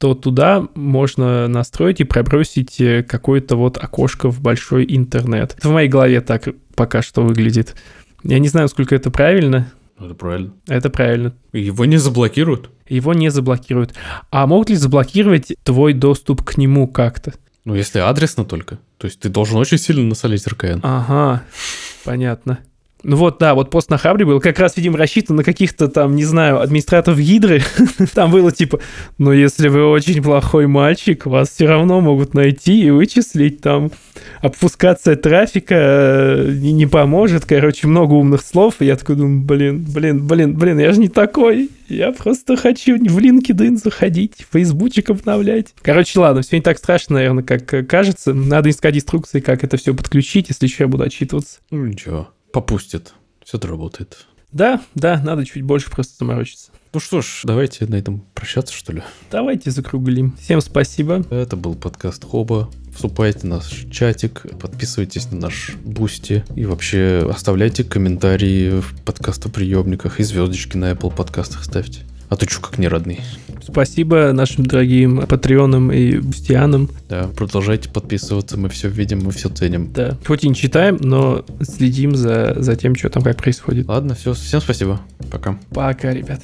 то 0.00 0.14
туда 0.14 0.66
можно 0.74 1.46
настроить 1.46 2.00
и 2.00 2.04
пробросить 2.04 2.80
э, 2.80 3.02
какое-то 3.02 3.56
вот 3.56 3.76
окошко 3.76 4.30
в 4.30 4.40
большой 4.40 4.86
интернет. 4.88 5.54
Это 5.58 5.68
в 5.68 5.72
моей 5.72 5.90
голове 5.90 6.22
так 6.22 6.48
пока 6.74 7.02
что 7.02 7.20
выглядит. 7.20 7.76
Я 8.24 8.38
не 8.38 8.48
знаю, 8.48 8.68
сколько 8.68 8.94
это 8.94 9.10
правильно. 9.10 9.70
Это 9.98 10.14
правильно. 10.14 10.54
Это 10.66 10.88
правильно. 10.88 11.34
Его 11.52 11.84
не 11.84 11.98
заблокируют? 11.98 12.70
Его 12.88 13.12
не 13.12 13.30
заблокируют. 13.30 13.92
А 14.30 14.46
могут 14.46 14.70
ли 14.70 14.76
заблокировать 14.76 15.52
твой 15.64 15.92
доступ 15.92 16.44
к 16.44 16.56
нему 16.56 16.88
как-то? 16.88 17.34
Ну, 17.66 17.74
если 17.74 17.98
адресно 17.98 18.46
только. 18.46 18.78
То 18.96 19.06
есть 19.06 19.20
ты 19.20 19.28
должен 19.28 19.58
очень 19.58 19.76
сильно 19.76 20.04
насолить 20.04 20.46
РКН. 20.46 20.80
Ага, 20.82 21.42
понятно. 22.04 22.60
Ну 23.02 23.16
вот, 23.16 23.38
да, 23.38 23.54
вот 23.54 23.70
пост 23.70 23.90
на 23.90 23.98
Хабре 23.98 24.26
был 24.26 24.40
как 24.40 24.58
раз, 24.58 24.76
видимо, 24.76 24.98
рассчитан 24.98 25.36
на 25.36 25.44
каких-то 25.44 25.88
там, 25.88 26.14
не 26.14 26.24
знаю, 26.24 26.60
администраторов 26.60 27.18
Гидры. 27.18 27.62
там 28.14 28.30
было 28.30 28.52
типа, 28.52 28.80
ну 29.18 29.32
если 29.32 29.68
вы 29.68 29.86
очень 29.86 30.22
плохой 30.22 30.66
мальчик, 30.66 31.26
вас 31.26 31.50
все 31.50 31.66
равно 31.66 32.00
могут 32.00 32.34
найти 32.34 32.84
и 32.84 32.90
вычислить 32.90 33.60
там. 33.60 33.90
Обфускация 34.42 35.16
трафика 35.16 35.74
э, 35.76 36.52
не, 36.52 36.72
не 36.72 36.86
поможет, 36.86 37.46
короче, 37.46 37.86
много 37.86 38.14
умных 38.14 38.42
слов. 38.42 38.76
И 38.80 38.86
я 38.86 38.96
такой 38.96 39.16
думаю, 39.16 39.42
блин, 39.44 39.84
блин, 39.88 40.26
блин, 40.26 40.56
блин, 40.56 40.78
я 40.78 40.92
же 40.92 41.00
не 41.00 41.08
такой. 41.08 41.70
Я 41.88 42.12
просто 42.12 42.56
хочу 42.56 42.96
в 42.96 43.18
LinkedIn 43.18 43.76
заходить, 43.76 44.46
фейсбучик 44.52 45.10
обновлять. 45.10 45.74
Короче, 45.82 46.20
ладно, 46.20 46.42
все 46.42 46.56
не 46.56 46.62
так 46.62 46.78
страшно, 46.78 47.16
наверное, 47.16 47.44
как 47.44 47.72
э, 47.72 47.82
кажется. 47.82 48.34
Надо 48.34 48.68
искать 48.70 48.96
инструкции, 48.96 49.40
как 49.40 49.64
это 49.64 49.76
все 49.76 49.94
подключить, 49.94 50.48
если 50.48 50.66
еще 50.66 50.84
я 50.84 50.88
буду 50.88 51.04
отчитываться. 51.04 51.60
Ну 51.70 51.86
ничего 51.86 52.28
попустит. 52.52 53.14
Все 53.44 53.58
это 53.58 53.68
работает. 53.68 54.26
Да, 54.52 54.82
да, 54.94 55.20
надо 55.22 55.44
чуть 55.44 55.62
больше 55.62 55.90
просто 55.90 56.14
заморочиться. 56.18 56.72
Ну 56.92 56.98
что 56.98 57.22
ж, 57.22 57.42
давайте 57.44 57.86
на 57.86 57.94
этом 57.94 58.24
прощаться, 58.34 58.74
что 58.74 58.92
ли. 58.92 59.02
Давайте 59.30 59.70
закруглим. 59.70 60.36
Всем 60.40 60.60
спасибо. 60.60 61.24
Это 61.30 61.56
был 61.56 61.76
подкаст 61.76 62.24
Хоба. 62.24 62.68
Вступайте 62.92 63.40
в 63.40 63.44
наш 63.44 63.86
чатик, 63.92 64.44
подписывайтесь 64.58 65.30
на 65.30 65.38
наш 65.38 65.76
Boosty 65.84 66.44
и 66.56 66.64
вообще 66.64 67.28
оставляйте 67.32 67.84
комментарии 67.84 68.80
в 68.80 69.00
подкастоприемниках 69.04 70.18
и 70.18 70.24
звездочки 70.24 70.76
на 70.76 70.90
Apple 70.90 71.14
подкастах 71.14 71.64
ставьте. 71.64 72.00
А 72.30 72.36
ты 72.36 72.46
чё, 72.46 72.60
как 72.60 72.78
не 72.78 72.86
родный? 72.86 73.20
Спасибо 73.60 74.32
нашим 74.32 74.64
дорогим 74.64 75.26
патреонам 75.26 75.90
и 75.90 76.18
бустианам. 76.18 76.88
Да, 77.08 77.28
продолжайте 77.36 77.90
подписываться, 77.90 78.56
мы 78.56 78.68
все 78.68 78.88
видим, 78.88 79.24
мы 79.24 79.32
все 79.32 79.48
ценим. 79.48 79.92
Да, 79.92 80.16
хоть 80.24 80.44
и 80.44 80.48
не 80.48 80.54
читаем, 80.54 80.96
но 81.00 81.44
следим 81.60 82.14
за, 82.14 82.54
за 82.56 82.76
тем, 82.76 82.94
что 82.94 83.10
там 83.10 83.24
как 83.24 83.36
происходит. 83.36 83.88
Ладно, 83.88 84.14
все, 84.14 84.32
всем 84.32 84.60
спасибо. 84.60 85.00
Пока. 85.30 85.58
Пока, 85.70 86.12
ребят. 86.12 86.40